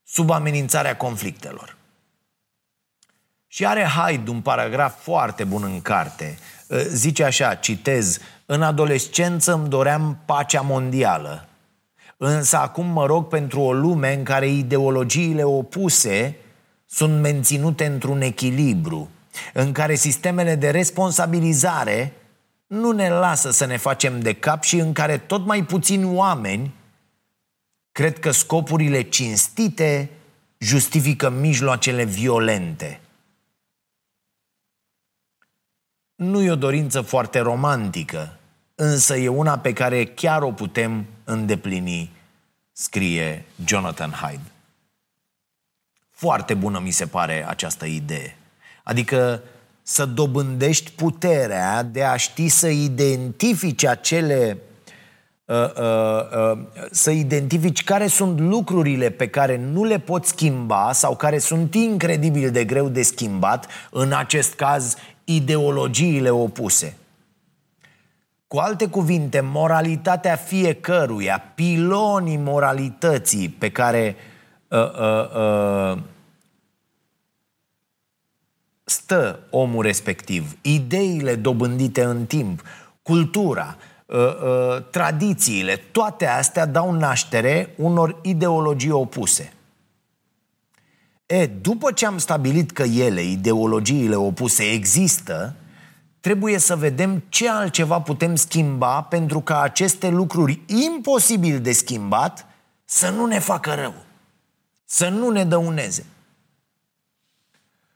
sub 0.04 0.30
amenințarea 0.30 0.96
conflictelor. 0.96 1.76
Și 3.46 3.66
are 3.66 3.84
Hyde 3.84 4.30
un 4.30 4.40
paragraf 4.40 5.02
foarte 5.02 5.44
bun 5.44 5.62
în 5.62 5.80
carte. 5.80 6.38
Ă, 6.70 6.78
zice 6.78 7.24
așa, 7.24 7.54
citez, 7.54 8.18
În 8.46 8.62
adolescență 8.62 9.52
îmi 9.52 9.68
doream 9.68 10.18
pacea 10.24 10.60
mondială, 10.60 11.48
însă 12.16 12.56
acum 12.56 12.86
mă 12.86 13.06
rog 13.06 13.28
pentru 13.28 13.60
o 13.60 13.72
lume 13.72 14.14
în 14.14 14.22
care 14.22 14.48
ideologiile 14.48 15.42
opuse 15.42 16.36
sunt 16.86 17.20
menținute 17.20 17.86
într-un 17.86 18.20
echilibru, 18.20 19.10
în 19.52 19.72
care 19.72 19.94
sistemele 19.94 20.54
de 20.54 20.70
responsabilizare 20.70 22.12
nu 22.66 22.90
ne 22.90 23.08
lasă 23.08 23.50
să 23.50 23.64
ne 23.64 23.76
facem 23.76 24.20
de 24.20 24.32
cap 24.32 24.62
și 24.62 24.76
în 24.76 24.92
care 24.92 25.18
tot 25.18 25.46
mai 25.46 25.64
puțini 25.64 26.04
oameni 26.04 26.74
Cred 27.98 28.18
că 28.18 28.30
scopurile 28.30 29.02
cinstite 29.02 30.10
justifică 30.58 31.30
mijloacele 31.30 32.04
violente. 32.04 33.00
Nu 36.18 36.42
e 36.42 36.50
o 36.50 36.56
dorință 36.56 37.00
foarte 37.00 37.38
romantică, 37.38 38.38
însă 38.74 39.16
e 39.16 39.28
una 39.28 39.58
pe 39.58 39.72
care 39.72 40.04
chiar 40.04 40.42
o 40.42 40.52
putem 40.52 41.06
îndeplini, 41.24 42.12
scrie 42.72 43.44
Jonathan 43.64 44.10
Hyde. 44.10 44.52
Foarte 46.10 46.54
bună 46.54 46.78
mi 46.78 46.90
se 46.90 47.06
pare 47.06 47.48
această 47.48 47.86
idee. 47.86 48.36
Adică 48.82 49.42
să 49.82 50.04
dobândești 50.04 50.90
puterea 50.90 51.82
de 51.82 52.04
a 52.04 52.16
ști 52.16 52.48
să 52.48 52.68
identifici 52.68 53.84
acele 53.84 54.58
Uh, 55.44 55.56
uh, 55.56 56.52
uh, 56.52 56.58
să 56.90 57.10
identifici 57.10 57.84
care 57.84 58.06
sunt 58.06 58.40
lucrurile 58.40 59.10
pe 59.10 59.28
care 59.28 59.56
nu 59.56 59.84
le 59.84 59.98
poți 59.98 60.28
schimba 60.28 60.92
sau 60.92 61.16
care 61.16 61.38
sunt 61.38 61.74
incredibil 61.74 62.50
de 62.50 62.64
greu 62.64 62.88
de 62.88 63.02
schimbat, 63.02 63.66
în 63.90 64.12
acest 64.12 64.54
caz 64.54 64.96
ideologiile 65.28 66.30
opuse. 66.30 66.96
Cu 68.46 68.58
alte 68.58 68.88
cuvinte, 68.88 69.40
moralitatea 69.40 70.36
fiecăruia, 70.36 71.38
pilonii 71.54 72.36
moralității 72.36 73.48
pe 73.48 73.70
care 73.70 74.16
uh, 74.68 74.78
uh, 74.78 75.36
uh, 75.36 75.98
stă 78.84 79.38
omul 79.50 79.82
respectiv, 79.82 80.56
ideile 80.62 81.34
dobândite 81.34 82.04
în 82.04 82.26
timp, 82.26 82.62
cultura, 83.02 83.76
Uh, 84.08 84.16
uh, 84.16 84.82
tradițiile, 84.90 85.76
toate 85.76 86.26
astea 86.26 86.66
dau 86.66 86.92
naștere 86.92 87.74
unor 87.76 88.16
ideologii 88.22 88.90
opuse. 88.90 89.52
E, 91.28 91.46
după 91.46 91.92
ce 91.92 92.06
am 92.06 92.18
stabilit 92.18 92.70
că 92.70 92.82
ele, 92.82 93.22
ideologiile 93.22 94.14
opuse, 94.14 94.62
există, 94.62 95.54
trebuie 96.20 96.58
să 96.58 96.76
vedem 96.76 97.22
ce 97.28 97.48
altceva 97.48 98.00
putem 98.00 98.34
schimba 98.34 99.02
pentru 99.02 99.40
ca 99.40 99.60
aceste 99.60 100.08
lucruri 100.08 100.60
imposibil 100.66 101.60
de 101.60 101.72
schimbat 101.72 102.46
să 102.84 103.08
nu 103.10 103.26
ne 103.26 103.38
facă 103.38 103.74
rău, 103.74 103.94
să 104.84 105.08
nu 105.08 105.30
ne 105.30 105.44
dăuneze. 105.44 106.06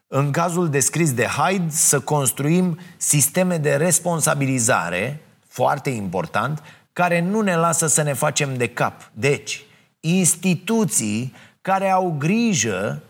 În 0.07 0.31
cazul 0.31 0.69
descris 0.69 1.13
de 1.13 1.25
Hyde, 1.25 1.71
să 1.71 2.01
construim 2.01 2.79
sisteme 2.97 3.59
de 3.59 3.77
responsabilizare 3.77 5.21
foarte 5.47 5.91
important, 5.91 6.63
care 6.93 7.21
nu 7.21 7.41
ne 7.41 7.57
lasă 7.57 7.87
să 7.87 8.03
ne 8.03 8.13
facem 8.13 8.57
de 8.57 8.69
cap. 8.69 9.11
Deci, 9.13 9.65
instituții 10.01 11.35
care 11.61 11.91
au 11.91 12.15
grijă 12.19 13.03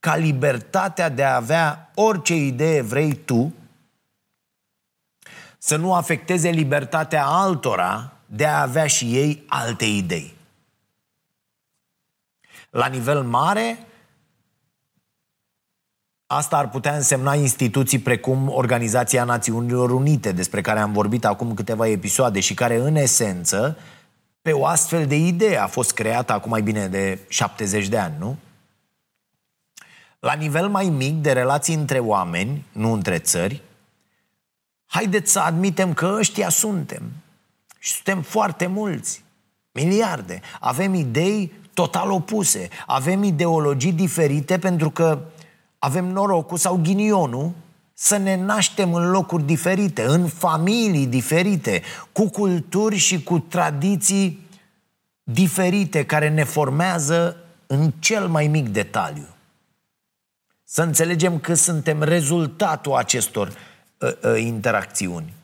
ca 0.00 0.16
libertatea 0.16 1.08
de 1.08 1.24
a 1.24 1.34
avea 1.34 1.90
orice 1.94 2.34
idee 2.34 2.80
vrei 2.80 3.14
tu 3.14 3.54
să 5.58 5.76
nu 5.76 5.94
afecteze 5.94 6.48
libertatea 6.48 7.26
altora 7.26 8.12
de 8.26 8.46
a 8.46 8.60
avea 8.60 8.86
și 8.86 9.16
ei 9.16 9.44
alte 9.48 9.84
idei. 9.84 10.34
La 12.70 12.86
nivel 12.86 13.22
mare, 13.22 13.84
Asta 16.32 16.56
ar 16.56 16.68
putea 16.68 16.94
însemna 16.94 17.34
instituții 17.34 17.98
precum 17.98 18.48
Organizația 18.48 19.24
Națiunilor 19.24 19.90
Unite, 19.90 20.32
despre 20.32 20.60
care 20.60 20.80
am 20.80 20.92
vorbit 20.92 21.24
acum 21.24 21.54
câteva 21.54 21.86
episoade 21.86 22.40
și 22.40 22.54
care, 22.54 22.76
în 22.76 22.96
esență, 22.96 23.78
pe 24.42 24.52
o 24.52 24.66
astfel 24.66 25.06
de 25.06 25.16
idee 25.16 25.56
a 25.56 25.66
fost 25.66 25.92
creată 25.92 26.32
acum 26.32 26.50
mai 26.50 26.62
bine 26.62 26.88
de 26.88 27.18
70 27.28 27.88
de 27.88 27.98
ani, 27.98 28.14
nu? 28.18 28.36
La 30.20 30.32
nivel 30.34 30.68
mai 30.68 30.88
mic 30.88 31.14
de 31.14 31.32
relații 31.32 31.74
între 31.74 31.98
oameni, 31.98 32.64
nu 32.72 32.92
între 32.92 33.18
țări, 33.18 33.62
haideți 34.86 35.32
să 35.32 35.38
admitem 35.38 35.94
că 35.94 36.14
ăștia 36.18 36.48
suntem. 36.48 37.02
Și 37.78 37.92
suntem 37.92 38.22
foarte 38.22 38.66
mulți, 38.66 39.24
miliarde. 39.72 40.40
Avem 40.60 40.94
idei 40.94 41.52
total 41.74 42.10
opuse, 42.10 42.68
avem 42.86 43.22
ideologii 43.22 43.92
diferite 43.92 44.58
pentru 44.58 44.90
că 44.90 45.22
avem 45.78 46.04
norocul 46.04 46.58
sau 46.58 46.80
ghinionul 46.82 47.52
să 47.94 48.16
ne 48.16 48.36
naștem 48.36 48.94
în 48.94 49.10
locuri 49.10 49.42
diferite, 49.42 50.04
în 50.04 50.26
familii 50.28 51.06
diferite, 51.06 51.82
cu 52.12 52.28
culturi 52.28 52.96
și 52.96 53.22
cu 53.22 53.38
tradiții 53.38 54.48
diferite 55.22 56.04
care 56.04 56.28
ne 56.28 56.44
formează 56.44 57.36
în 57.66 57.92
cel 57.98 58.28
mai 58.28 58.46
mic 58.46 58.68
detaliu. 58.68 59.26
Să 60.72 60.82
înțelegem 60.82 61.38
că 61.38 61.54
suntem 61.54 62.02
rezultatul 62.02 62.94
acestor 62.94 63.48
uh, 63.98 64.10
uh, 64.22 64.40
interacțiuni. 64.40 65.34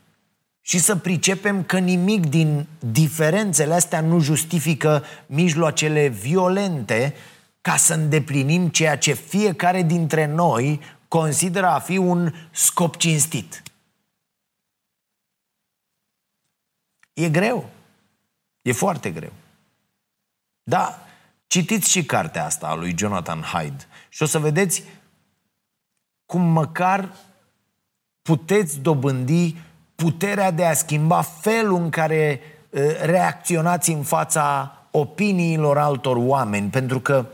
Și 0.60 0.78
să 0.78 0.96
pricepem 0.96 1.64
că 1.64 1.78
nimic 1.78 2.26
din 2.26 2.66
diferențele 2.78 3.74
astea 3.74 4.00
nu 4.00 4.20
justifică 4.20 5.04
mijloacele 5.26 6.08
violente 6.08 7.14
ca 7.60 7.76
să 7.76 7.94
îndeplinim 7.94 8.68
ceea 8.68 8.98
ce 8.98 9.12
fiecare 9.12 9.82
dintre 9.82 10.26
noi 10.26 10.80
consideră 11.08 11.66
a 11.66 11.78
fi 11.78 11.96
un 11.96 12.32
scop 12.50 12.96
cinstit. 12.96 13.62
E 17.12 17.28
greu. 17.28 17.70
E 18.62 18.72
foarte 18.72 19.10
greu. 19.10 19.32
Da, 20.62 21.06
citiți 21.46 21.90
și 21.90 22.04
cartea 22.04 22.44
asta 22.44 22.66
a 22.66 22.74
lui 22.74 22.94
Jonathan 22.98 23.40
Hyde 23.40 23.86
și 24.08 24.22
o 24.22 24.26
să 24.26 24.38
vedeți 24.38 24.82
cum 26.26 26.40
măcar 26.40 27.12
puteți 28.22 28.80
dobândi 28.80 29.56
puterea 29.94 30.50
de 30.50 30.64
a 30.64 30.72
schimba 30.72 31.20
felul 31.20 31.80
în 31.80 31.90
care 31.90 32.40
uh, 32.70 32.80
reacționați 33.02 33.90
în 33.90 34.02
fața 34.02 34.72
opiniilor 34.90 35.78
altor 35.78 36.16
oameni, 36.16 36.70
pentru 36.70 37.00
că 37.00 37.26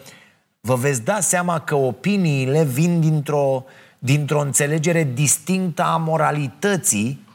vă 0.60 0.74
veți 0.74 1.02
da 1.02 1.20
seama 1.20 1.58
că 1.58 1.74
opiniile 1.74 2.64
vin 2.64 3.00
dintr-o, 3.00 3.64
dintr-o 3.98 4.40
înțelegere 4.40 5.10
distinctă 5.14 5.82
a 5.82 5.96
moralității 5.96 7.26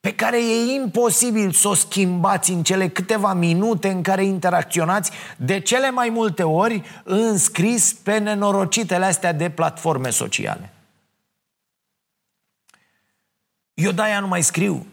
pe 0.00 0.14
care 0.14 0.38
e 0.38 0.74
imposibil 0.74 1.52
să 1.52 1.68
o 1.68 1.74
schimbați 1.74 2.50
în 2.50 2.62
cele 2.62 2.88
câteva 2.88 3.32
minute 3.32 3.88
în 3.88 4.02
care 4.02 4.24
interacționați 4.24 5.10
de 5.36 5.60
cele 5.60 5.90
mai 5.90 6.08
multe 6.08 6.42
ori 6.42 6.82
înscris 7.04 7.92
pe 7.92 8.18
nenorocitele 8.18 9.04
astea 9.04 9.32
de 9.32 9.50
platforme 9.50 10.10
sociale. 10.10 10.73
Eu 13.74 13.92
de-aia 13.92 14.20
nu 14.20 14.26
mai 14.26 14.42
scriu. 14.42 14.86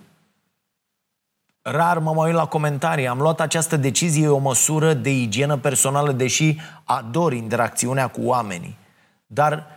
Rar 1.62 1.98
mă 1.98 2.14
mai 2.14 2.28
uit 2.28 2.36
la 2.36 2.46
comentarii. 2.46 3.08
Am 3.08 3.22
luat 3.22 3.40
această 3.40 3.78
decizie 3.78 4.28
o 4.28 4.38
măsură 4.38 4.94
de 4.94 5.10
igienă 5.10 5.58
personală, 5.58 6.12
deși 6.12 6.56
ador 6.84 7.34
interacțiunea 7.34 8.08
cu 8.08 8.22
oamenii. 8.22 8.78
Dar 9.26 9.68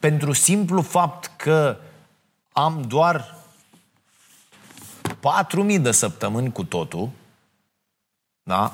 pentru 0.00 0.32
simplu 0.32 0.80
fapt 0.80 1.30
că 1.36 1.76
am 2.52 2.82
doar 2.82 3.34
4.000 5.02 5.80
de 5.80 5.90
săptămâni 5.90 6.52
cu 6.52 6.64
totul, 6.64 7.10
da? 8.42 8.72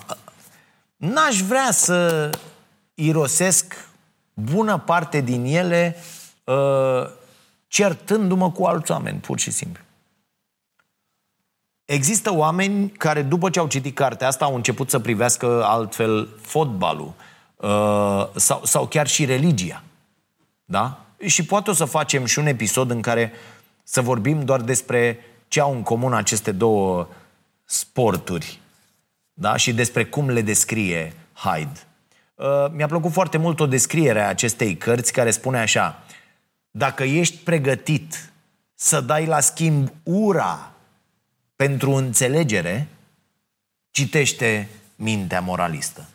N-aș 0.96 1.40
vrea 1.40 1.70
să 1.70 2.30
irosesc 2.94 3.88
bună 4.34 4.78
parte 4.78 5.20
din 5.20 5.44
ele 5.44 5.96
uh, 6.44 7.19
certându-mă 7.70 8.50
cu 8.50 8.64
alți 8.64 8.90
oameni, 8.90 9.18
pur 9.18 9.38
și 9.38 9.50
simplu. 9.50 9.82
Există 11.84 12.34
oameni 12.34 12.90
care, 12.90 13.22
după 13.22 13.50
ce 13.50 13.58
au 13.58 13.66
citit 13.66 13.94
cartea 13.94 14.26
asta, 14.26 14.44
au 14.44 14.54
început 14.54 14.90
să 14.90 14.98
privească 14.98 15.64
altfel 15.64 16.28
fotbalul 16.40 17.12
uh, 17.56 18.26
sau, 18.34 18.64
sau 18.64 18.86
chiar 18.86 19.06
și 19.06 19.24
religia. 19.24 19.82
Da? 20.64 21.00
Și 21.24 21.44
poate 21.44 21.70
o 21.70 21.72
să 21.72 21.84
facem 21.84 22.24
și 22.24 22.38
un 22.38 22.46
episod 22.46 22.90
în 22.90 23.00
care 23.00 23.32
să 23.82 24.00
vorbim 24.00 24.44
doar 24.44 24.60
despre 24.60 25.18
ce 25.48 25.60
au 25.60 25.72
în 25.72 25.82
comun 25.82 26.14
aceste 26.14 26.52
două 26.52 27.08
sporturi 27.64 28.60
da? 29.32 29.56
și 29.56 29.72
despre 29.72 30.04
cum 30.04 30.30
le 30.30 30.40
descrie 30.40 31.12
Hyde. 31.34 31.80
Uh, 32.34 32.46
mi-a 32.72 32.86
plăcut 32.86 33.12
foarte 33.12 33.38
mult 33.38 33.60
o 33.60 33.66
descriere 33.66 34.20
a 34.20 34.28
acestei 34.28 34.76
cărți 34.76 35.12
care 35.12 35.30
spune 35.30 35.58
așa 35.58 36.02
dacă 36.70 37.02
ești 37.02 37.36
pregătit 37.36 38.30
să 38.74 39.00
dai 39.00 39.26
la 39.26 39.40
schimb 39.40 39.92
ura 40.02 40.72
pentru 41.56 41.90
înțelegere, 41.90 42.88
citește 43.90 44.68
mintea 44.96 45.40
moralistă. 45.40 46.08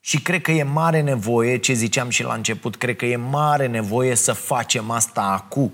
Și 0.00 0.22
cred 0.22 0.42
că 0.42 0.50
e 0.50 0.62
mare 0.62 1.00
nevoie, 1.00 1.56
ce 1.56 1.72
ziceam 1.72 2.08
și 2.08 2.22
la 2.22 2.34
început, 2.34 2.76
cred 2.76 2.96
că 2.96 3.06
e 3.06 3.16
mare 3.16 3.66
nevoie 3.66 4.14
să 4.14 4.32
facem 4.32 4.90
asta 4.90 5.22
acum. 5.22 5.72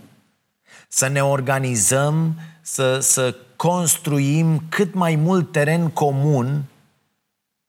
Să 0.89 1.09
ne 1.09 1.25
organizăm, 1.25 2.39
să, 2.61 2.99
să 2.99 3.37
construim 3.57 4.62
cât 4.68 4.95
mai 4.95 5.16
mult 5.16 5.53
teren 5.53 5.91
comun 5.91 6.64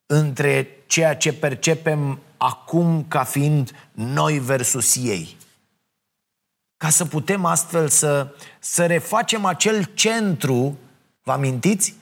între 0.06 0.68
ceea 0.86 1.16
ce 1.16 1.34
percepem 1.34 2.20
acum 2.38 3.06
ca 3.08 3.24
fiind 3.24 3.72
noi 3.92 4.40
versus 4.40 4.96
ei 4.96 5.36
ca 6.78 6.90
să 6.90 7.06
putem 7.06 7.46
astfel 7.46 7.88
să, 7.88 8.28
să 8.60 8.86
refacem 8.86 9.46
acel 9.46 9.84
centru, 9.84 10.78
vă 11.24 11.32
amintiți? 11.32 11.96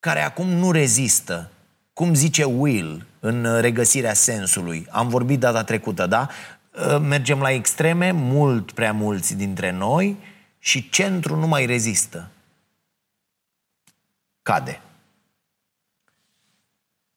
Care 0.00 0.20
acum 0.20 0.48
nu 0.48 0.70
rezistă. 0.70 1.50
Cum 1.92 2.14
zice 2.14 2.44
Will 2.44 3.06
în 3.20 3.60
regăsirea 3.60 4.14
sensului. 4.14 4.86
Am 4.90 5.08
vorbit 5.08 5.38
data 5.38 5.64
trecută, 5.64 6.06
da? 6.06 6.28
Ă, 6.88 6.98
mergem 6.98 7.40
la 7.40 7.50
extreme, 7.50 8.10
mult 8.10 8.72
prea 8.72 8.92
mulți 8.92 9.34
dintre 9.34 9.70
noi 9.70 10.16
și 10.58 10.90
centru 10.90 11.36
nu 11.36 11.46
mai 11.46 11.66
rezistă. 11.66 12.28
Cade. 14.42 14.80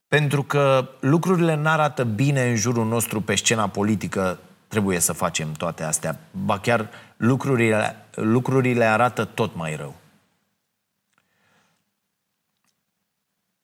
Pentru 0.08 0.44
că 0.44 0.90
lucrurile 1.00 1.56
nu 1.56 1.70
arată 1.70 2.04
bine 2.04 2.50
în 2.50 2.56
jurul 2.56 2.86
nostru 2.86 3.22
pe 3.22 3.36
scena 3.36 3.70
politică 3.70 4.40
trebuie 4.72 5.00
să 5.00 5.14
facem 5.14 5.52
toate 5.52 5.84
astea. 5.84 6.20
Ba 6.32 6.60
chiar 6.60 6.90
lucrurile, 7.18 8.06
lucrurile 8.12 8.86
arată 8.86 9.26
tot 9.26 9.56
mai 9.56 9.76
rău. 9.76 9.96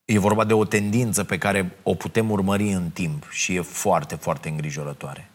E 0.06 0.20
vorba 0.20 0.44
de 0.44 0.54
o 0.54 0.66
tendință 0.66 1.24
pe 1.24 1.38
care 1.38 1.78
o 1.84 1.94
putem 1.94 2.32
urmări 2.32 2.72
în 2.72 2.90
timp 2.90 3.30
și 3.30 3.56
e 3.56 3.62
foarte, 3.62 4.16
foarte 4.16 4.50
îngrijorătoare. 4.50 5.30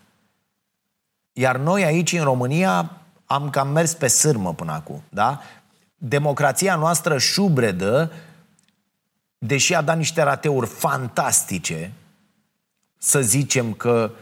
Iar 1.33 1.57
noi 1.57 1.85
aici, 1.85 2.13
în 2.13 2.25
România, 2.25 2.91
am 3.27 3.51
cam 3.51 3.69
mers 3.69 3.95
pe 3.95 4.07
sârmă 4.07 4.55
până 4.55 4.73
acum, 4.73 5.03
da? 5.09 5.41
Democrația 5.97 6.77
noastră 6.77 7.19
șubredă, 7.19 8.13
deși 9.39 9.75
a 9.75 9.83
dat 9.83 9.97
niște 9.97 10.23
rateuri 10.23 10.67
fantastice, 10.67 11.93
să 12.99 13.21
zicem 13.21 13.73
că 13.73 14.13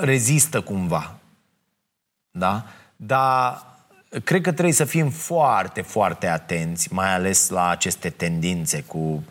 rezistă 0.00 0.60
cumva. 0.60 1.18
Da? 2.30 2.64
Dar 2.96 3.62
cred 4.24 4.42
că 4.42 4.52
trebuie 4.52 4.74
să 4.74 4.84
fim 4.84 5.10
foarte, 5.10 5.80
foarte 5.80 6.26
atenți, 6.26 6.92
mai 6.92 7.14
ales 7.14 7.48
la 7.48 7.68
aceste 7.68 8.10
tendințe 8.10 8.82
cu 8.82 9.24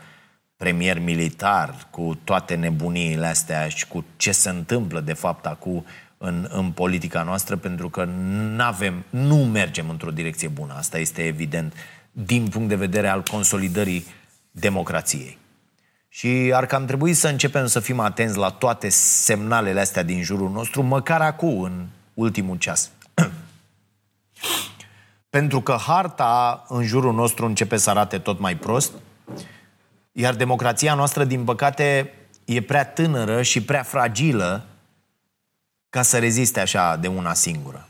premier 0.57 0.99
militar, 0.99 1.87
cu 1.89 2.19
toate 2.23 2.55
nebuniile 2.55 3.25
astea 3.25 3.67
și 3.67 3.87
cu 3.87 4.05
ce 4.17 4.31
se 4.31 4.49
întâmplă 4.49 4.99
de 4.99 5.13
fapt 5.13 5.45
acum 5.45 5.85
în, 6.17 6.47
în 6.51 6.71
politica 6.71 7.23
noastră, 7.23 7.55
pentru 7.55 7.89
că 7.89 8.09
avem, 8.57 9.03
nu 9.09 9.35
mergem 9.35 9.89
într-o 9.89 10.11
direcție 10.11 10.47
bună. 10.47 10.73
Asta 10.77 10.97
este 10.97 11.25
evident 11.25 11.73
din 12.11 12.47
punct 12.47 12.67
de 12.67 12.75
vedere 12.75 13.07
al 13.07 13.23
consolidării 13.31 14.05
democrației. 14.51 15.37
Și 16.17 16.51
ar 16.53 16.65
cam 16.65 16.85
trebui 16.85 17.13
să 17.13 17.27
începem 17.27 17.65
să 17.65 17.79
fim 17.79 17.99
atenți 17.99 18.37
la 18.37 18.49
toate 18.49 18.89
semnalele 18.89 19.79
astea 19.79 20.03
din 20.03 20.23
jurul 20.23 20.49
nostru, 20.49 20.81
măcar 20.81 21.21
acum, 21.21 21.61
în 21.61 21.87
ultimul 22.13 22.57
ceas. 22.57 22.91
Pentru 25.29 25.61
că 25.61 25.77
harta 25.79 26.63
în 26.67 26.83
jurul 26.83 27.13
nostru 27.13 27.45
începe 27.45 27.77
să 27.77 27.89
arate 27.89 28.17
tot 28.17 28.39
mai 28.39 28.55
prost, 28.55 28.91
iar 30.11 30.35
democrația 30.35 30.93
noastră, 30.93 31.23
din 31.23 31.43
păcate, 31.43 32.13
e 32.45 32.61
prea 32.61 32.85
tânără 32.85 33.41
și 33.41 33.61
prea 33.61 33.83
fragilă 33.83 34.65
ca 35.89 36.01
să 36.01 36.19
reziste 36.19 36.59
așa 36.59 36.95
de 36.95 37.07
una 37.07 37.33
singură. 37.33 37.86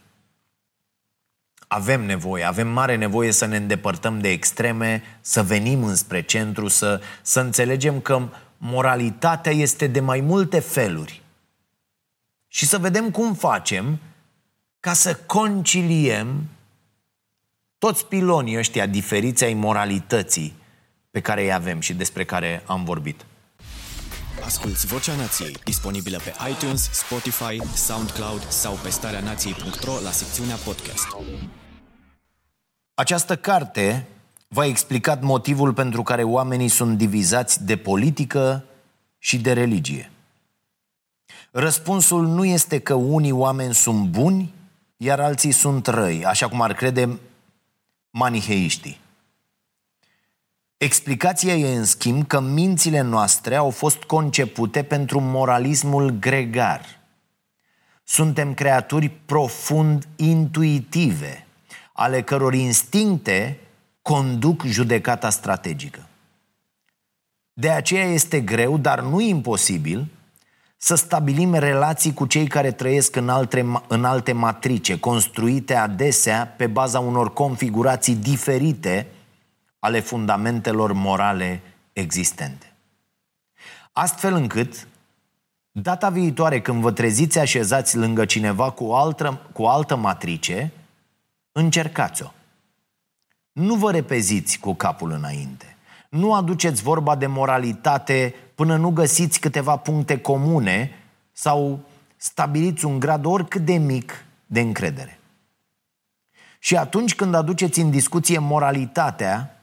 Avem 1.67 2.05
nevoie, 2.05 2.43
avem 2.43 2.67
mare 2.67 2.95
nevoie 2.95 3.31
să 3.31 3.45
ne 3.45 3.57
îndepărtăm 3.57 4.19
de 4.19 4.29
extreme, 4.29 5.03
să 5.21 5.43
venim 5.43 5.83
înspre 5.83 6.21
centru, 6.21 6.67
să, 6.67 7.01
să 7.21 7.39
înțelegem 7.39 7.99
că 7.99 8.29
moralitatea 8.57 9.51
este 9.51 9.87
de 9.87 9.99
mai 9.99 10.19
multe 10.19 10.59
feluri. 10.59 11.21
Și 12.47 12.65
să 12.65 12.77
vedem 12.77 13.11
cum 13.11 13.33
facem 13.33 13.99
ca 14.79 14.93
să 14.93 15.15
conciliem 15.15 16.49
toți 17.77 18.05
pilonii 18.05 18.57
ăștia 18.57 18.85
diferiți 18.85 19.43
ai 19.43 19.53
moralității 19.53 20.53
pe 21.11 21.19
care 21.21 21.41
îi 21.41 21.53
avem 21.53 21.79
și 21.79 21.93
despre 21.93 22.25
care 22.25 22.63
am 22.65 22.83
vorbit. 22.83 23.25
Asculți 24.43 24.87
Vocea 24.87 25.15
Nației, 25.15 25.55
disponibilă 25.63 26.19
pe 26.23 26.33
iTunes, 26.49 26.89
Spotify, 26.91 27.61
SoundCloud 27.75 28.47
sau 28.47 28.73
pe 28.83 28.89
starea 28.89 29.19
nației.ro 29.19 29.91
la 30.03 30.11
secțiunea 30.11 30.55
podcast. 30.55 31.07
Această 32.93 33.35
carte 33.35 34.07
v-a 34.47 34.65
explicat 34.65 35.21
motivul 35.21 35.73
pentru 35.73 36.03
care 36.03 36.23
oamenii 36.23 36.67
sunt 36.67 36.97
divizați 36.97 37.63
de 37.63 37.77
politică 37.77 38.63
și 39.17 39.37
de 39.37 39.53
religie. 39.53 40.11
Răspunsul 41.51 42.27
nu 42.27 42.45
este 42.45 42.79
că 42.79 42.93
unii 42.93 43.31
oameni 43.31 43.73
sunt 43.73 44.07
buni, 44.09 44.53
iar 44.97 45.19
alții 45.19 45.51
sunt 45.51 45.87
răi, 45.87 46.25
așa 46.25 46.49
cum 46.49 46.61
ar 46.61 46.73
crede 46.73 47.19
maniheiștii. 48.09 48.99
Explicația 50.77 51.55
e, 51.55 51.75
în 51.75 51.85
schimb, 51.85 52.27
că 52.27 52.39
mințile 52.39 53.01
noastre 53.01 53.55
au 53.55 53.69
fost 53.69 54.03
concepute 54.03 54.83
pentru 54.83 55.19
moralismul 55.19 56.09
gregar. 56.09 56.85
Suntem 58.03 58.53
creaturi 58.53 59.09
profund 59.09 60.07
intuitive, 60.15 61.45
ale 61.93 62.21
căror 62.21 62.53
instincte 62.53 63.59
conduc 64.01 64.63
judecata 64.63 65.29
strategică. 65.29 66.07
De 67.53 67.69
aceea 67.69 68.05
este 68.05 68.41
greu, 68.41 68.77
dar 68.77 69.01
nu 69.01 69.19
imposibil, 69.21 70.07
să 70.77 70.95
stabilim 70.95 71.53
relații 71.53 72.13
cu 72.13 72.25
cei 72.25 72.47
care 72.47 72.71
trăiesc 72.71 73.15
în 73.15 73.29
alte, 73.29 73.81
în 73.87 74.05
alte 74.05 74.31
matrice, 74.31 74.99
construite 74.99 75.75
adesea 75.75 76.53
pe 76.57 76.67
baza 76.67 76.99
unor 76.99 77.33
configurații 77.33 78.15
diferite 78.15 79.07
ale 79.79 79.99
fundamentelor 79.99 80.93
morale 80.93 81.61
existente. 81.93 82.73
Astfel 83.91 84.33
încât, 84.33 84.87
data 85.71 86.09
viitoare 86.09 86.61
când 86.61 86.81
vă 86.81 86.91
treziți 86.91 87.39
așezați 87.39 87.97
lângă 87.97 88.25
cineva 88.25 88.71
cu 88.71 88.91
altă, 88.91 89.41
cu 89.53 89.63
altă 89.63 89.95
matrice, 89.95 90.71
încercați-o. 91.51 92.31
Nu 93.51 93.75
vă 93.75 93.91
repeziți 93.91 94.59
cu 94.59 94.73
capul 94.73 95.11
înainte. 95.11 95.77
Nu 96.09 96.33
aduceți 96.33 96.81
vorba 96.81 97.15
de 97.15 97.27
moralitate 97.27 98.35
până 98.55 98.75
nu 98.75 98.89
găsiți 98.89 99.39
câteva 99.39 99.75
puncte 99.75 100.19
comune 100.19 100.91
sau 101.31 101.79
stabiliți 102.15 102.85
un 102.85 102.99
grad 102.99 103.25
oricât 103.25 103.65
de 103.65 103.77
mic 103.77 104.25
de 104.45 104.59
încredere. 104.59 105.19
Și 106.59 106.77
atunci 106.77 107.15
când 107.15 107.33
aduceți 107.33 107.79
în 107.79 107.89
discuție 107.89 108.37
moralitatea, 108.37 109.56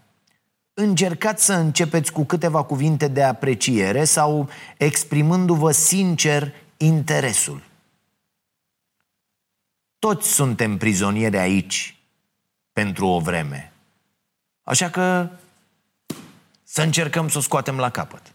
încercați 0.75 1.45
să 1.45 1.53
începeți 1.53 2.13
cu 2.13 2.25
câteva 2.25 2.63
cuvinte 2.63 3.09
de 3.09 3.23
apreciere 3.23 4.05
sau 4.05 4.49
exprimându-vă 4.77 5.71
sincer 5.71 6.53
interesul. 6.77 7.63
Toți 9.99 10.33
suntem 10.33 10.77
prizonieri 10.77 11.37
aici 11.37 11.97
pentru 12.73 13.07
o 13.07 13.21
vreme. 13.21 13.73
Așa 14.63 14.91
că 14.91 15.29
să 16.63 16.83
încercăm 16.83 17.29
să 17.29 17.39
o 17.39 17.41
scoatem 17.41 17.77
la 17.77 17.91
capăt. 17.91 18.33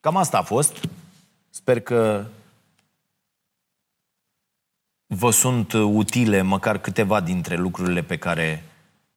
Cam 0.00 0.16
asta 0.16 0.38
a 0.38 0.42
fost. 0.42 0.88
Sper 1.50 1.80
că 1.80 2.26
vă 5.06 5.30
sunt 5.30 5.72
utile 5.72 6.42
măcar 6.42 6.78
câteva 6.78 7.20
dintre 7.20 7.56
lucrurile 7.56 8.02
pe 8.02 8.18
care 8.18 8.62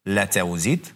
le-ați 0.07 0.39
auzit 0.39 0.93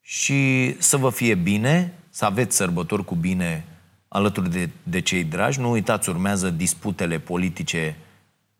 și 0.00 0.74
să 0.78 0.96
vă 0.96 1.10
fie 1.10 1.34
bine, 1.34 1.94
să 2.10 2.24
aveți 2.24 2.56
sărbători 2.56 3.04
cu 3.04 3.14
bine 3.14 3.64
alături 4.08 4.50
de, 4.50 4.70
de 4.82 5.00
cei 5.00 5.24
dragi. 5.24 5.60
Nu 5.60 5.70
uitați, 5.70 6.08
urmează 6.08 6.50
disputele 6.50 7.18
politice 7.18 7.96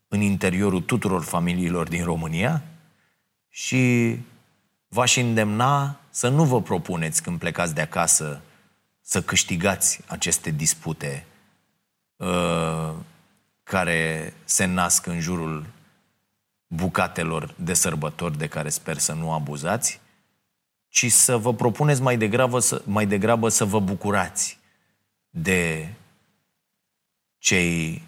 în 0.08 0.20
interiorul 0.20 0.80
tuturor 0.80 1.22
familiilor 1.22 1.88
din 1.88 2.04
România 2.04 2.62
și 3.48 4.16
v-aș 4.88 5.16
îndemna 5.16 6.00
să 6.10 6.28
nu 6.28 6.44
vă 6.44 6.62
propuneți 6.62 7.22
când 7.22 7.38
plecați 7.38 7.74
de 7.74 7.80
acasă 7.80 8.40
să 9.00 9.22
câștigați 9.22 10.00
aceste 10.06 10.50
dispute 10.50 11.26
uh, 12.16 12.92
care 13.62 14.34
se 14.44 14.64
nasc 14.64 15.06
în 15.06 15.20
jurul 15.20 15.66
bucatelor 16.68 17.54
de 17.56 17.74
sărbători 17.74 18.38
de 18.38 18.46
care 18.46 18.68
sper 18.68 18.98
să 18.98 19.12
nu 19.12 19.32
abuzați, 19.32 20.00
ci 20.88 21.10
să 21.10 21.36
vă 21.36 21.54
propuneți 21.54 22.02
mai 22.02 22.16
degrabă 22.16 22.58
să, 22.58 22.82
mai 22.84 23.06
degrabă 23.06 23.48
să 23.48 23.64
vă 23.64 23.80
bucurați 23.80 24.58
de 25.30 25.92
cei 27.38 28.02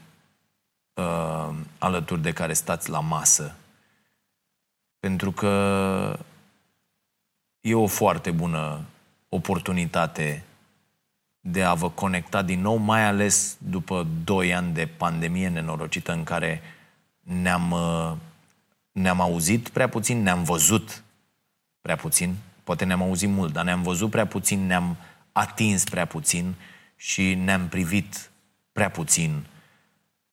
uh, 0.94 1.54
alături 1.78 2.22
de 2.22 2.32
care 2.32 2.52
stați 2.52 2.90
la 2.90 3.00
masă. 3.00 3.54
Pentru 4.98 5.32
că 5.32 6.18
e 7.60 7.74
o 7.74 7.86
foarte 7.86 8.30
bună 8.30 8.84
oportunitate 9.28 10.44
de 11.40 11.62
a 11.62 11.74
vă 11.74 11.90
conecta 11.90 12.42
din 12.42 12.60
nou, 12.60 12.76
mai 12.76 13.04
ales 13.04 13.56
după 13.58 14.06
doi 14.24 14.54
ani 14.54 14.72
de 14.72 14.86
pandemie 14.86 15.48
nenorocită 15.48 16.12
în 16.12 16.24
care 16.24 16.62
ne-am, 17.20 17.70
uh, 17.70 18.12
ne-am 18.92 19.20
auzit 19.20 19.68
prea 19.68 19.88
puțin, 19.88 20.22
ne-am 20.22 20.44
văzut 20.44 21.02
prea 21.80 21.96
puțin, 21.96 22.36
poate 22.64 22.84
ne-am 22.84 23.02
auzit 23.02 23.28
mult, 23.28 23.52
dar 23.52 23.64
ne-am 23.64 23.82
văzut 23.82 24.10
prea 24.10 24.26
puțin, 24.26 24.66
ne-am 24.66 24.96
atins 25.32 25.84
prea 25.84 26.04
puțin 26.04 26.54
și 26.96 27.34
ne-am 27.34 27.68
privit 27.68 28.30
prea 28.72 28.90
puțin 28.90 29.46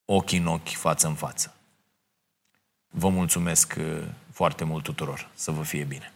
ochi 0.05 0.31
în 0.31 0.45
ochi, 0.45 0.69
față 0.69 1.07
în 1.07 1.13
față. 1.13 1.55
Vă 2.89 3.09
mulțumesc 3.09 3.75
uh, 3.77 4.03
foarte 4.31 4.63
mult 4.63 4.83
tuturor. 4.83 5.29
Să 5.33 5.51
vă 5.51 5.63
fie 5.63 5.83
bine! 5.83 6.11